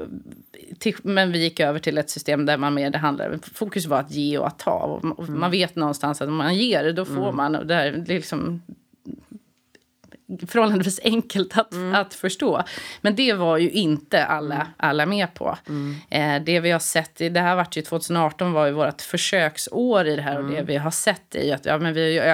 till, 0.78 0.96
men 1.02 1.32
vi 1.32 1.38
gick 1.38 1.60
över 1.60 1.78
till 1.78 1.98
ett 1.98 2.10
system 2.10 2.46
där 2.46 2.56
man 2.56 2.74
mer, 2.74 2.90
det 2.90 2.98
handlar, 2.98 3.38
fokus 3.54 3.86
var 3.86 4.00
att 4.00 4.10
ge 4.10 4.38
och 4.38 4.46
att 4.46 4.58
ta. 4.58 4.78
Och, 4.78 5.18
och 5.18 5.28
mm. 5.28 5.40
Man 5.40 5.50
vet 5.50 5.76
någonstans 5.76 6.22
att 6.22 6.28
om 6.28 6.36
man 6.36 6.54
ger, 6.54 6.92
då 6.92 7.04
får 7.04 7.22
mm. 7.22 7.36
man. 7.36 7.56
Och 7.56 7.66
det, 7.66 7.74
är, 7.74 7.92
det 7.92 8.12
är 8.12 8.16
liksom 8.16 8.62
förhållandevis 10.48 11.00
enkelt 11.04 11.58
att, 11.58 11.72
mm. 11.72 11.94
att 11.94 12.14
förstå. 12.14 12.62
Men 13.00 13.16
det 13.16 13.32
var 13.32 13.58
ju 13.58 13.70
inte 13.70 14.24
alla, 14.24 14.54
mm. 14.54 14.66
alla 14.76 15.06
med 15.06 15.34
på. 15.34 15.58
Mm. 15.68 15.96
Eh, 16.10 16.44
det 16.44 16.60
vi 16.60 16.70
har 16.70 16.78
sett, 16.78 17.16
det 17.16 17.40
här 17.40 17.56
vart 17.56 17.76
ju 17.76 17.82
2018 17.82 18.52
var 18.52 18.66
ju 18.66 18.72
vårt 18.72 19.02
försöksår 19.02 20.06
i 20.06 20.16
det 20.16 20.22
här 20.22 20.38
och 20.38 20.44
det 20.44 20.54
mm. 20.54 20.66
vi 20.66 20.76
har 20.76 20.90
sett 20.90 21.34
är 21.34 21.44
ju 21.44 21.52
att 21.52 21.64
ja, 21.64 21.78
men 21.78 21.94
vi 21.94 22.00
har 22.00 22.24
ju 22.26 22.30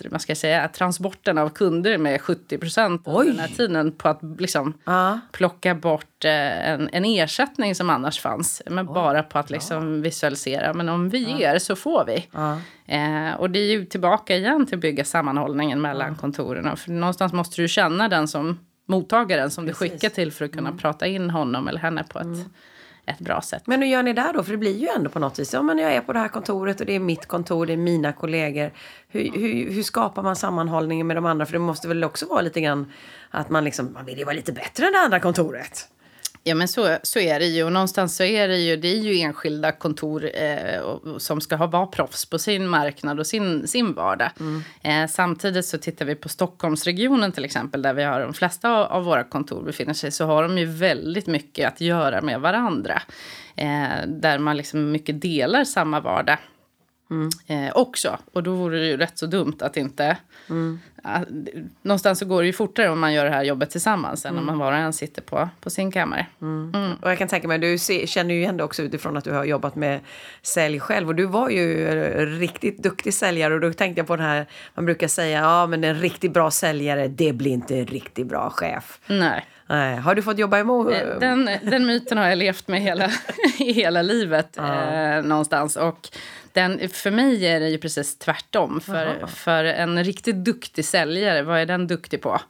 ökat 0.00 0.12
man 0.12 0.20
ska 0.20 0.34
säga, 0.34 0.68
transporten 0.68 1.38
av 1.38 1.48
kunder 1.48 1.98
med 1.98 2.20
70 2.20 2.58
procent 2.58 3.04
den 3.04 3.38
här 3.38 3.48
tiden 3.48 3.92
på 3.92 4.08
att 4.08 4.20
liksom 4.38 4.74
ah. 4.84 5.18
plocka 5.32 5.74
bort 5.74 6.24
eh, 6.24 6.70
en, 6.70 6.88
en 6.92 7.04
ersättning 7.04 7.74
som 7.74 7.90
annars 7.90 8.20
fanns. 8.20 8.62
Men 8.66 8.88
Oj. 8.88 8.94
bara 8.94 9.22
på 9.22 9.38
att 9.38 9.50
liksom 9.50 10.02
visualisera. 10.02 10.74
Men 10.74 10.88
om 10.88 11.08
vi 11.08 11.34
ah. 11.34 11.38
ger 11.38 11.58
så 11.58 11.76
får 11.76 12.04
vi. 12.04 12.28
Ah. 12.32 12.56
Eh, 12.86 13.34
och 13.34 13.50
det 13.50 13.58
är 13.58 13.70
ju 13.70 13.84
tillbaka 13.84 14.36
igen 14.36 14.66
till 14.66 14.74
att 14.74 14.80
bygga 14.80 15.04
sammanhållningen 15.04 15.80
mellan 15.80 16.16
kontoren. 16.16 16.76
För 16.76 16.90
någonstans 16.90 17.32
måste 17.32 17.62
du 17.62 17.68
känna 17.68 18.08
den 18.08 18.28
som 18.28 18.58
mottagaren 18.86 19.50
som 19.50 19.66
Precis. 19.66 19.78
du 19.78 19.88
skickar 19.88 20.08
till 20.08 20.32
för 20.32 20.44
att 20.44 20.52
kunna 20.52 20.68
mm. 20.68 20.78
prata 20.78 21.06
in 21.06 21.30
honom 21.30 21.68
eller 21.68 21.80
henne 21.80 22.04
på 22.08 22.18
ett 22.18 22.24
mm 22.24 22.44
ett 23.06 23.18
bra 23.18 23.40
sätt. 23.40 23.66
Men 23.66 23.82
hur 23.82 23.88
gör 23.88 24.02
ni 24.02 24.12
där 24.12 24.32
då? 24.32 24.42
För 24.42 24.52
det 24.52 24.58
blir 24.58 24.76
ju 24.76 24.88
ändå 24.96 25.10
på 25.10 25.18
något 25.18 25.38
vis, 25.38 25.52
ja 25.52 25.62
men 25.62 25.78
jag 25.78 25.92
är 25.92 26.00
på 26.00 26.12
det 26.12 26.18
här 26.18 26.28
kontoret 26.28 26.80
och 26.80 26.86
det 26.86 26.92
är 26.92 27.00
mitt 27.00 27.26
kontor, 27.26 27.66
det 27.66 27.72
är 27.72 27.76
mina 27.76 28.12
kollegor. 28.12 28.70
Hur, 29.08 29.30
hur, 29.32 29.72
hur 29.72 29.82
skapar 29.82 30.22
man 30.22 30.36
sammanhållningen 30.36 31.06
med 31.06 31.16
de 31.16 31.26
andra? 31.26 31.46
För 31.46 31.52
det 31.52 31.58
måste 31.58 31.88
väl 31.88 32.04
också 32.04 32.26
vara 32.26 32.40
lite 32.40 32.60
grann 32.60 32.92
att 33.30 33.50
man 33.50 33.64
liksom, 33.64 33.92
man 33.92 34.04
vill 34.04 34.18
ju 34.18 34.24
vara 34.24 34.36
lite 34.36 34.52
bättre 34.52 34.86
än 34.86 34.92
det 34.92 34.98
andra 34.98 35.20
kontoret. 35.20 35.88
Ja, 36.46 36.54
men 36.54 36.68
så, 36.68 36.96
så 37.02 37.18
är 37.18 37.38
det 37.38 37.46
ju. 37.46 37.64
Och 37.64 37.72
någonstans 37.72 38.16
så 38.16 38.22
är 38.24 38.48
det 38.48 38.58
ju, 38.58 38.76
det 38.76 38.88
är 38.88 38.98
ju 38.98 39.18
enskilda 39.20 39.72
kontor 39.72 40.30
eh, 40.34 41.18
som 41.18 41.40
ska 41.40 41.56
ha, 41.56 41.66
vara 41.66 41.86
proffs 41.86 42.26
på 42.26 42.38
sin 42.38 42.68
marknad 42.68 43.20
och 43.20 43.26
sin, 43.26 43.68
sin 43.68 43.94
vardag. 43.94 44.30
Mm. 44.40 44.62
Eh, 44.82 45.10
samtidigt 45.10 45.66
så 45.66 45.78
tittar 45.78 46.04
vi 46.04 46.14
på 46.14 46.28
Stockholmsregionen 46.28 47.32
till 47.32 47.44
exempel, 47.44 47.82
där 47.82 47.94
vi 47.94 48.02
har 48.02 48.20
de 48.20 48.34
flesta 48.34 48.70
av, 48.70 48.86
av 48.86 49.04
våra 49.04 49.24
kontor 49.24 49.62
befinner 49.62 49.94
sig, 49.94 50.10
så 50.10 50.26
har 50.26 50.42
de 50.42 50.58
ju 50.58 50.66
väldigt 50.66 51.26
mycket 51.26 51.68
att 51.68 51.80
göra 51.80 52.22
med 52.22 52.40
varandra. 52.40 53.02
Eh, 53.56 54.06
där 54.06 54.38
man 54.38 54.56
liksom 54.56 54.90
mycket 54.90 55.20
delar 55.20 55.64
samma 55.64 56.00
vardag. 56.00 56.38
Mm. 57.10 57.28
Eh, 57.46 57.72
också. 57.76 58.18
Och 58.32 58.42
då 58.42 58.54
vore 58.54 58.78
det 58.78 58.86
ju 58.86 58.96
rätt 58.96 59.18
så 59.18 59.26
dumt 59.26 59.56
att 59.60 59.76
inte... 59.76 60.16
Mm. 60.50 60.80
Äh, 61.04 61.20
någonstans 61.82 62.18
så 62.18 62.24
går 62.24 62.42
det 62.42 62.46
ju 62.46 62.52
fortare 62.52 62.88
om 62.88 63.00
man 63.00 63.12
gör 63.12 63.24
det 63.24 63.30
här 63.30 63.42
jobbet 63.42 63.70
tillsammans 63.70 64.24
mm. 64.24 64.34
än 64.34 64.40
om 64.40 64.46
man 64.46 64.58
var 64.58 64.72
och 64.72 64.78
en 64.78 64.92
sitter 64.92 65.22
på, 65.22 65.48
på 65.60 65.70
sin 65.70 65.92
kammare. 65.92 66.26
Mm. 66.40 66.72
mm. 66.74 66.92
Och 67.02 67.10
jag 67.10 67.18
kan 67.18 67.28
tänka 67.28 67.48
mig, 67.48 67.58
du 67.58 67.78
ser, 67.78 68.06
känner 68.06 68.34
ju 68.34 68.40
igen 68.40 68.56
det 68.56 68.64
också 68.64 68.82
utifrån 68.82 69.16
att 69.16 69.24
du 69.24 69.32
har 69.32 69.44
jobbat 69.44 69.76
med 69.76 70.00
sälj 70.42 70.80
själv. 70.80 71.08
Och 71.08 71.14
du 71.14 71.26
var 71.26 71.50
ju 71.50 71.86
riktigt 72.38 72.82
duktig 72.82 73.14
säljare 73.14 73.54
och 73.54 73.60
då 73.60 73.72
tänkte 73.72 74.00
jag 74.00 74.06
på 74.06 74.16
den 74.16 74.26
här, 74.26 74.46
man 74.74 74.84
brukar 74.84 75.08
säga, 75.08 75.40
ja 75.40 75.66
men 75.66 75.84
en 75.84 76.00
riktigt 76.00 76.32
bra 76.32 76.50
säljare, 76.50 77.08
det 77.08 77.32
blir 77.32 77.50
inte 77.50 77.78
en 77.78 77.86
riktigt 77.86 78.26
bra 78.26 78.50
chef. 78.50 79.00
Nej. 79.06 79.46
Nej. 79.66 79.96
Har 79.96 80.14
du 80.14 80.22
fått 80.22 80.38
jobba 80.38 80.58
emot? 80.58 80.92
Eh, 80.92 81.18
den, 81.20 81.50
den 81.62 81.86
myten 81.86 82.18
har 82.18 82.28
jag 82.28 82.38
levt 82.38 82.68
med 82.68 82.80
hela, 82.80 83.10
hela 83.58 84.02
livet 84.02 84.48
ja. 84.56 84.92
eh, 84.92 85.22
någonstans. 85.22 85.76
Och 85.76 86.08
den, 86.54 86.88
för 86.88 87.10
mig 87.10 87.46
är 87.46 87.60
det 87.60 87.68
ju 87.68 87.78
precis 87.78 88.18
tvärtom. 88.18 88.80
För, 88.80 89.26
för 89.26 89.64
en 89.64 90.04
riktigt 90.04 90.36
duktig 90.36 90.84
säljare, 90.84 91.42
vad 91.42 91.60
är 91.60 91.66
den 91.66 91.86
duktig 91.86 92.22
på? 92.22 92.40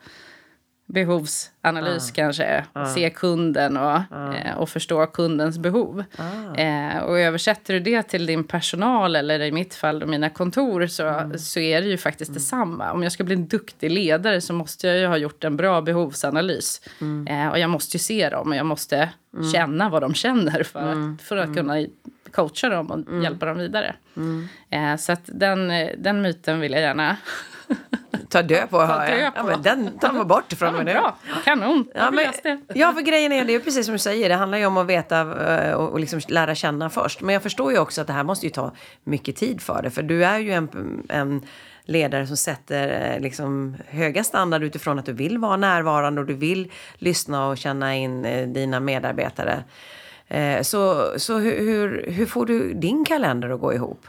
behovsanalys 0.86 2.10
ah. 2.10 2.14
kanske. 2.14 2.64
Ah. 2.72 2.86
Se 2.86 3.10
kunden 3.10 3.76
och, 3.76 4.00
ah. 4.10 4.34
eh, 4.34 4.56
och 4.56 4.68
förstå 4.68 5.06
kundens 5.06 5.58
behov. 5.58 6.04
Ah. 6.16 6.54
Eh, 6.54 6.98
och 6.98 7.18
översätter 7.18 7.74
du 7.74 7.80
det 7.80 8.02
till 8.02 8.26
din 8.26 8.44
personal 8.44 9.16
eller 9.16 9.40
i 9.40 9.52
mitt 9.52 9.74
fall 9.74 10.06
mina 10.06 10.30
kontor 10.30 10.86
så, 10.86 11.06
mm. 11.06 11.38
så 11.38 11.60
är 11.60 11.80
det 11.80 11.88
ju 11.88 11.96
faktiskt 11.96 12.28
mm. 12.28 12.34
detsamma. 12.34 12.92
Om 12.92 13.02
jag 13.02 13.12
ska 13.12 13.24
bli 13.24 13.34
en 13.34 13.48
duktig 13.48 13.90
ledare 13.90 14.40
så 14.40 14.52
måste 14.52 14.86
jag 14.86 14.98
ju 14.98 15.06
ha 15.06 15.16
gjort 15.16 15.44
en 15.44 15.56
bra 15.56 15.80
behovsanalys. 15.80 16.80
Mm. 17.00 17.26
Eh, 17.26 17.48
och 17.48 17.58
jag 17.58 17.70
måste 17.70 17.96
ju 17.96 17.98
se 17.98 18.28
dem 18.28 18.48
och 18.48 18.56
jag 18.56 18.66
måste 18.66 19.10
mm. 19.34 19.52
känna 19.52 19.88
vad 19.88 20.02
de 20.02 20.14
känner 20.14 20.62
för, 20.62 20.92
mm. 20.92 21.18
för 21.18 21.36
att 21.36 21.44
mm. 21.44 21.56
kunna 21.56 21.86
coacha 22.34 22.68
dem 22.68 22.90
och 22.90 23.22
hjälpa 23.22 23.46
dem 23.46 23.58
vidare. 23.58 23.94
Eh, 24.70 24.96
så 24.96 25.12
att 25.12 25.22
den, 25.24 25.72
den 25.98 26.22
myten 26.22 26.60
vill 26.60 26.72
jag 26.72 26.80
gärna 26.80 27.16
Ta 28.28 28.42
död 28.42 28.70
på, 28.70 28.80
hör 28.80 29.06
jag. 29.06 29.32
Ja, 29.36 29.42
men 29.42 29.62
den 29.62 29.98
tar 29.98 30.12
man 30.12 30.28
bort 30.28 30.52
ifrån 30.52 30.74
mig 30.74 30.84
nu. 30.84 30.92
Bra. 30.92 31.16
Kanon. 31.44 31.86
Ja, 31.94 32.10
men, 32.10 32.58
ja, 32.74 32.92
för 32.92 33.00
grejen 33.00 33.32
är, 33.32 33.44
det 33.44 33.54
är 33.54 33.60
precis 33.60 33.86
som 33.86 33.92
du 33.92 33.98
säger, 33.98 34.28
det 34.28 34.34
handlar 34.34 34.58
ju 34.58 34.66
om 34.66 34.76
att 34.76 34.86
veta 34.86 35.20
eh, 35.54 35.74
och, 35.74 35.92
och 35.92 36.00
liksom 36.00 36.20
lära 36.28 36.54
känna 36.54 36.90
först. 36.90 37.20
Men 37.20 37.32
jag 37.32 37.42
förstår 37.42 37.72
ju 37.72 37.78
också 37.78 38.00
att 38.00 38.06
det 38.06 38.12
här 38.12 38.24
måste 38.24 38.46
ju 38.46 38.52
ta 38.52 38.72
mycket 39.04 39.36
tid 39.36 39.60
för 39.60 39.82
det. 39.82 39.90
För 39.90 40.02
du 40.02 40.24
är 40.24 40.38
ju 40.38 40.52
en, 40.52 40.68
en 41.08 41.42
ledare 41.84 42.26
som 42.26 42.36
sätter 42.36 43.12
eh, 43.12 43.20
liksom 43.20 43.76
höga 43.88 44.24
standard 44.24 44.62
utifrån 44.62 44.98
att 44.98 45.06
du 45.06 45.12
vill 45.12 45.38
vara 45.38 45.56
närvarande 45.56 46.20
och 46.20 46.26
du 46.26 46.34
vill 46.34 46.72
lyssna 46.98 47.46
och 47.46 47.58
känna 47.58 47.94
in 47.94 48.22
dina 48.52 48.80
medarbetare. 48.80 49.64
Eh, 50.28 50.62
så, 50.62 51.12
så 51.18 51.38
hur, 51.38 52.04
hur 52.10 52.26
får 52.26 52.46
du 52.46 52.74
din 52.74 53.04
kalender 53.04 53.50
att 53.50 53.60
gå 53.60 53.72
ihop? 53.72 54.06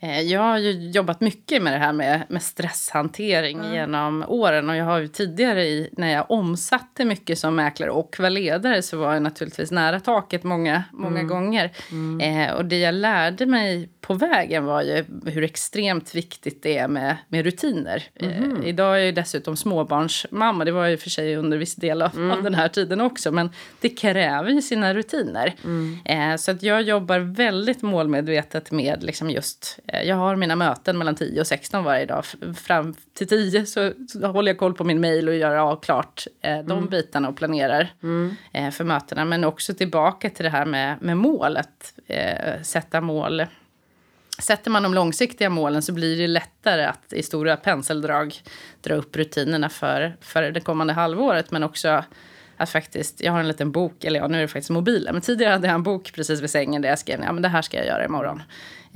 Eh, 0.00 0.20
jag 0.20 0.40
har 0.40 0.58
ju 0.58 0.90
jobbat 0.90 1.20
mycket 1.20 1.62
med 1.62 1.72
det 1.72 1.78
här 1.78 1.92
med, 1.92 2.22
med 2.28 2.42
stresshantering 2.42 3.58
mm. 3.58 3.74
genom 3.74 4.24
åren. 4.28 4.70
Och 4.70 4.76
jag 4.76 4.84
har 4.84 4.98
ju 4.98 5.08
tidigare 5.08 5.64
i, 5.64 5.88
när 5.92 6.12
jag 6.12 6.30
omsatte 6.30 7.04
mycket 7.04 7.38
som 7.38 7.56
mäklare 7.56 7.90
och 7.90 8.16
var 8.18 8.30
ledare 8.30 8.82
så 8.82 8.96
var 8.96 9.12
jag 9.12 9.22
naturligtvis 9.22 9.70
nära 9.70 10.00
taket 10.00 10.44
många, 10.44 10.84
många 10.92 11.20
mm. 11.20 11.28
gånger. 11.28 11.72
Mm. 11.90 12.20
Eh, 12.20 12.54
och 12.54 12.64
det 12.64 12.78
jag 12.78 12.94
lärde 12.94 13.46
mig 13.46 13.88
på 14.00 14.14
vägen 14.14 14.64
var 14.64 14.82
ju 14.82 15.04
hur 15.26 15.42
extremt 15.44 16.14
viktigt 16.14 16.62
det 16.62 16.78
är 16.78 16.88
med, 16.88 17.16
med 17.28 17.44
rutiner. 17.44 18.02
Eh, 18.14 18.28
mhm. 18.28 18.62
idag 18.62 19.00
är 19.00 19.04
jag 19.04 19.14
dessutom 19.14 19.56
småbarnsmamma. 19.56 20.64
Det 20.64 20.72
var 20.72 20.86
ju 20.86 20.96
för 20.96 21.10
sig 21.10 21.36
under 21.36 21.58
viss 21.58 21.74
del 21.74 22.02
av, 22.02 22.16
mm. 22.16 22.30
av 22.30 22.42
den 22.42 22.54
här 22.54 22.68
tiden 22.68 23.00
också. 23.00 23.32
Men 23.32 23.50
det 23.80 23.88
kräver 23.88 24.50
ju 24.50 24.62
sina 24.62 24.94
rutiner. 24.94 25.54
Mm. 25.64 25.98
Eh, 26.04 26.36
så 26.36 26.50
att 26.50 26.62
jag 26.62 26.82
jobbar 26.82 27.18
väldigt 27.18 27.82
målmedvetet 27.82 28.70
med 28.70 29.02
liksom 29.02 29.30
just... 29.30 29.78
Eh, 29.88 30.02
jag 30.02 30.16
har 30.16 30.36
mina 30.36 30.56
möten 30.56 30.98
mellan 30.98 31.14
10 31.14 31.40
och 31.40 31.46
16 31.46 31.84
varje 31.84 32.06
dag. 32.06 32.24
Fram 32.56 32.94
till 33.14 33.28
10 33.28 33.66
så, 33.66 33.92
så 34.08 34.26
håller 34.26 34.52
jag 34.52 34.58
koll 34.58 34.74
på 34.74 34.84
min 34.84 35.00
mail 35.00 35.28
och 35.28 35.34
gör 35.34 35.56
av 35.56 35.80
klart 35.80 36.26
eh, 36.40 36.58
de 36.58 36.78
mm. 36.78 36.88
bitarna 36.88 37.28
och 37.28 37.36
planerar 37.36 37.92
mm. 38.02 38.36
eh, 38.52 38.70
för 38.70 38.84
mötena. 38.84 39.24
Men 39.24 39.44
också 39.44 39.74
tillbaka 39.74 40.30
till 40.30 40.44
det 40.44 40.50
här 40.50 40.66
med, 40.66 41.02
med 41.02 41.16
mål. 41.16 41.56
Att 41.56 41.94
eh, 42.06 42.62
sätta 42.62 43.00
mål 43.00 43.46
Sätter 44.38 44.70
man 44.70 44.82
de 44.82 44.94
långsiktiga 44.94 45.50
målen 45.50 45.82
så 45.82 45.92
blir 45.92 46.18
det 46.18 46.26
lättare 46.26 46.84
att 46.84 47.12
i 47.12 47.22
stora 47.22 47.56
penseldrag 47.56 48.34
dra 48.80 48.94
upp 48.94 49.16
rutinerna 49.16 49.68
för, 49.68 50.16
för 50.20 50.42
det 50.42 50.60
kommande 50.60 50.92
halvåret. 50.92 51.50
Men 51.50 51.62
också 51.62 52.04
att 52.56 52.70
faktiskt, 52.70 53.20
jag 53.20 53.32
har 53.32 53.40
en 53.40 53.48
liten 53.48 53.72
bok, 53.72 54.04
eller 54.04 54.20
ja 54.20 54.28
nu 54.28 54.36
är 54.36 54.42
det 54.42 54.48
faktiskt 54.48 54.70
mobilen, 54.70 55.14
men 55.14 55.22
tidigare 55.22 55.52
hade 55.52 55.66
jag 55.66 55.74
en 55.74 55.82
bok 55.82 56.12
precis 56.14 56.40
vid 56.40 56.50
sängen 56.50 56.82
där 56.82 56.88
jag 56.88 56.98
skrev, 56.98 57.20
ja 57.22 57.32
men 57.32 57.42
det 57.42 57.48
här 57.48 57.62
ska 57.62 57.76
jag 57.76 57.86
göra 57.86 58.04
imorgon. 58.04 58.42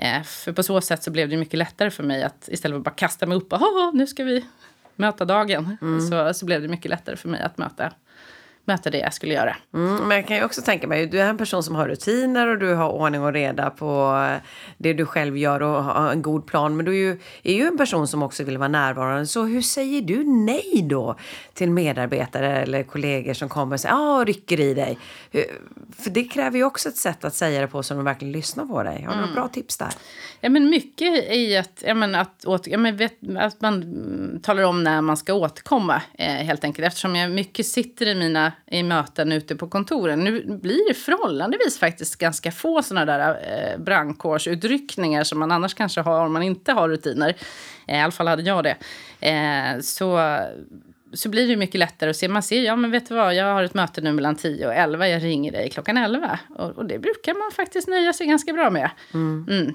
Eh, 0.01 0.23
för 0.23 0.53
på 0.53 0.63
så 0.63 0.81
sätt 0.81 1.03
så 1.03 1.11
blev 1.11 1.29
det 1.29 1.37
mycket 1.37 1.59
lättare 1.59 1.91
för 1.91 2.03
mig 2.03 2.23
att 2.23 2.49
istället 2.49 2.75
för 2.75 2.79
att 2.79 2.85
bara 2.85 2.95
kasta 2.95 3.27
mig 3.27 3.37
upp 3.37 3.53
och 3.53 3.61
nu 3.95 4.07
ska 4.07 4.25
vi 4.25 4.45
möta 4.97 5.25
dagen, 5.25 5.77
mm. 5.83 6.01
så, 6.01 6.35
så 6.35 6.47
blev 6.47 6.63
det 6.63 6.69
mycket 6.69 6.91
lättare 6.91 7.17
för 7.17 7.29
mig 7.29 7.41
att 7.41 7.59
möta 7.59 7.93
möta 8.71 8.91
det 8.91 8.99
jag 8.99 9.15
skulle 9.15 9.35
göra. 9.35 9.57
Mm, 9.75 9.97
men 9.97 10.17
jag 10.17 10.27
kan 10.27 10.37
ju 10.37 10.45
också 10.45 10.63
tänka 10.63 10.87
mig, 10.87 11.07
du 11.07 11.21
är 11.21 11.29
en 11.29 11.39
person 11.39 11.63
som 11.63 11.75
har 11.75 11.89
rutiner 11.89 12.47
och 12.47 12.59
du 12.59 12.75
har 12.75 12.89
ordning 12.89 13.23
och 13.23 13.33
reda 13.33 13.71
på 13.71 14.27
det 14.79 14.93
du 14.93 15.07
själv 15.07 15.37
gör 15.37 15.63
och 15.63 15.85
har 15.85 16.13
en 16.13 16.23
god 16.23 16.47
plan. 16.47 16.77
Men 16.77 16.85
du 16.85 16.93
är 16.93 16.97
ju, 16.97 17.21
är 17.43 17.55
ju 17.55 17.67
en 17.67 17.77
person 17.77 18.09
som 18.09 18.23
också 18.23 18.45
vill 18.45 18.59
vara 18.59 18.69
närvarande. 18.69 19.27
Så 19.27 19.45
hur 19.45 19.63
säger 19.63 20.03
du 20.03 20.25
nej 20.25 20.87
då 20.91 21.17
till 21.55 21.71
medarbetare 21.71 22.63
eller 22.63 22.83
kollegor 22.83 23.35
som 23.35 23.49
kommer 23.49 23.75
och 23.75 23.81
säger, 23.81 23.95
ah, 23.95 24.25
rycker 24.25 24.61
i 24.61 24.75
dig? 24.75 24.99
För 25.99 26.11
det 26.11 26.25
kräver 26.25 26.59
ju 26.59 26.65
också 26.65 26.89
ett 26.89 26.97
sätt 26.97 27.25
att 27.25 27.35
säga 27.35 27.61
det 27.61 27.67
på 27.67 27.83
så 27.83 27.95
de 27.95 28.05
verkligen 28.05 28.33
lyssnar 28.33 28.67
på 28.67 28.83
dig. 28.83 28.95
Har 28.95 29.13
du 29.13 29.13
mm. 29.13 29.21
några 29.21 29.35
bra 29.35 29.49
tips 29.49 29.77
där? 29.77 29.91
Ja, 30.41 30.49
men 30.49 30.71
mycket 30.71 31.33
i 31.33 31.57
att, 31.57 31.83
ja, 31.87 31.95
men 31.95 32.15
att, 32.15 32.45
åt, 32.47 32.67
ja, 32.67 32.79
men 32.79 32.97
vet, 32.97 33.19
att 33.37 33.61
man 33.61 34.41
talar 34.43 34.63
om 34.63 34.85
när 34.85 35.01
man 35.01 35.17
ska 35.17 35.35
återkomma, 35.35 36.03
eh, 36.19 36.27
helt 36.27 36.65
enkelt. 36.65 36.87
Eftersom 36.87 37.17
jag 37.17 37.31
mycket 37.31 37.67
sitter 37.67 38.07
i 38.07 38.15
mina 38.15 38.53
i 38.67 38.83
möten 38.83 39.33
ute 39.33 39.57
på 39.57 39.69
kontoren. 39.69 40.25
Nu 40.25 40.45
blir 40.45 40.89
det 40.89 40.95
förhållandevis 40.95 41.79
faktiskt 41.79 42.17
ganska 42.17 42.53
få 42.53 42.83
såna 42.83 43.05
där 43.05 43.31
eh, 43.31 43.79
brandkårsutryckningar 43.83 45.25
som 45.25 45.39
man 45.39 45.53
annars 45.53 45.75
kanske 45.75 46.01
har 46.01 46.27
om 46.27 46.33
man 46.33 46.43
inte 46.43 46.73
har 46.73 46.89
rutiner. 46.89 47.37
Eh, 47.87 47.99
I 47.99 48.01
alla 48.01 48.13
fall 48.13 48.29
hade 48.29 48.43
jag 48.43 48.65
det. 48.65 48.77
Eh, 49.29 49.81
så 49.81 50.39
så 51.13 51.29
blir 51.29 51.49
det 51.49 51.57
mycket 51.57 51.79
lättare 51.79 52.11
att 52.11 52.17
se. 52.17 52.29
Man 52.29 52.43
ser, 52.43 52.63
ja 52.63 52.77
men 52.77 52.91
vet 52.91 53.09
du 53.09 53.15
vad, 53.15 53.35
jag 53.35 53.45
har 53.45 53.63
ett 53.63 53.75
möte 53.75 54.01
nu 54.01 54.13
mellan 54.13 54.37
10 54.37 54.67
och 54.67 54.75
11, 54.75 55.09
jag 55.09 55.25
ringer 55.25 55.53
dig 55.53 55.71
klockan 55.71 55.97
11. 55.97 56.39
Och, 56.49 56.71
och 56.71 56.87
det 56.87 56.99
brukar 56.99 57.35
man 57.35 57.51
faktiskt 57.53 57.89
nöja 57.89 58.13
sig 58.13 58.27
ganska 58.27 58.53
bra 58.53 58.71
med. 58.71 58.91
Mm. 59.15 59.47
Mm. 59.51 59.75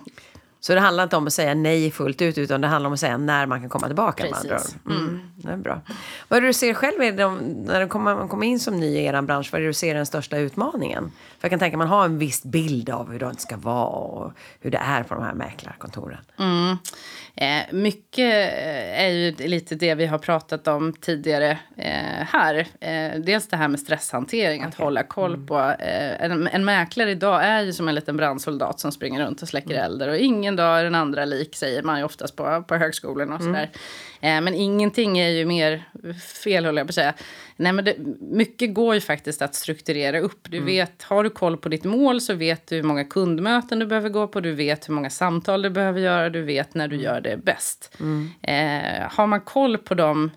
Så 0.66 0.74
det 0.74 0.80
handlar 0.80 1.04
inte 1.04 1.16
om 1.16 1.28
att 1.28 1.34
säga 1.34 1.54
nej 1.54 1.92
fullt 1.92 2.22
ut, 2.22 2.38
utan 2.38 2.62
det 2.62 2.68
handlar 2.68 2.88
om 2.88 2.94
att 2.94 3.00
säga 3.00 3.18
när 3.18 3.46
man 3.46 3.62
kan 3.62 3.70
komma 3.70 3.88
tillbaka. 3.88 4.24
Precis. 4.24 4.76
Mm. 4.86 4.98
Mm. 4.98 5.22
Det 5.36 5.52
är 5.52 5.58
bra. 5.58 5.82
Vad 6.28 6.38
är 6.38 6.42
det 6.42 6.48
du 6.48 6.54
ser 6.54 6.74
själv 6.74 7.02
är 7.02 7.12
de, 7.12 7.38
när 7.38 7.82
du 7.82 7.88
kommer, 7.88 8.28
kommer 8.28 8.48
in 8.48 8.60
som 8.60 8.80
ny 8.80 8.86
i 8.86 9.06
er 9.06 9.22
bransch? 9.22 9.50
Vad 9.52 9.62
är 9.62 9.64
det 9.64 9.70
du 9.70 9.74
ser 9.74 9.96
den 9.96 10.06
största 10.06 10.38
utmaningen? 10.38 11.12
För 11.40 11.46
jag 11.46 11.50
kan 11.50 11.60
tänka 11.60 11.78
man 11.78 11.88
har 11.88 12.06
en 12.06 12.18
viss 12.18 12.44
bild 12.44 12.90
av 12.90 13.12
hur 13.12 13.20
det 13.20 13.36
ska 13.38 13.58
vara 13.58 13.88
och 13.88 14.32
hur 14.60 14.72
det 14.72 14.78
är 14.78 15.04
på 15.04 15.16
de 15.16 15.24
här 15.24 15.34
mäklarkontoren. 15.34 16.20
Mm. 16.40 16.78
Eh, 17.38 17.74
mycket 17.74 18.54
eh, 18.54 19.02
är 19.02 19.08
ju 19.08 19.32
lite 19.32 19.76
det 19.76 19.96
vi 19.96 20.06
har 20.06 20.18
pratat 20.18 20.68
om 20.68 20.94
tidigare 20.94 21.58
eh, 21.78 22.26
här. 22.28 22.68
Eh, 22.80 23.20
dels 23.20 23.48
det 23.48 23.58
här 23.58 23.68
med 23.68 23.80
stresshantering, 23.80 24.60
okay. 24.60 24.70
att 24.70 24.76
hålla 24.76 25.04
koll 25.04 25.34
mm. 25.34 25.48
på. 25.48 25.60
Eh, 25.60 26.24
en, 26.24 26.48
en 26.48 26.66
mäklare 26.66 27.12
idag 27.12 27.46
är 27.46 27.62
ju 27.62 27.74
som 27.74 27.88
en 27.88 27.96
liten 27.96 28.18
brandsoldat 28.18 28.80
som 28.80 28.92
springer 28.92 29.26
runt 29.26 29.42
och 29.42 29.48
släcker 29.48 29.72
mm. 29.72 29.86
eldar. 29.86 30.08
Och 30.08 30.18
ingen 30.18 30.56
dag 30.56 30.80
är 30.80 30.84
den 30.84 30.96
andra 30.96 31.26
lik, 31.26 31.56
säger 31.56 31.84
man 31.84 31.98
ju 31.98 32.04
oftast 32.06 32.36
på, 32.36 32.64
på 32.68 32.76
högskolan 32.76 33.32
och 33.32 33.42
sådär. 33.42 33.70
Mm. 34.22 34.44
men 34.44 34.54
ingenting 34.54 35.20
är 35.20 35.30
ju 35.30 35.46
mer 35.46 35.84
fel, 36.44 36.66
håller 36.66 36.80
jag 36.80 36.88
på 36.88 36.92
att 36.92 36.96
säga. 36.96 37.14
Nej, 37.58 37.74
men 37.74 37.86
det, 37.86 37.96
mycket 38.20 38.74
går 38.74 38.96
ju 38.96 39.02
faktiskt 39.02 39.42
att 39.42 39.56
strukturera 39.56 40.20
upp. 40.20 40.40
Du 40.50 40.58
mm. 40.58 40.68
vet, 40.68 41.04
har 41.04 41.24
du 41.24 41.30
koll 41.30 41.58
på 41.58 41.70
ditt 41.70 41.84
mål 41.84 42.22
så 42.22 42.34
vet 42.34 42.68
du 42.68 42.76
hur 42.76 42.84
många 42.84 43.04
kundmöten 43.04 43.80
du 43.80 43.86
behöver 43.86 44.10
gå 44.10 44.28
på. 44.28 44.40
Du 44.40 44.52
vet 44.52 44.90
hur 44.90 44.94
många 44.94 45.10
samtal 45.10 45.62
du 45.62 45.70
behöver 45.70 46.00
göra. 46.00 46.30
Du 46.30 46.42
vet 46.42 46.74
när 46.74 46.88
du 46.88 46.96
mm. 46.96 47.06
gör 47.06 47.22
det 47.26 47.38
bäst. 47.38 47.98
Mm. 48.00 48.30
Eh, 48.42 49.12
har 49.12 49.28
man 49.28 49.42
koll 49.42 49.78
på 49.78 49.94
de 49.94 50.32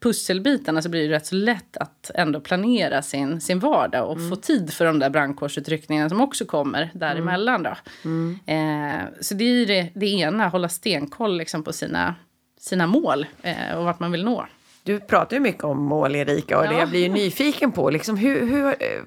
pusselbitarna 0.00 0.82
så 0.82 0.88
blir 0.88 1.08
det 1.08 1.14
rätt 1.14 1.26
så 1.26 1.34
lätt 1.34 1.76
att 1.76 2.10
ändå 2.14 2.40
planera 2.40 3.02
sin, 3.02 3.40
sin 3.40 3.58
vardag 3.58 4.10
och 4.10 4.16
mm. 4.16 4.30
få 4.30 4.36
tid 4.36 4.72
för 4.72 4.84
de 4.84 4.98
där 4.98 5.10
brandkårsutryckningarna 5.10 6.08
som 6.08 6.20
också 6.20 6.44
kommer 6.44 6.90
däremellan. 6.94 7.62
Då. 7.62 7.76
Mm. 8.04 8.38
Eh, 8.46 9.04
så 9.20 9.34
det 9.34 9.44
är 9.44 9.66
det, 9.66 9.90
det 9.94 10.06
ena, 10.06 10.48
hålla 10.48 10.68
stenkoll 10.68 11.36
liksom 11.36 11.62
på 11.62 11.72
sina, 11.72 12.14
sina 12.60 12.86
mål 12.86 13.26
eh, 13.42 13.76
och 13.76 13.84
vart 13.84 14.00
man 14.00 14.12
vill 14.12 14.24
nå. 14.24 14.46
Du 14.82 15.00
pratar 15.00 15.36
ju 15.36 15.40
mycket 15.40 15.64
om 15.64 15.82
mål, 15.82 16.16
Erika, 16.16 16.58
och 16.58 16.64
ja. 16.64 16.70
det 16.70 16.78
jag 16.78 16.88
blir 16.88 17.00
ju 17.00 17.08
nyfiken 17.12 17.72
på. 17.72 17.90
Liksom, 17.90 18.16
hur, 18.16 18.46
hur, 18.46 18.66
eh, 18.66 19.02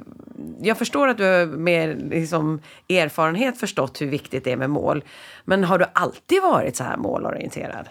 jag 0.61 0.77
förstår 0.77 1.07
att 1.07 1.17
du 1.17 1.23
har 1.23 1.45
med 1.45 2.09
liksom, 2.09 2.61
erfarenhet 2.89 3.57
förstått 3.57 4.01
hur 4.01 4.07
viktigt 4.07 4.43
det 4.43 4.51
är 4.51 4.57
med 4.57 4.69
mål. 4.69 5.03
Men 5.45 5.63
har 5.63 5.77
du 5.77 5.85
alltid 5.93 6.41
varit 6.41 6.75
så 6.75 6.83
här 6.83 6.97
målorienterad? 6.97 7.89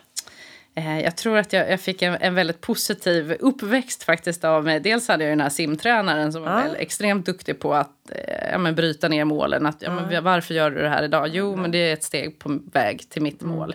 Eh, 0.79 1.01
jag 1.01 1.17
tror 1.17 1.39
att 1.39 1.53
jag, 1.53 1.71
jag 1.71 1.81
fick 1.81 2.03
en, 2.03 2.17
en, 2.21 2.35
väldigt 2.35 2.61
positiv 2.61 3.37
uppväxt 3.41 4.03
faktiskt 4.03 4.45
av 4.45 4.65
mig. 4.65 4.81
Dels 4.81 5.09
hade 5.09 5.25
jag 5.25 5.33
den 5.33 5.41
här 5.41 5.49
simtränaren 5.49 6.33
som 6.33 6.43
var 6.43 6.51
ja. 6.51 6.77
extremt 6.77 7.27
duktig 7.27 7.61
på 7.61 7.75
att 7.75 8.11
eh, 8.11 8.51
ja, 8.53 8.59
men 8.59 8.75
bryta 8.75 9.09
ner 9.09 9.25
målen. 9.25 9.67
Att, 9.67 9.77
ja, 9.83 9.91
men 9.91 10.25
varför 10.25 10.55
gör 10.55 10.71
du 10.71 10.83
det 10.83 10.89
här 10.89 11.03
idag? 11.03 11.29
Jo, 11.29 11.57
men 11.57 11.71
det 11.71 11.79
är 11.79 11.93
ett 11.93 12.05
steg 12.05 12.39
på 12.39 12.59
väg 12.73 13.11
till 13.11 13.23
mitt 13.23 13.43
mm. 13.43 13.57
mål. 13.57 13.75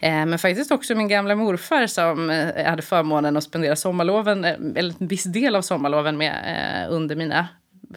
Eh, 0.00 0.26
men 0.26 0.38
faktiskt 0.38 0.70
också 0.70 0.94
min 0.94 1.08
gamla 1.08 1.34
morfar 1.34 1.86
som 1.86 2.30
eh, 2.30 2.66
hade 2.66 2.82
förmånen 2.82 3.36
att 3.36 3.44
spendera 3.44 3.76
sommarloven, 3.76 4.44
eh, 4.44 4.54
eller 4.74 4.94
en 5.00 5.08
viss 5.08 5.24
del 5.24 5.56
av 5.56 5.62
sommarloven 5.62 6.16
med 6.16 6.34
eh, 6.86 6.92
under 6.92 7.16
mina 7.16 7.48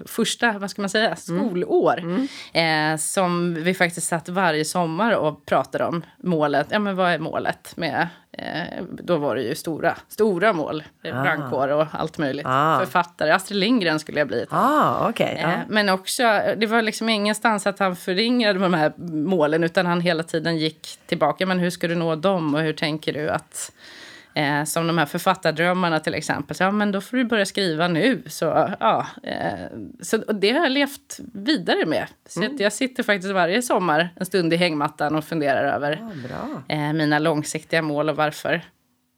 första 0.05 0.59
vad 0.59 0.69
ska 0.69 0.81
man 0.81 0.89
säga, 0.89 1.05
mm. 1.05 1.17
skolår. 1.17 1.99
Mm. 1.99 2.27
Mm. 2.53 2.93
Eh, 2.93 2.97
som 2.97 3.53
vi 3.53 3.73
faktiskt 3.73 4.07
satt 4.07 4.29
varje 4.29 4.65
sommar 4.65 5.15
och 5.15 5.45
pratade 5.45 5.85
om 5.85 6.05
målet. 6.17 6.67
Ja, 6.69 6.79
men 6.79 6.95
vad 6.95 7.11
är 7.11 7.19
målet 7.19 7.77
med... 7.77 8.07
Eh, 8.31 8.83
då 8.89 9.17
var 9.17 9.35
det 9.35 9.41
ju 9.41 9.55
stora, 9.55 9.95
stora 10.07 10.53
mål. 10.53 10.83
Ah. 11.03 11.23
Brandkår 11.23 11.67
och 11.67 11.85
allt 11.91 12.17
möjligt. 12.17 12.45
Ah. 12.49 12.79
Författare. 12.79 13.31
Astrid 13.31 13.59
Lindgren 13.59 13.99
skulle 13.99 14.19
jag 14.19 14.27
bli. 14.27 14.45
Ah, 14.49 15.09
okay. 15.09 15.35
eh, 15.35 15.59
men 15.67 15.89
också, 15.89 16.23
det 16.57 16.67
var 16.67 16.81
liksom 16.81 17.09
ingenstans 17.09 17.67
att 17.67 17.79
han 17.79 17.95
förringade 17.95 18.59
de 18.59 18.73
här 18.73 18.93
målen 19.13 19.63
utan 19.63 19.85
han 19.85 20.01
hela 20.01 20.23
tiden 20.23 20.57
gick 20.57 20.99
tillbaka. 21.05 21.45
Men 21.45 21.59
hur 21.59 21.69
ska 21.69 21.87
du 21.87 21.95
nå 21.95 22.15
dem 22.15 22.55
och 22.55 22.61
hur 22.61 22.73
tänker 22.73 23.13
du 23.13 23.29
att 23.29 23.71
Eh, 24.33 24.63
som 24.63 24.87
de 24.87 24.97
här 24.97 25.05
författardrömmarna 25.05 25.99
till 25.99 26.13
exempel. 26.13 26.55
Så, 26.55 26.63
ja, 26.63 26.71
men 26.71 26.91
då 26.91 27.01
får 27.01 27.17
du 27.17 27.23
börja 27.23 27.45
skriva 27.45 27.87
nu. 27.87 28.23
Så, 28.25 28.75
ja, 28.79 29.07
eh, 29.23 29.67
så 30.01 30.17
det 30.17 30.51
har 30.51 30.63
jag 30.63 30.71
levt 30.71 31.19
vidare 31.33 31.85
med. 31.85 32.07
Så 32.25 32.41
mm. 32.41 32.57
jag 32.59 32.73
sitter 32.73 33.03
faktiskt 33.03 33.33
varje 33.33 33.61
sommar 33.61 34.09
en 34.15 34.25
stund 34.25 34.53
i 34.53 34.55
hängmattan 34.55 35.15
och 35.15 35.23
funderar 35.23 35.75
över 35.75 36.01
ja, 36.29 36.75
eh, 36.75 36.93
mina 36.93 37.19
långsiktiga 37.19 37.81
mål 37.81 38.09
och 38.09 38.15
varför. 38.15 38.61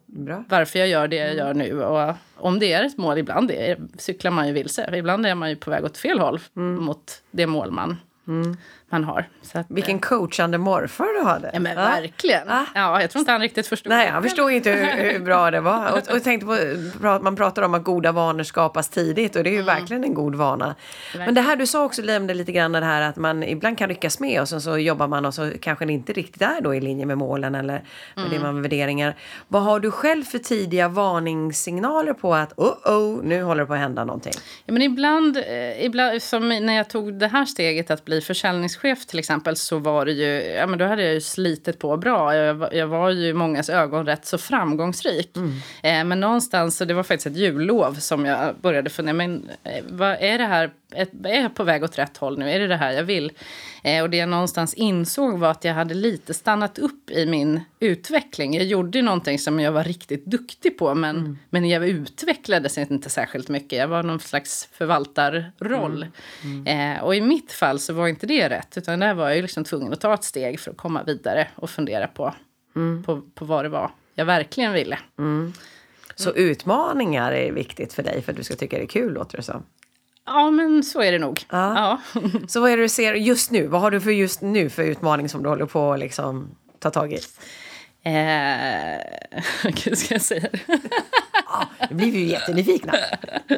Bra. 0.06 0.43
Varför 0.50 0.80
jag 0.80 0.88
gör 0.88 1.08
det 1.08 1.15
jag 1.15 1.36
gör 1.36 1.54
nu. 1.54 1.84
Och 1.84 2.15
om 2.36 2.60
det 2.60 2.74
är 2.74 2.84
ett 2.84 2.97
mål, 2.97 3.17
ibland 3.17 3.52
är, 3.52 3.78
cyklar 3.97 4.32
man 4.32 4.47
ju 4.47 4.54
vilse. 4.54 4.97
Ibland 4.97 5.26
är 5.26 5.36
man 5.36 5.50
ju 5.50 5.56
på 5.56 5.69
väg 5.69 5.86
åt 5.86 5.97
fel 5.97 6.19
håll 6.19 6.39
mm. 6.56 6.84
mot 6.84 7.24
det 7.32 7.47
mål 7.47 7.71
man 7.71 7.97
mm 8.28 8.58
man 8.91 9.04
har. 9.04 9.25
Att, 9.54 9.65
Vilken 9.69 9.95
eh, 9.95 10.01
coachande 10.01 10.58
morfar 10.58 11.19
du 11.19 11.25
hade. 11.25 11.49
Ja, 11.54 11.60
men 11.60 11.77
ja. 11.77 11.82
verkligen. 11.82 12.47
Ja. 12.47 12.65
ja, 12.75 13.01
jag 13.01 13.12
tror 13.12 13.19
inte 13.19 13.32
han 13.32 13.41
riktigt 13.41 13.67
förstod. 13.67 13.89
Nej, 13.89 14.08
han 14.08 14.23
förstod 14.23 14.51
inte 14.51 14.71
hur, 14.71 15.12
hur, 15.12 15.19
bra 15.19 15.51
det 15.51 15.62
var. 15.62 15.91
Och, 15.91 16.15
och 16.15 16.23
tänkte 16.23 16.45
på, 16.99 17.19
man 17.21 17.36
pratar 17.36 17.62
om 17.62 17.73
att 17.73 17.84
goda 17.84 18.12
vanor 18.12 18.43
skapas 18.43 18.89
tidigt 18.89 19.36
och 19.36 19.43
det 19.43 19.49
är 19.49 19.51
ju 19.51 19.62
mm. 19.62 19.65
verkligen 19.65 20.04
en 20.04 20.13
god 20.13 20.36
vana. 20.36 20.65
Verkligen. 20.65 21.25
Men 21.25 21.36
det 21.36 21.41
här 21.41 21.56
du 21.56 21.67
sa 21.67 21.84
också 21.84 22.01
nämnde 22.01 22.34
lite 22.34 22.51
grann 22.51 22.71
det 22.71 22.86
här 22.86 23.01
att 23.01 23.15
man 23.15 23.43
ibland 23.43 23.77
kan 23.77 23.89
ryckas 23.89 24.19
med 24.19 24.41
och 24.41 24.49
sen 24.49 24.62
så 24.62 24.77
jobbar 24.77 25.08
man 25.08 25.25
och 25.25 25.34
så 25.34 25.51
kanske 25.62 25.86
det 25.86 25.93
inte 25.93 26.13
riktigt 26.13 26.41
är 26.41 26.62
då 26.62 26.75
i 26.75 26.82
linje 26.82 27.06
med 27.06 27.17
målen 27.17 27.56
eller 27.56 27.84
med 28.15 28.25
mm. 28.25 28.41
man 28.41 28.62
värderingar. 28.62 29.15
Vad 29.47 29.63
har 29.63 29.80
du 29.80 29.91
själv 29.91 30.23
för 30.23 30.39
tidiga 30.39 30.88
varningssignaler 30.88 32.13
på 32.13 32.36
att 32.36 32.54
oh, 32.58 32.73
oh 32.86 33.23
nu 33.23 33.43
håller 33.43 33.62
det 33.62 33.67
på 33.67 33.73
att 33.73 33.80
hända 33.80 34.06
någonting? 34.06 34.34
Ja, 34.65 34.73
men 34.73 34.82
ibland, 34.82 35.38
eh, 35.38 35.86
ibland 35.86 36.21
som 36.21 36.49
när 36.49 36.73
jag 36.73 36.89
tog 36.89 37.13
det 37.13 37.27
här 37.27 37.45
steget 37.45 37.91
att 37.91 38.06
bli 38.06 38.21
försäljningschef 38.21 38.81
chef 38.82 39.06
till 39.06 39.20
exempel 39.20 39.56
så 39.56 39.80
var 39.80 40.06
det 40.06 40.12
ju, 40.12 40.26
ja 40.41 40.67
men 40.67 40.80
då 40.80 40.86
hade 40.86 41.04
jag 41.04 41.13
ju 41.13 41.22
slitit 41.22 41.80
på 41.80 41.98
bra. 41.98 42.36
Jag, 42.36 42.74
jag 42.74 42.88
var 42.88 43.10
ju 43.10 43.28
i 43.28 43.34
mångas 43.34 43.70
ögon 43.70 44.06
rätt 44.06 44.26
så 44.26 44.38
framgångsrik. 44.38 45.38
Mm. 45.38 45.52
Eh, 45.84 46.04
men 46.08 46.20
någonstans, 46.20 46.78
så 46.78 46.86
det 46.86 46.94
var 46.94 47.04
faktiskt 47.04 47.28
ett 47.28 47.38
jullov 47.38 47.94
som 47.94 48.26
jag 48.26 48.56
började 48.56 48.89
fundera, 48.89 49.13
men 49.13 49.50
eh, 49.63 49.84
vad 49.89 50.17
är 50.20 50.38
det 50.38 50.46
här 50.46 50.72
ett, 50.96 51.12
är 51.26 51.50
på 51.50 51.63
väg 51.63 51.84
åt 51.84 51.98
rätt 51.98 52.17
håll 52.17 52.39
nu? 52.39 52.52
Är 52.52 52.60
det 52.60 52.67
det 52.67 52.76
här 52.76 52.91
jag 52.91 53.04
vill? 53.04 53.32
Eh, 53.84 54.04
och 54.04 54.10
det 54.10 54.17
jag 54.17 54.30
någonstans 54.30 54.74
insåg 54.74 55.39
var 55.39 55.52
att 55.52 55.63
jag 55.63 55.74
hade 55.74 55.94
lite 55.94 56.34
stannat 56.34 56.80
upp 56.80 57.10
i 57.10 57.26
min 57.26 57.62
utveckling. 57.80 58.56
Jag 58.56 58.65
gjorde 58.65 59.02
någonting 59.02 59.39
som 59.39 59.60
jag 59.60 59.72
var 59.72 59.84
riktigt 59.84 60.26
duktig 60.26 60.78
på 60.78 60.96
men, 60.96 61.17
mm. 61.17 61.38
men 61.50 61.70
jag 61.70 61.88
utvecklades 61.88 62.78
inte 62.78 63.10
särskilt 63.10 63.50
mycket. 63.50 63.80
Jag 63.80 63.88
var 63.88 64.04
någon 64.04 64.20
slags 64.20 64.70
förvaltarroll. 64.72 66.06
Mm. 66.44 66.67
Mm. 66.67 66.98
Eh, 66.98 67.04
och 67.04 67.15
i 67.15 67.22
mitt 67.22 67.52
fall 67.52 67.80
så 67.80 67.94
var 67.94 68.08
inte 68.08 68.28
det 68.28 68.50
rätt 68.50 68.78
utan 68.78 69.00
där 69.00 69.13
var 69.13 69.30
jag 69.30 69.41
liksom 69.41 69.63
tvungen 69.63 69.94
att 69.94 70.02
ta 70.02 70.13
ett 70.13 70.24
steg 70.24 70.60
för 70.60 70.72
att 70.72 70.78
komma 70.78 71.04
vidare 71.04 71.48
och 71.56 71.70
fundera 71.70 72.08
på, 72.08 72.34
mm. 72.76 73.04
på, 73.04 73.22
på 73.22 73.46
vad 73.46 73.65
det 73.65 73.70
var 73.70 73.91
jag 74.15 74.26
verkligen 74.26 74.74
ville. 74.74 75.00
Mm. 75.20 75.54
Så 76.15 76.32
utmaningar 76.32 77.32
är 77.32 77.52
viktigt 77.52 77.94
för 77.94 78.04
dig 78.04 78.22
för 78.22 78.32
att 78.32 78.38
du 78.38 78.44
ska 78.44 78.56
tycka 78.56 78.78
det 78.78 78.84
är 78.84 78.88
kul 78.88 79.13
låter 79.13 79.38
det 79.38 79.44
som? 79.44 79.63
Ja, 80.26 80.52
men 80.52 80.84
så 80.84 81.02
är 81.02 81.12
det 81.12 81.20
nog. 81.20 81.46
Ja. 81.50 82.00
ja. 82.14 82.22
så 82.48 82.62
vad 82.62 82.72
är 82.72 82.78
det 82.78 82.84
du 82.84 82.90
ser 82.90 83.14
just 83.14 83.52
nu? 83.52 83.68
Vad 83.68 83.82
har 83.82 83.92
du 83.92 84.02
för 84.02 84.12
just 84.12 84.42
nu 84.42 84.70
för 84.70 84.84
utmaning 84.84 85.30
som 85.30 85.44
du 85.44 85.50
håller 85.50 85.66
på 85.66 85.94
att 85.94 86.00
liksom 86.00 86.56
ta 86.80 86.90
tag 86.90 87.14
i? 87.14 87.20
Eh, 88.04 88.12
hur 89.86 89.96
ska 89.96 90.14
jag 90.14 90.22
säga 90.22 90.48
det? 90.52 90.60
ja, 91.46 91.70
nu 91.90 91.96
blir 91.96 92.12
vi 92.12 92.20
ju 92.20 92.26
jättenyfikna. 92.26 92.94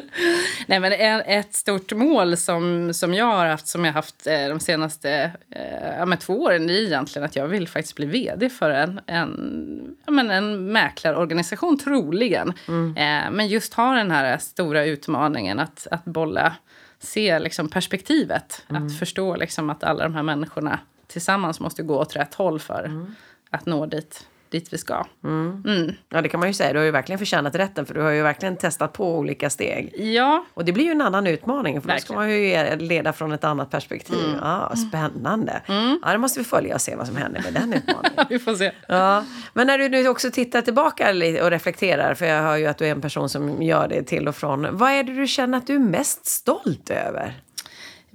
Nej, 0.66 0.80
men 0.80 0.92
ett 1.26 1.54
stort 1.54 1.92
mål 1.92 2.36
som, 2.36 2.94
som 2.94 3.14
jag 3.14 3.24
har 3.24 3.46
haft, 3.46 3.66
som 3.66 3.84
jag 3.84 3.92
haft 3.92 4.26
eh, 4.26 4.48
de 4.48 4.60
senaste 4.60 5.32
eh, 5.50 5.98
ja, 5.98 6.16
två 6.16 6.42
åren, 6.42 6.70
är 6.70 6.74
egentligen 6.74 7.26
att 7.26 7.36
jag 7.36 7.48
vill 7.48 7.68
faktiskt 7.68 7.96
bli 7.96 8.06
vd 8.06 8.50
för 8.50 8.70
en, 8.70 9.00
en, 9.06 9.96
ja, 10.06 10.12
men 10.12 10.30
en 10.30 10.72
mäklarorganisation, 10.72 11.78
troligen. 11.78 12.52
Mm. 12.68 12.96
Eh, 12.96 13.30
men 13.30 13.48
just 13.48 13.74
ha 13.74 13.94
den 13.94 14.10
här 14.10 14.38
stora 14.38 14.84
utmaningen 14.84 15.60
att, 15.60 15.86
att 15.90 16.04
bolla, 16.04 16.56
se 16.98 17.38
liksom 17.38 17.68
perspektivet. 17.68 18.64
Mm. 18.68 18.86
Att 18.86 18.98
förstå 18.98 19.36
liksom 19.36 19.70
att 19.70 19.84
alla 19.84 20.04
de 20.04 20.14
här 20.14 20.22
människorna 20.22 20.78
tillsammans 21.06 21.60
måste 21.60 21.82
gå 21.82 21.98
åt 21.98 22.16
rätt 22.16 22.34
håll 22.34 22.60
för 22.60 22.84
mm. 22.84 23.14
att 23.50 23.66
nå 23.66 23.86
dit 23.86 24.26
dit 24.54 24.72
vi 24.72 24.78
ska. 24.78 25.04
Mm. 25.24 25.62
Mm. 25.66 25.94
Ja, 26.08 26.22
det 26.22 26.28
kan 26.28 26.40
man 26.40 26.48
ju 26.48 26.54
säga. 26.54 26.72
Du 26.72 26.78
har 26.78 26.84
ju 26.84 26.90
verkligen 26.90 27.18
förtjänat 27.18 27.54
rätten 27.54 27.86
för 27.86 27.94
du 27.94 28.00
har 28.00 28.10
ju 28.10 28.22
verkligen 28.22 28.56
testat 28.56 28.92
på 28.92 29.18
olika 29.18 29.50
steg. 29.50 29.94
Ja. 29.96 30.44
Och 30.54 30.64
det 30.64 30.72
blir 30.72 30.84
ju 30.84 30.90
en 30.90 31.00
annan 31.00 31.26
utmaning 31.26 31.80
för 31.80 31.88
verkligen. 31.88 32.00
då 32.00 32.04
ska 32.04 32.14
man 32.14 32.30
ju 32.30 32.76
leda 32.76 33.12
från 33.12 33.32
ett 33.32 33.44
annat 33.44 33.70
perspektiv. 33.70 34.24
Mm. 34.24 34.38
Ja, 34.40 34.72
spännande. 34.88 35.62
Mm. 35.66 36.00
Ja, 36.02 36.12
det 36.12 36.18
måste 36.18 36.40
vi 36.40 36.44
följa 36.44 36.74
och 36.74 36.80
se 36.80 36.96
vad 36.96 37.06
som 37.06 37.16
händer 37.16 37.42
med 37.42 37.52
den 37.54 37.72
utmaningen. 37.72 38.26
vi 38.28 38.38
får 38.38 38.54
se. 38.54 38.72
Ja. 38.88 39.24
Men 39.52 39.66
när 39.66 39.78
du 39.78 39.88
nu 39.88 40.08
också 40.08 40.30
tittar 40.30 40.62
tillbaka 40.62 41.10
och 41.42 41.50
reflekterar, 41.50 42.14
för 42.14 42.26
jag 42.26 42.42
hör 42.42 42.56
ju 42.56 42.66
att 42.66 42.78
du 42.78 42.86
är 42.86 42.90
en 42.90 43.00
person 43.00 43.28
som 43.28 43.62
gör 43.62 43.88
det 43.88 44.02
till 44.02 44.28
och 44.28 44.36
från. 44.36 44.76
Vad 44.76 44.90
är 44.90 45.02
det 45.02 45.12
du 45.12 45.26
känner 45.26 45.58
att 45.58 45.66
du 45.66 45.74
är 45.74 45.78
mest 45.78 46.26
stolt 46.26 46.90
över? 46.90 47.34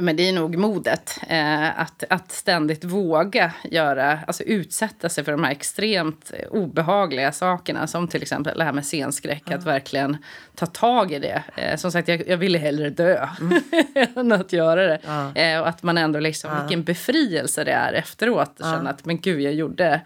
Men 0.02 0.16
det 0.16 0.30
är 0.30 0.34
nog 0.34 0.58
modet. 0.58 1.20
Eh, 1.28 1.80
att, 1.80 2.04
att 2.10 2.32
ständigt 2.32 2.84
våga 2.84 3.54
göra, 3.64 4.20
alltså 4.28 4.44
utsätta 4.44 5.10
sig 5.10 5.24
för 5.24 5.32
de 5.32 5.44
här 5.44 5.52
extremt 5.52 6.32
obehagliga 6.50 7.32
sakerna. 7.32 7.88
Som 7.88 8.08
till 8.08 8.22
exempel 8.22 8.58
det 8.58 8.64
här 8.64 8.74
med 8.74 8.86
scenskräck. 8.86 9.48
Mm. 9.48 9.60
Att 9.60 9.66
verkligen 9.66 10.18
ta 10.56 10.66
tag 10.66 11.12
i 11.12 11.20
det. 11.20 11.44
Eh, 11.56 11.76
som 11.76 11.92
sagt, 11.92 12.08
jag, 12.08 12.28
jag 12.28 12.38
ville 12.38 12.58
hellre 12.58 12.90
dö 12.90 13.28
mm. 13.42 13.62
än 14.16 14.32
att 14.32 14.54
göra 14.54 14.88
det. 14.88 15.00
Mm. 15.08 15.36
Eh, 15.36 15.62
och 15.62 15.68
att 15.68 15.84
man 15.84 15.98
ändå 15.98 16.20
liksom, 16.20 16.52
vilken 16.60 16.84
befrielse 16.84 17.64
det 17.64 17.72
är 17.72 17.94
efteråt. 17.94 18.58
Känna 18.60 18.90
att 18.90 19.06
men 19.06 19.20
gud, 19.20 19.42
jag 19.42 19.54
gjorde, 19.54 20.02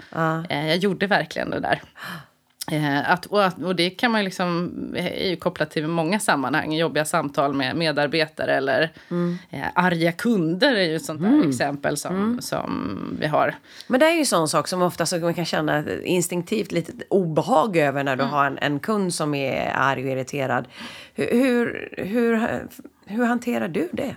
eh, 0.49 0.67
jag 0.67 0.77
gjorde 0.77 1.07
verkligen 1.07 1.49
det 1.49 1.59
där. 1.59 1.81
Eh, 2.71 3.11
att, 3.11 3.25
och, 3.25 3.45
att, 3.45 3.63
och, 3.63 3.75
det 3.75 3.89
kan 3.89 4.11
man 4.11 4.21
ju 4.21 4.25
liksom, 4.25 4.71
är 4.97 5.29
ju 5.29 5.35
kopplat 5.35 5.71
till 5.71 5.87
många 5.87 6.19
sammanhang. 6.19 6.73
Jobbiga 6.73 7.05
samtal 7.05 7.53
med 7.53 7.75
medarbetare 7.75 8.55
eller 8.55 8.91
mm. 9.11 9.37
eh, 9.49 9.65
arga 9.75 10.11
kunder 10.11 10.75
är 10.75 10.83
ju 10.83 10.95
ett 10.95 11.05
sånt 11.05 11.21
där 11.21 11.27
mm. 11.27 11.49
exempel 11.49 11.97
som, 11.97 12.15
mm. 12.15 12.41
som 12.41 13.17
vi 13.19 13.27
har. 13.27 13.55
Men 13.87 13.99
det 13.99 14.05
är 14.05 14.13
ju 14.13 14.19
en 14.19 14.25
sån 14.25 14.47
sak 14.47 14.67
som 14.67 14.81
ofta 14.81 15.05
så 15.05 15.17
man 15.17 15.33
kan 15.33 15.45
känna 15.45 15.83
instinktivt 16.03 16.71
lite 16.71 16.93
obehag 17.09 17.77
över 17.77 18.03
när 18.03 18.15
du 18.15 18.23
mm. 18.23 18.33
har 18.33 18.45
en, 18.45 18.57
en, 18.57 18.79
kund 18.79 19.13
som 19.13 19.33
är 19.33 19.71
arg 19.75 20.03
och 20.03 20.11
irriterad. 20.11 20.67
Hur, 21.13 21.27
hur, 21.31 21.89
hur, 21.97 22.67
hur 23.05 23.25
hanterar 23.25 23.67
du 23.67 23.89
det? 23.93 24.15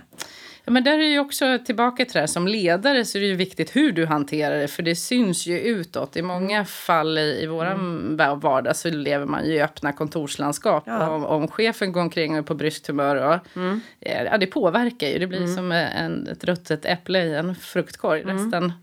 Ja, 0.67 0.71
men 0.71 0.83
där 0.83 0.99
är 0.99 1.07
ju 1.07 1.19
också 1.19 1.59
tillbaka 1.65 2.05
till 2.05 2.13
det 2.13 2.19
här, 2.19 2.27
som 2.27 2.47
ledare 2.47 3.05
så 3.05 3.17
är 3.17 3.21
det 3.21 3.27
ju 3.27 3.35
viktigt 3.35 3.75
hur 3.75 3.91
du 3.91 4.05
hanterar 4.05 4.59
det 4.59 4.67
för 4.67 4.83
det 4.83 4.95
syns 4.95 5.47
ju 5.47 5.59
utåt. 5.59 6.17
I 6.17 6.21
många 6.21 6.55
mm. 6.55 6.65
fall 6.65 7.17
i, 7.17 7.43
i 7.43 7.45
våra 7.45 7.71
mm. 7.71 8.17
vardag 8.39 8.75
så 8.75 8.89
lever 8.89 9.25
man 9.25 9.45
ju 9.45 9.53
i 9.53 9.61
öppna 9.61 9.91
kontorslandskap. 9.91 10.83
Ja. 10.85 11.09
Om, 11.09 11.25
om 11.25 11.47
chefen 11.47 11.91
går 11.91 12.01
omkring 12.01 12.31
och 12.31 12.37
är 12.37 12.41
på 12.41 12.53
bryskt 12.53 12.87
humör, 12.87 13.15
och, 13.15 13.57
mm. 13.57 13.81
ja, 13.99 14.37
det 14.37 14.47
påverkar 14.47 15.07
ju. 15.07 15.19
Det 15.19 15.27
blir 15.27 15.41
mm. 15.41 15.55
som 15.55 15.71
en, 15.71 16.27
ett 16.27 16.43
ruttet 16.43 16.85
äpple 16.85 17.23
i 17.23 17.35
en 17.35 17.55
fruktkorg. 17.55 18.21
Mm. 18.21 18.37
Resten 18.37 18.73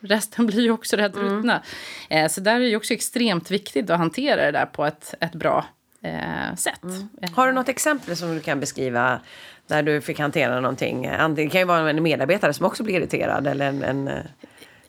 resten 0.00 0.46
blir 0.46 0.62
ju 0.62 0.70
också 0.70 0.96
rätt 0.96 1.16
mm. 1.16 1.36
ruttna. 1.36 1.62
Eh, 2.08 2.28
så 2.28 2.40
där 2.40 2.60
är 2.60 2.70
det 2.70 2.76
också 2.76 2.94
extremt 2.94 3.50
viktigt 3.50 3.90
att 3.90 3.98
hantera 3.98 4.44
det 4.44 4.52
där 4.52 4.66
på 4.66 4.84
ett, 4.84 5.14
ett 5.20 5.34
bra 5.34 5.64
eh, 6.04 6.54
sätt. 6.56 6.82
Mm. 6.82 7.08
Har 7.34 7.46
du 7.46 7.52
något 7.52 7.68
exempel 7.68 8.16
som 8.16 8.34
du 8.34 8.40
kan 8.40 8.60
beskriva 8.60 9.20
där 9.66 9.82
du 9.82 10.00
fick 10.00 10.18
hantera 10.18 10.60
någonting? 10.60 11.10
Det 11.34 11.48
kan 11.48 11.60
ju 11.60 11.64
vara 11.64 11.90
en 11.90 12.02
medarbetare 12.02 12.52
som 12.52 12.66
också 12.66 12.82
blir 12.82 12.94
irriterad 12.94 13.46
eller 13.46 13.68
en, 13.68 13.82
en 13.82 14.10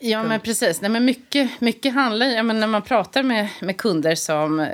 Ja, 0.05 0.23
men 0.23 0.39
precis. 0.39 0.81
Nej, 0.81 0.91
men 0.91 1.05
mycket, 1.05 1.61
mycket 1.61 1.93
handlar 1.93 2.25
ja, 2.25 2.43
men 2.43 2.59
när 2.59 2.67
man 2.67 2.81
pratar 2.81 3.23
med, 3.23 3.47
med 3.61 3.77
kunder 3.77 4.15
som... 4.15 4.59
Eh, 4.59 4.67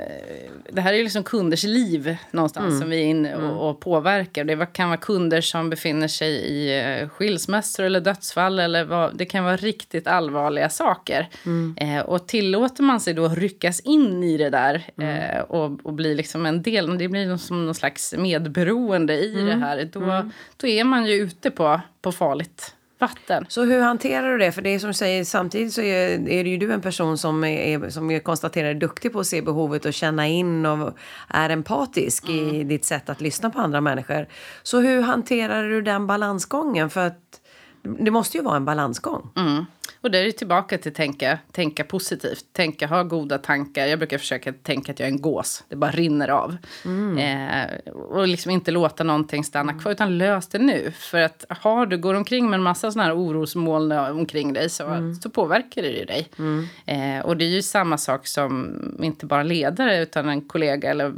det 0.72 0.80
här 0.80 0.92
är 0.92 0.96
ju 0.96 1.02
liksom 1.02 1.22
kunders 1.22 1.64
liv 1.64 2.16
någonstans 2.30 2.66
mm. 2.66 2.80
som 2.80 2.90
vi 2.90 2.96
är 3.02 3.06
inne 3.06 3.34
och, 3.34 3.42
mm. 3.42 3.56
och, 3.56 3.80
påverkar. 3.80 4.44
Det 4.44 4.66
kan 4.72 4.88
vara 4.88 4.96
kunder 4.96 5.40
som 5.40 5.70
befinner 5.70 6.08
sig 6.08 6.30
i 6.32 6.80
eh, 6.80 7.08
skilsmässor 7.08 7.84
eller 7.84 8.00
dödsfall. 8.00 8.58
Eller 8.58 8.84
vad, 8.84 9.16
det 9.16 9.24
kan 9.24 9.44
vara 9.44 9.56
riktigt 9.56 10.06
allvarliga 10.06 10.68
saker. 10.68 11.28
Mm. 11.46 11.76
Eh, 11.76 12.00
och 12.00 12.26
tillåter 12.26 12.82
man 12.82 13.00
sig 13.00 13.14
då 13.14 13.24
att 13.24 13.38
ryckas 13.38 13.80
in 13.80 14.22
i 14.22 14.36
det 14.36 14.50
där 14.50 14.82
mm. 14.96 15.36
eh, 15.36 15.40
och, 15.40 15.86
och 15.86 15.92
bli 15.92 16.14
liksom 16.14 16.46
en 16.46 16.62
del, 16.62 16.98
det 16.98 17.08
blir 17.08 17.36
som 17.36 17.66
någon 17.66 17.74
slags 17.74 18.14
medberoende 18.18 19.18
i 19.18 19.32
det 19.34 19.40
mm. 19.40 19.62
här. 19.62 19.90
Då, 19.92 20.30
då 20.56 20.66
är 20.66 20.84
man 20.84 21.06
ju 21.06 21.14
ute 21.14 21.50
på, 21.50 21.80
på 22.02 22.12
farligt 22.12 22.74
vatten. 23.02 23.46
Så 23.48 23.64
hur 23.64 23.80
hanterar 23.80 24.32
du 24.32 24.38
det? 24.38 24.52
För 24.52 24.62
det 24.62 24.70
är 24.70 24.78
som 24.78 24.88
du 24.88 24.94
säger, 24.94 25.24
samtidigt 25.24 25.72
så 25.72 25.80
är, 25.80 26.28
är 26.28 26.44
det 26.44 26.50
ju 26.50 26.56
du 26.56 26.72
en 26.72 26.80
person 26.80 27.18
som 27.18 27.44
är, 27.44 27.90
som 27.90 28.10
jag 28.10 28.24
konstaterar 28.24 28.68
är 28.68 28.74
duktig 28.74 29.12
på 29.12 29.20
att 29.20 29.26
se 29.26 29.42
behovet 29.42 29.84
och 29.84 29.92
känna 29.92 30.28
in 30.28 30.66
och 30.66 30.96
är 31.28 31.50
empatisk 31.50 32.28
mm. 32.28 32.54
i 32.54 32.64
ditt 32.64 32.84
sätt 32.84 33.10
att 33.10 33.20
lyssna 33.20 33.50
på 33.50 33.58
andra 33.58 33.80
människor. 33.80 34.26
Så 34.62 34.80
hur 34.80 35.02
hanterar 35.02 35.68
du 35.68 35.82
den 35.82 36.06
balansgången? 36.06 36.90
För 36.90 37.06
att 37.06 37.40
det 37.82 38.10
måste 38.10 38.36
ju 38.36 38.42
vara 38.42 38.56
en 38.56 38.64
balansgång. 38.64 39.30
Mm. 39.36 39.64
Och 40.00 40.10
det 40.10 40.18
är 40.18 40.22
ju 40.22 40.32
tillbaka 40.32 40.78
till 40.78 40.94
tänka, 40.94 41.38
tänka 41.52 41.84
positivt, 41.84 42.44
tänka, 42.52 42.86
ha 42.86 43.02
goda 43.02 43.38
tankar. 43.38 43.86
Jag 43.86 43.98
brukar 43.98 44.18
försöka 44.18 44.52
tänka 44.52 44.92
att 44.92 45.00
jag 45.00 45.08
är 45.08 45.12
en 45.12 45.20
gås, 45.20 45.64
det 45.68 45.76
bara 45.76 45.90
rinner 45.90 46.28
av. 46.28 46.56
Mm. 46.84 47.18
Eh, 47.18 47.92
och 47.92 48.28
liksom 48.28 48.50
inte 48.50 48.70
låta 48.70 49.04
någonting 49.04 49.44
stanna 49.44 49.74
kvar, 49.74 49.92
utan 49.92 50.18
lös 50.18 50.48
det 50.48 50.58
nu. 50.58 50.92
För 50.96 51.18
att 51.18 51.44
har 51.48 51.86
du 51.86 51.98
går 51.98 52.14
omkring 52.14 52.50
med 52.50 52.56
en 52.56 52.62
massa 52.62 52.92
sådana 52.92 53.08
här 53.08 53.16
orosmoln 53.16 53.92
omkring 53.92 54.52
dig 54.52 54.70
så, 54.70 54.86
mm. 54.86 55.14
så 55.14 55.30
påverkar 55.30 55.82
det 55.82 55.88
ju 55.88 56.04
dig. 56.04 56.28
Mm. 56.38 56.66
Eh, 56.86 57.26
och 57.26 57.36
det 57.36 57.44
är 57.44 57.48
ju 57.48 57.62
samma 57.62 57.98
sak 57.98 58.26
som 58.26 58.76
inte 59.02 59.26
bara 59.26 59.42
ledare 59.42 60.02
utan 60.02 60.28
en 60.28 60.40
kollega 60.40 60.90
eller 60.90 61.12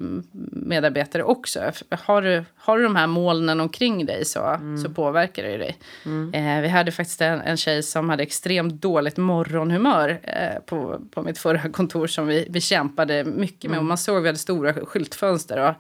medarbetare 0.53 1.23
också. 1.23 1.61
Har 1.91 2.23
du, 2.23 2.45
har 2.57 2.79
du 2.79 2.85
de 2.85 2.97
här 2.97 3.07
molnen 3.07 3.61
omkring 3.61 4.07
dig 4.07 4.25
så, 4.25 4.45
mm. 4.45 4.79
så 4.79 4.91
påverkar 4.91 5.43
det 5.43 5.51
ju 5.51 5.59
dig. 5.59 5.79
Mm. 6.05 6.35
Eh, 6.35 6.63
vi 6.63 6.69
hade 6.69 6.93
faktiskt 6.93 7.21
en, 7.21 7.41
en 7.41 7.57
tjej 7.57 7.83
som 7.83 8.11
hade 8.11 8.23
extremt 8.23 8.54
dåligt 8.63 9.17
morgonhumör 9.17 10.21
eh, 10.23 10.63
på, 10.67 11.01
på 11.11 11.23
mitt 11.23 11.39
förra 11.39 11.73
kontor 11.73 12.07
som 12.07 12.27
vi, 12.27 12.47
vi 12.51 12.61
kämpade 12.61 13.25
mycket 13.25 13.71
med. 13.71 13.77
Mm. 13.77 13.79
Och 13.79 13.85
man 13.85 13.99
såg, 13.99 14.23
vi 14.23 14.29
hade 14.29 14.39
stora 14.39 14.73
skyltfönster. 14.73 15.69
Och 15.69 15.75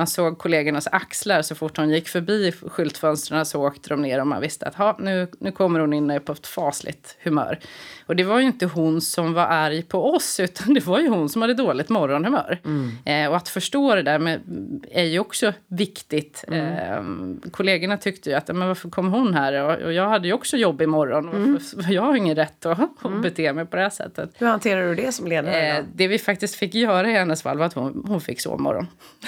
man 0.00 0.06
såg 0.06 0.38
kollegornas 0.38 0.86
axlar 0.86 1.42
så 1.42 1.54
fort 1.54 1.76
hon 1.76 1.90
gick 1.90 2.08
förbi 2.08 2.52
skyltfönstren 2.52 3.46
så 3.46 3.66
åkte 3.66 3.88
de 3.88 4.02
ner 4.02 4.20
och 4.20 4.26
man 4.26 4.40
visste 4.40 4.66
att 4.66 4.74
ha, 4.74 4.96
nu, 5.00 5.28
nu 5.38 5.52
kommer 5.52 5.80
hon 5.80 5.92
in 5.92 6.20
på 6.24 6.32
ett 6.32 6.46
fasligt 6.46 7.16
humör. 7.22 7.58
Och 8.06 8.16
det 8.16 8.24
var 8.24 8.38
ju 8.40 8.46
inte 8.46 8.66
hon 8.66 9.00
som 9.00 9.32
var 9.32 9.46
arg 9.46 9.82
på 9.82 10.14
oss 10.14 10.40
utan 10.40 10.74
det 10.74 10.86
var 10.86 11.00
ju 11.00 11.08
hon 11.08 11.28
som 11.28 11.42
hade 11.42 11.54
dåligt 11.54 11.88
morgonhumör. 11.88 12.58
Mm. 12.64 12.90
Eh, 13.04 13.30
och 13.30 13.36
att 13.36 13.48
förstå 13.48 13.94
det 13.94 14.02
där 14.02 14.18
med, 14.18 14.40
är 14.90 15.04
ju 15.04 15.18
också 15.18 15.52
viktigt. 15.68 16.44
Mm. 16.48 16.66
Eh, 16.66 17.50
kollegorna 17.50 17.96
tyckte 17.96 18.30
ju 18.30 18.36
att 18.36 18.48
men 18.48 18.68
varför 18.68 18.90
kom 18.90 19.08
hon 19.08 19.34
här? 19.34 19.62
Och, 19.62 19.84
och 19.84 19.92
jag 19.92 20.08
hade 20.08 20.28
ju 20.28 20.34
också 20.34 20.56
jobb 20.56 20.82
imorgon. 20.82 21.28
Mm. 21.28 21.54
Och 21.76 21.92
jag 21.92 22.02
har 22.02 22.16
ingen 22.16 22.36
rätt 22.36 22.66
att, 22.66 22.80
att 22.80 23.04
mm. 23.04 23.22
bete 23.22 23.52
mig 23.52 23.66
på 23.66 23.76
det 23.76 23.82
här 23.82 23.90
sättet. 23.90 24.30
Hur 24.38 24.46
hanterar 24.46 24.88
du 24.88 24.94
det 24.94 25.12
som 25.12 25.26
ledare? 25.26 25.78
Eh, 25.78 25.84
det 25.94 26.08
vi 26.08 26.18
faktiskt 26.18 26.54
fick 26.54 26.74
göra 26.74 27.10
i 27.10 27.12
hennes 27.12 27.42
fall 27.42 27.58
var 27.58 27.66
att 27.66 27.74
hon, 27.74 28.04
hon 28.08 28.20
fick 28.20 28.40
sovmorgon. 28.40 28.86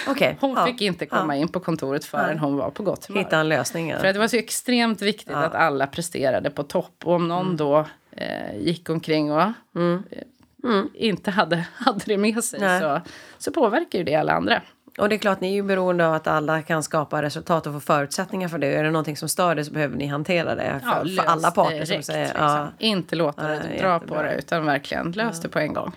Okay. 0.08 0.34
Hon 0.40 0.54
ja. 0.62 0.72
fick 0.72 0.80
inte 0.80 1.06
komma 1.06 1.36
ja. 1.36 1.42
in 1.42 1.48
på 1.48 1.60
kontoret 1.60 2.04
förrän 2.04 2.38
hon 2.38 2.56
var 2.56 2.70
på 2.70 2.82
gott 2.82 3.06
humör. 3.06 3.20
Hitta 3.20 3.38
en 3.38 3.48
lösning. 3.48 3.94
För 3.96 4.12
det 4.12 4.18
var 4.18 4.28
så 4.28 4.36
extremt 4.36 5.02
viktigt 5.02 5.34
att 5.34 5.54
alla 5.54 5.86
presterade 5.86 6.50
på 6.50 6.62
topp. 6.62 6.94
Och 7.04 7.14
om 7.14 7.28
någon 7.28 7.46
mm. 7.46 7.56
då 7.56 7.86
eh, 8.10 8.56
gick 8.58 8.90
omkring 8.90 9.32
och 9.32 9.52
mm. 9.76 10.02
Eh, 10.10 10.70
mm. 10.70 10.88
inte 10.94 11.30
hade, 11.30 11.56
hade 11.74 12.04
det 12.04 12.16
med 12.16 12.44
sig 12.44 12.60
så, 12.80 13.00
så 13.38 13.50
påverkar 13.52 13.98
ju 13.98 14.04
det 14.04 14.14
alla 14.14 14.32
andra. 14.32 14.62
Och 14.98 15.08
det 15.08 15.14
är 15.14 15.18
klart, 15.18 15.40
ni 15.40 15.48
är 15.48 15.54
ju 15.54 15.62
beroende 15.62 16.06
av 16.06 16.14
att 16.14 16.26
alla 16.26 16.62
kan 16.62 16.82
skapa 16.82 17.22
resultat 17.22 17.66
och 17.66 17.72
få 17.72 17.80
förutsättningar 17.80 18.48
för 18.48 18.58
det. 18.58 18.66
Är 18.66 18.84
det 18.84 18.90
någonting 18.90 19.16
som 19.16 19.28
stör 19.28 19.54
det 19.54 19.64
så 19.64 19.72
behöver 19.72 19.96
ni 19.96 20.06
hantera 20.06 20.54
det 20.54 20.80
för, 20.82 21.06
ja, 21.06 21.22
för 21.22 21.30
alla 21.30 21.50
parter. 21.50 21.74
Direkt, 21.74 21.88
som 21.88 22.02
säger, 22.02 22.26
liksom. 22.26 22.44
ja. 22.44 22.68
Inte 22.78 23.16
låta 23.16 23.48
det 23.48 23.58
dra 23.58 23.68
jättebra. 23.68 23.98
på 23.98 24.22
det 24.22 24.34
utan 24.38 24.66
verkligen 24.66 25.12
lös 25.12 25.40
det 25.40 25.48
på 25.48 25.58
en 25.58 25.74
gång. 25.74 25.92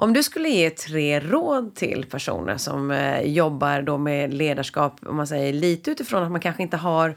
Om 0.00 0.12
du 0.12 0.22
skulle 0.22 0.48
ge 0.48 0.70
tre 0.70 1.20
råd 1.20 1.74
till 1.74 2.06
personer 2.10 2.56
som 2.56 2.90
eh, 2.90 3.20
jobbar 3.20 3.82
då 3.82 3.98
med 3.98 4.34
ledarskap, 4.34 5.00
om 5.06 5.16
man 5.16 5.26
säger 5.26 5.52
lite 5.52 5.90
utifrån 5.90 6.22
att 6.22 6.30
man 6.30 6.40
kanske 6.40 6.62
inte 6.62 6.76
har 6.76 7.16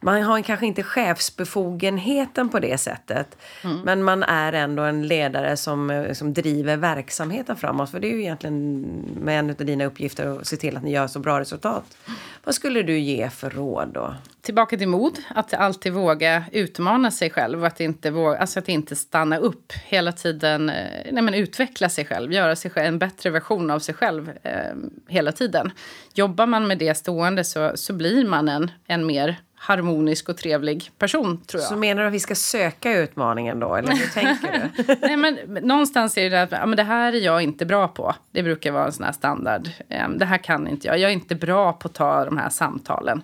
man 0.00 0.22
har 0.22 0.42
kanske 0.42 0.66
inte 0.66 0.82
chefsbefogenheten 0.82 2.48
på 2.48 2.58
det 2.58 2.78
sättet. 2.78 3.36
Mm. 3.64 3.80
Men 3.80 4.02
man 4.02 4.22
är 4.22 4.52
ändå 4.52 4.82
en 4.82 5.06
ledare 5.06 5.56
som, 5.56 5.90
eh, 5.90 6.12
som 6.12 6.34
driver 6.34 6.76
verksamheten 6.76 7.56
framåt. 7.56 7.90
För 7.90 8.00
det 8.00 8.06
är 8.06 8.12
ju 8.12 8.20
egentligen 8.20 8.80
med 9.20 9.38
en 9.38 9.50
av 9.50 9.56
dina 9.56 9.84
uppgifter 9.84 10.38
att 10.38 10.46
se 10.46 10.56
till 10.56 10.76
att 10.76 10.82
ni 10.82 10.92
gör 10.92 11.06
så 11.06 11.18
bra 11.18 11.40
resultat. 11.40 11.96
Vad 12.44 12.54
skulle 12.54 12.82
du 12.82 12.98
ge 12.98 13.30
för 13.30 13.50
råd 13.50 13.88
då? 13.94 14.14
Tillbaka 14.40 14.76
till 14.76 14.88
mod. 14.88 15.18
Att 15.28 15.54
alltid 15.54 15.92
våga 15.92 16.44
utmana 16.52 17.10
sig 17.10 17.30
själv. 17.30 17.64
Att 17.64 17.80
inte, 17.80 18.10
våga, 18.10 18.38
alltså 18.38 18.58
att 18.58 18.68
inte 18.68 18.96
stanna 18.96 19.36
upp. 19.36 19.72
Hela 19.84 20.12
tiden 20.12 20.70
eh, 20.70 21.12
nej 21.12 21.22
men 21.22 21.34
utveckla 21.34 21.88
sig 21.88 22.04
själv. 22.04 22.32
Göra 22.32 22.56
sig 22.56 22.70
själv, 22.70 22.86
en 22.86 22.98
bättre 22.98 23.30
version 23.30 23.70
av 23.70 23.78
sig 23.78 23.94
själv 23.94 24.32
eh, 24.42 24.74
hela 25.08 25.32
tiden. 25.32 25.72
Jobbar 26.14 26.46
man 26.46 26.66
med 26.66 26.78
det 26.78 26.94
stående 26.94 27.44
så, 27.44 27.72
så 27.74 27.92
blir 27.92 28.24
man 28.24 28.48
en, 28.48 28.70
en 28.86 29.06
mer 29.06 29.36
harmonisk 29.64 30.28
och 30.28 30.36
trevlig 30.36 30.90
person, 30.98 31.40
tror 31.46 31.60
jag. 31.60 31.68
Så 31.68 31.76
menar 31.76 32.02
du 32.02 32.08
att 32.08 32.14
vi 32.14 32.20
ska 32.20 32.34
söka 32.34 32.98
utmaningen 32.98 33.60
då, 33.60 33.74
eller 33.74 33.92
hur 33.92 34.06
tänker 34.06 34.52
du? 34.52 34.96
Nej, 35.02 35.16
men 35.16 35.38
någonstans 35.62 36.18
är 36.18 36.30
det 36.30 36.42
att 36.42 36.52
ja, 36.52 36.66
men 36.66 36.76
det 36.76 36.82
här 36.82 37.12
är 37.12 37.20
jag 37.20 37.42
inte 37.42 37.66
bra 37.66 37.88
på. 37.88 38.14
Det 38.30 38.42
brukar 38.42 38.72
vara 38.72 38.86
en 38.86 38.92
sån 38.92 39.04
här 39.04 39.12
standard. 39.12 39.68
Um, 40.06 40.18
det 40.18 40.24
här 40.24 40.38
kan 40.38 40.68
inte 40.68 40.86
jag. 40.86 40.98
Jag 40.98 41.10
är 41.10 41.14
inte 41.14 41.34
bra 41.34 41.72
på 41.72 41.88
att 41.88 41.94
ta 41.94 42.24
de 42.24 42.38
här 42.38 42.48
samtalen. 42.48 43.22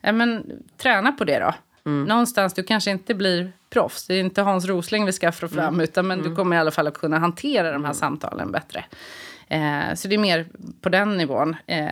Ja, 0.00 0.12
men 0.12 0.46
träna 0.76 1.12
på 1.12 1.24
det 1.24 1.38
då. 1.38 1.54
Mm. 1.90 2.04
Någonstans, 2.04 2.54
du 2.54 2.62
kanske 2.62 2.90
inte 2.90 3.14
blir 3.14 3.52
proffs. 3.70 4.06
Det 4.06 4.14
är 4.14 4.20
inte 4.20 4.42
Hans 4.42 4.66
Rosling 4.66 5.06
vi 5.06 5.12
ska 5.12 5.32
få 5.32 5.48
fram, 5.48 5.74
mm. 5.74 5.80
utan 5.80 6.06
men 6.06 6.20
mm. 6.20 6.30
du 6.30 6.36
kommer 6.36 6.56
i 6.56 6.58
alla 6.58 6.70
fall 6.70 6.86
att 6.86 6.98
kunna 6.98 7.18
hantera 7.18 7.72
de 7.72 7.84
här 7.84 7.90
mm. 7.90 7.94
samtalen 7.94 8.52
bättre. 8.52 8.84
Eh, 9.48 9.94
så 9.94 10.08
det 10.08 10.14
är 10.14 10.18
mer 10.18 10.46
på 10.80 10.88
den 10.88 11.16
nivån. 11.16 11.56
Eh, 11.66 11.86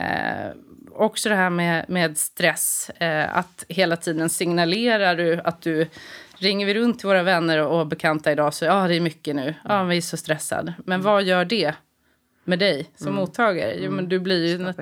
också 1.00 1.28
det 1.28 1.34
här 1.34 1.50
med, 1.50 1.84
med 1.88 2.18
stress. 2.18 2.90
Eh, 2.90 3.36
att 3.36 3.64
hela 3.68 3.96
tiden 3.96 4.30
signalerar 4.30 5.16
du 5.16 5.40
att 5.44 5.62
du 5.62 5.86
ringer 6.38 6.66
vi 6.66 6.74
runt 6.74 6.98
till 6.98 7.08
våra 7.08 7.22
vänner 7.22 7.66
och 7.66 7.86
bekanta 7.86 8.32
idag 8.32 8.54
så 8.54 8.64
ja, 8.64 8.88
det 8.88 8.94
är 8.94 9.00
mycket 9.00 9.36
nu. 9.36 9.54
Ja, 9.64 9.84
vi 9.84 9.96
är 9.96 10.00
så 10.00 10.16
stressade. 10.16 10.74
Men 10.78 11.00
mm. 11.00 11.04
vad 11.04 11.22
gör 11.22 11.44
det 11.44 11.74
med 12.44 12.58
dig 12.58 12.90
som 12.96 13.06
mm. 13.06 13.20
mottagare? 13.20 13.74
Jo, 13.78 13.90
men 13.90 14.08
du 14.08 14.18
blir 14.18 14.46
ju, 14.46 14.72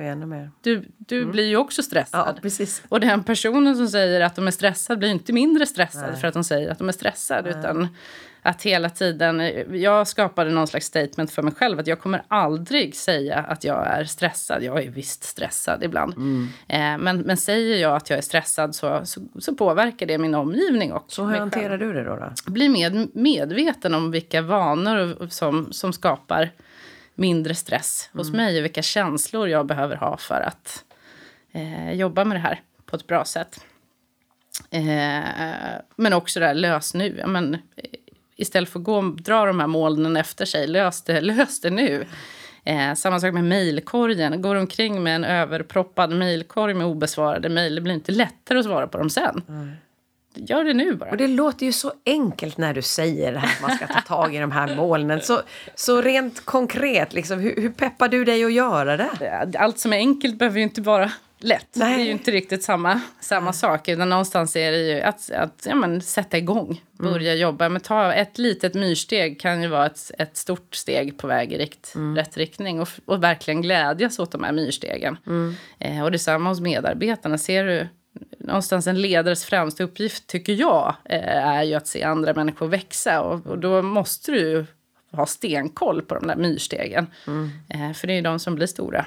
du, 0.61 0.85
du 0.97 1.17
mm. 1.17 1.31
blir 1.31 1.45
ju 1.45 1.57
också 1.57 1.83
stressad. 1.83 2.33
Ja, 2.35 2.41
precis. 2.41 2.83
Och 2.89 2.99
den 2.99 3.23
personen 3.23 3.75
som 3.75 3.87
säger 3.87 4.21
att 4.21 4.35
de 4.35 4.47
är 4.47 4.51
stressade 4.51 4.97
blir 4.97 5.09
inte 5.09 5.33
mindre 5.33 5.65
stressad 5.65 6.09
Nej. 6.11 6.21
för 6.21 6.27
att 6.27 6.33
de 6.33 6.43
säger 6.43 6.71
att 6.71 6.77
de 6.77 6.89
är 6.89 6.93
stressade. 6.93 7.49
Utan 7.49 7.87
att 8.47 8.61
hela 8.61 8.89
tiden, 8.89 9.41
jag 9.81 10.07
skapade 10.07 10.51
någon 10.51 10.67
slags 10.67 10.85
statement 10.85 11.31
för 11.31 11.41
mig 11.41 11.53
själv 11.53 11.79
att 11.79 11.87
jag 11.87 11.99
kommer 11.99 12.23
aldrig 12.27 12.95
säga 12.95 13.37
att 13.37 13.63
jag 13.63 13.87
är 13.87 14.03
stressad. 14.03 14.63
Jag 14.63 14.83
är 14.83 14.89
visst 14.89 15.23
stressad 15.23 15.83
ibland. 15.83 16.13
Mm. 16.13 16.47
Eh, 16.67 17.03
men, 17.03 17.17
men 17.19 17.37
säger 17.37 17.77
jag 17.77 17.95
att 17.95 18.09
jag 18.09 18.17
är 18.17 18.21
stressad 18.21 18.75
så, 18.75 19.01
så, 19.05 19.21
så 19.39 19.55
påverkar 19.55 20.05
det 20.05 20.17
min 20.17 20.35
omgivning 20.35 20.93
också. 20.93 21.15
Så 21.15 21.25
hur 21.25 21.37
hanterar 21.37 21.77
du 21.77 21.93
det 21.93 22.03
då? 22.03 22.15
då? 22.15 22.51
Bli 22.51 22.69
med, 22.69 23.15
medveten 23.15 23.93
om 23.93 24.11
vilka 24.11 24.41
vanor 24.41 25.27
som, 25.29 25.73
som 25.73 25.93
skapar 25.93 26.51
mindre 27.15 27.55
stress 27.55 28.09
hos 28.13 28.27
mm. 28.27 28.37
mig 28.37 28.59
och 28.59 28.65
vilka 28.65 28.81
känslor 28.81 29.49
jag 29.49 29.65
behöver 29.65 29.95
ha 29.95 30.17
för 30.17 30.41
att 30.41 30.83
eh, 31.51 31.91
jobba 31.91 32.25
med 32.25 32.35
det 32.37 32.41
här 32.41 32.61
på 32.85 32.95
ett 32.95 33.07
bra 33.07 33.25
sätt. 33.25 33.59
Eh, 34.69 35.23
men 35.95 36.13
också 36.13 36.39
det 36.39 36.45
här 36.45 36.53
lös 36.53 36.93
nu. 36.93 37.23
Men, 37.27 37.57
istället 38.37 38.69
för 38.69 38.79
att 38.79 38.85
gå 38.85 38.97
och 38.97 39.21
dra 39.21 39.45
de 39.45 39.59
här 39.59 39.67
molnen 39.67 40.17
efter 40.17 40.45
sig, 40.45 40.67
lös 40.67 41.01
det, 41.01 41.21
lös 41.21 41.61
det 41.61 41.69
nu. 41.69 42.05
Eh, 42.63 42.93
samma 42.93 43.19
sak 43.19 43.33
med 43.33 43.43
mejlkorgen. 43.43 44.41
Går 44.41 44.55
omkring 44.55 45.03
med 45.03 45.15
en 45.15 45.23
överproppad 45.23 46.11
mejlkorg 46.11 46.73
med 46.73 46.87
obesvarade 46.87 47.49
mejl. 47.49 47.75
Det 47.75 47.81
blir 47.81 47.93
inte 47.93 48.11
lättare 48.11 48.59
att 48.59 48.65
svara 48.65 48.87
på 48.87 48.97
dem 48.97 49.09
sen. 49.09 49.41
Mm. 49.49 49.71
Gör 50.33 50.63
det 50.63 50.73
nu 50.73 50.93
bara. 50.93 51.09
Och 51.09 51.17
det 51.17 51.27
låter 51.27 51.65
ju 51.65 51.71
så 51.71 51.91
enkelt 52.05 52.57
när 52.57 52.73
du 52.73 52.81
säger 52.81 53.33
det 53.33 53.39
här 53.39 53.47
att 53.55 53.61
man 53.61 53.77
ska 53.77 53.87
ta 53.87 54.01
tag 54.01 54.35
i 54.35 54.39
de 54.39 54.51
här 54.51 54.75
molnen. 54.75 55.21
Så, 55.21 55.41
så 55.75 56.01
rent 56.01 56.45
konkret, 56.45 57.13
liksom, 57.13 57.39
hur, 57.39 57.55
hur 57.55 57.69
peppar 57.69 58.07
du 58.07 58.25
dig 58.25 58.45
att 58.45 58.53
göra 58.53 58.97
det? 58.97 59.51
Allt 59.59 59.79
som 59.79 59.93
är 59.93 59.97
enkelt 59.97 60.39
behöver 60.39 60.57
ju 60.57 60.63
inte 60.63 60.81
vara 60.81 61.11
lätt. 61.39 61.67
Nej. 61.73 61.95
Det 61.95 62.01
är 62.01 62.05
ju 62.05 62.11
inte 62.11 62.31
riktigt 62.31 62.63
samma, 62.63 63.01
samma 63.19 63.53
sak. 63.53 63.87
Utan 63.87 64.09
någonstans 64.09 64.55
är 64.55 64.71
det 64.71 64.77
ju 64.77 65.01
att, 65.01 65.31
att 65.31 65.65
ja, 65.69 65.75
men, 65.75 66.01
sätta 66.01 66.37
igång, 66.37 66.81
börja 66.91 67.35
jobba. 67.35 67.69
Men 67.69 67.81
ta 67.81 68.13
ett 68.13 68.37
litet 68.37 68.73
myrsteg 68.73 69.39
kan 69.39 69.61
ju 69.61 69.67
vara 69.67 69.85
ett, 69.85 70.11
ett 70.17 70.37
stort 70.37 70.75
steg 70.75 71.17
på 71.17 71.27
väg 71.27 71.53
i 71.53 71.57
rikt, 71.57 71.93
rätt 72.15 72.37
riktning. 72.37 72.81
Och, 72.81 72.89
och 73.05 73.23
verkligen 73.23 73.61
glädjas 73.61 74.19
åt 74.19 74.31
de 74.31 74.43
här 74.43 74.51
myrstegen. 74.51 75.17
Eh, 75.79 76.03
och 76.03 76.11
detsamma 76.11 76.49
hos 76.49 76.59
medarbetarna. 76.59 77.37
Ser 77.37 77.63
du 77.63 77.87
någonstans 78.39 78.87
en 78.87 79.01
ledares 79.01 79.45
främsta 79.45 79.83
uppgift, 79.83 80.27
tycker 80.27 80.53
jag, 80.53 80.95
eh, 81.05 81.47
är 81.47 81.63
ju 81.63 81.73
att 81.73 81.87
se 81.87 82.03
andra 82.03 82.33
människor 82.33 82.67
växa. 82.67 83.21
Och, 83.21 83.47
och 83.47 83.59
då 83.59 83.81
måste 83.81 84.31
du 84.31 84.39
ju 84.39 84.65
ha 85.11 85.25
stenkoll 85.25 86.01
på 86.01 86.15
de 86.15 86.27
där 86.27 86.35
myrstegen. 86.35 87.07
Eh, 87.69 87.93
för 87.93 88.07
det 88.07 88.13
är 88.13 88.15
ju 88.15 88.21
de 88.21 88.39
som 88.39 88.55
blir 88.55 88.67
stora. 88.67 89.05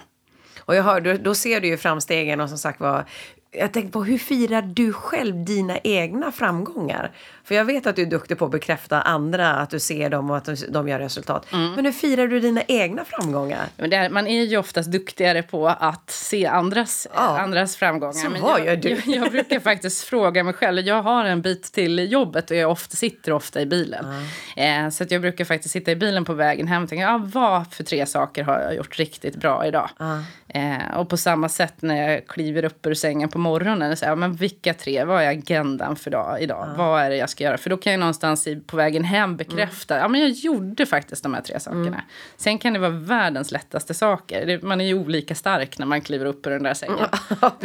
Och 0.70 0.76
jag 0.76 0.82
hör, 0.82 1.00
då, 1.00 1.12
då 1.12 1.34
ser 1.34 1.60
du 1.60 1.68
ju 1.68 1.76
framstegen 1.76 2.40
och 2.40 2.48
som 2.48 2.58
sagt 2.58 2.80
var 2.80 3.04
jag 3.52 3.72
tänkte 3.72 3.92
på 3.92 4.04
hur 4.04 4.18
firar 4.18 4.62
du 4.62 4.92
själv 4.92 5.44
dina 5.44 5.78
egna 5.78 6.32
framgångar? 6.32 7.10
För 7.44 7.54
jag 7.54 7.64
vet 7.64 7.86
att 7.86 7.96
du 7.96 8.02
är 8.02 8.06
duktig 8.06 8.38
på 8.38 8.44
att 8.44 8.50
bekräfta 8.50 9.00
andra, 9.00 9.50
att 9.50 9.70
du 9.70 9.80
ser 9.80 10.10
dem 10.10 10.30
och 10.30 10.36
att 10.36 10.48
de 10.68 10.88
gör 10.88 10.98
resultat. 10.98 11.46
Men 11.50 11.84
hur 11.84 11.92
firar 11.92 12.26
du 12.26 12.40
dina 12.40 12.62
egna 12.68 13.04
framgångar? 13.04 13.66
Är, 13.78 14.10
man 14.10 14.26
är 14.26 14.42
ju 14.42 14.56
oftast 14.56 14.92
duktigare 14.92 15.42
på 15.42 15.68
att 15.68 16.10
se 16.10 16.46
andras, 16.46 17.06
Ja. 17.14 17.38
andras 17.40 17.76
framgångar. 17.76 18.12
Så 18.12 18.30
Men 18.30 18.42
vad 18.42 18.60
jag, 18.60 18.66
gör 18.66 18.76
du? 18.76 18.88
Jag, 18.88 19.00
jag 19.06 19.30
brukar 19.30 19.60
faktiskt 19.70 20.04
fråga 20.04 20.44
mig 20.44 20.54
själv. 20.54 20.80
Jag 20.80 21.02
har 21.02 21.24
en 21.24 21.42
bit 21.42 21.62
till 21.72 22.12
jobbet 22.12 22.50
och 22.50 22.56
jag 22.56 22.70
ofta, 22.70 22.96
sitter 22.96 23.32
ofta 23.32 23.60
i 23.60 23.66
bilen. 23.66 24.06
Eh, 24.56 24.88
så 24.88 25.02
att 25.04 25.10
jag 25.10 25.20
brukar 25.20 25.44
faktiskt 25.44 25.72
sitta 25.72 25.90
i 25.90 25.96
bilen 25.96 26.24
på 26.24 26.34
vägen 26.34 26.66
hem 26.66 26.82
och 26.82 26.88
tänka, 26.88 27.10
ah, 27.10 27.18
vad 27.34 27.72
för 27.72 27.84
tre 27.84 28.06
saker 28.06 28.44
har 28.44 28.60
jag 28.60 28.74
gjort 28.74 28.98
riktigt 28.98 29.36
bra 29.36 29.66
idag? 29.66 29.90
Eh, 30.54 30.96
och 30.96 31.08
på 31.08 31.16
samma 31.16 31.48
sätt 31.48 31.74
när 31.80 32.10
jag 32.10 32.26
kliver 32.26 32.64
upp 32.64 32.86
ur 32.86 32.94
sängen 32.94 33.28
på 33.28 33.38
morgonen, 33.38 33.96
säger, 33.96 34.12
ah, 34.12 34.16
men 34.16 34.32
vilka 34.34 34.74
tre, 34.74 35.04
vad 35.04 35.22
är 35.22 35.28
agendan 35.28 35.96
för 35.96 36.10
dag, 36.10 36.42
idag? 36.42 36.74
Vad 36.76 37.02
är 37.02 37.10
det 37.10 37.16
jag 37.16 37.30
ska 37.30 37.44
göra? 37.44 37.58
För 37.58 37.70
då 37.70 37.76
kan 37.76 37.92
jag 37.92 38.00
någonstans 38.00 38.46
i, 38.46 38.56
på 38.56 38.76
vägen 38.76 39.04
hem 39.04 39.36
bekräfta, 39.36 39.98
ja 39.98 40.08
men 40.08 40.20
jag 40.20 40.30
gjorde 40.30 40.86
faktiskt 40.86 41.22
de 41.22 41.34
här 41.34 41.40
tre 41.40 41.60
sakerna. 41.60 42.02
Sen 42.36 42.58
kan 42.58 42.72
det 42.72 42.78
vara 42.78 42.90
världens 42.90 43.50
lättaste 43.52 43.94
saker. 43.94 44.46
Det, 44.46 44.62
man 44.62 44.80
är 44.80 44.84
ju 44.84 44.94
olika 44.94 45.34
stark 45.34 45.78
när 45.78 45.86
man 45.86 46.00
kliver 46.00 46.26
upp 46.26 46.46
ur 46.46 46.50
den 46.50 46.62
där 46.62 46.74
sängen. 46.74 46.96
Ja, 47.40 47.56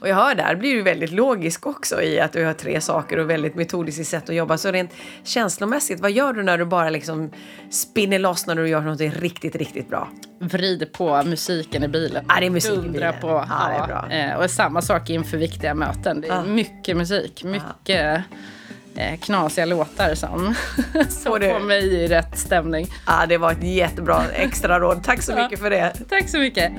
och 0.00 0.08
jag 0.08 0.16
hör 0.16 0.34
där 0.34 0.54
blir 0.54 0.74
du 0.74 0.82
väldigt 0.82 1.10
logisk 1.12 1.66
också 1.66 2.02
i 2.02 2.20
att 2.20 2.32
du 2.32 2.44
har 2.44 2.52
tre 2.52 2.80
saker 2.80 3.18
och 3.18 3.30
väldigt 3.30 3.54
metodiskt 3.54 4.00
i 4.00 4.04
sätt 4.04 4.28
att 4.28 4.34
jobba. 4.34 4.58
Så 4.58 4.72
rent 4.72 4.90
känslomässigt, 5.24 6.00
vad 6.00 6.10
gör 6.10 6.32
du 6.32 6.42
när 6.42 6.58
du 6.58 6.64
bara 6.64 6.90
liksom 6.90 7.30
spinner 7.70 8.18
loss 8.18 8.46
när 8.46 8.54
du 8.54 8.68
gör 8.68 8.80
något 8.80 9.00
riktigt, 9.00 9.56
riktigt 9.56 9.88
bra? 9.88 10.08
Vrider 10.38 10.86
på 10.86 11.22
musiken 11.22 11.84
i 11.84 11.88
bilen. 11.88 12.01
Ja, 12.28 12.34
det 12.40 12.46
är 12.46 12.50
musik 12.50 12.72
i 12.72 12.74
Dundrar 12.76 12.92
bilen. 12.92 13.20
på. 13.20 13.28
Ja, 13.28 13.68
det 13.68 13.74
är 13.82 13.86
bra. 13.86 14.10
Eh, 14.16 14.34
och 14.44 14.50
samma 14.50 14.82
sak 14.82 15.10
inför 15.10 15.36
viktiga 15.38 15.74
möten. 15.74 16.20
Det 16.20 16.28
är 16.28 16.34
Ja. 16.34 16.42
mycket 16.44 16.96
musik, 16.96 17.44
mycket 17.44 18.22
eh, 18.96 19.16
knasiga 19.20 19.64
låtar 19.64 20.14
som, 20.14 20.54
som 21.08 21.32
Får 21.32 21.60
mig 21.66 21.84
i 21.94 22.06
rätt 22.08 22.38
stämning. 22.38 22.86
Ja, 23.06 23.26
det 23.28 23.38
var 23.38 23.52
ett 23.52 23.62
jättebra 23.62 24.22
extra 24.34 24.80
råd. 24.80 25.04
Tack 25.04 25.22
så 25.22 25.34
mycket 25.34 25.58
för 25.60 25.70
det. 25.70 25.92
Tack 26.08 26.28
så 26.28 26.38
mycket. 26.38 26.72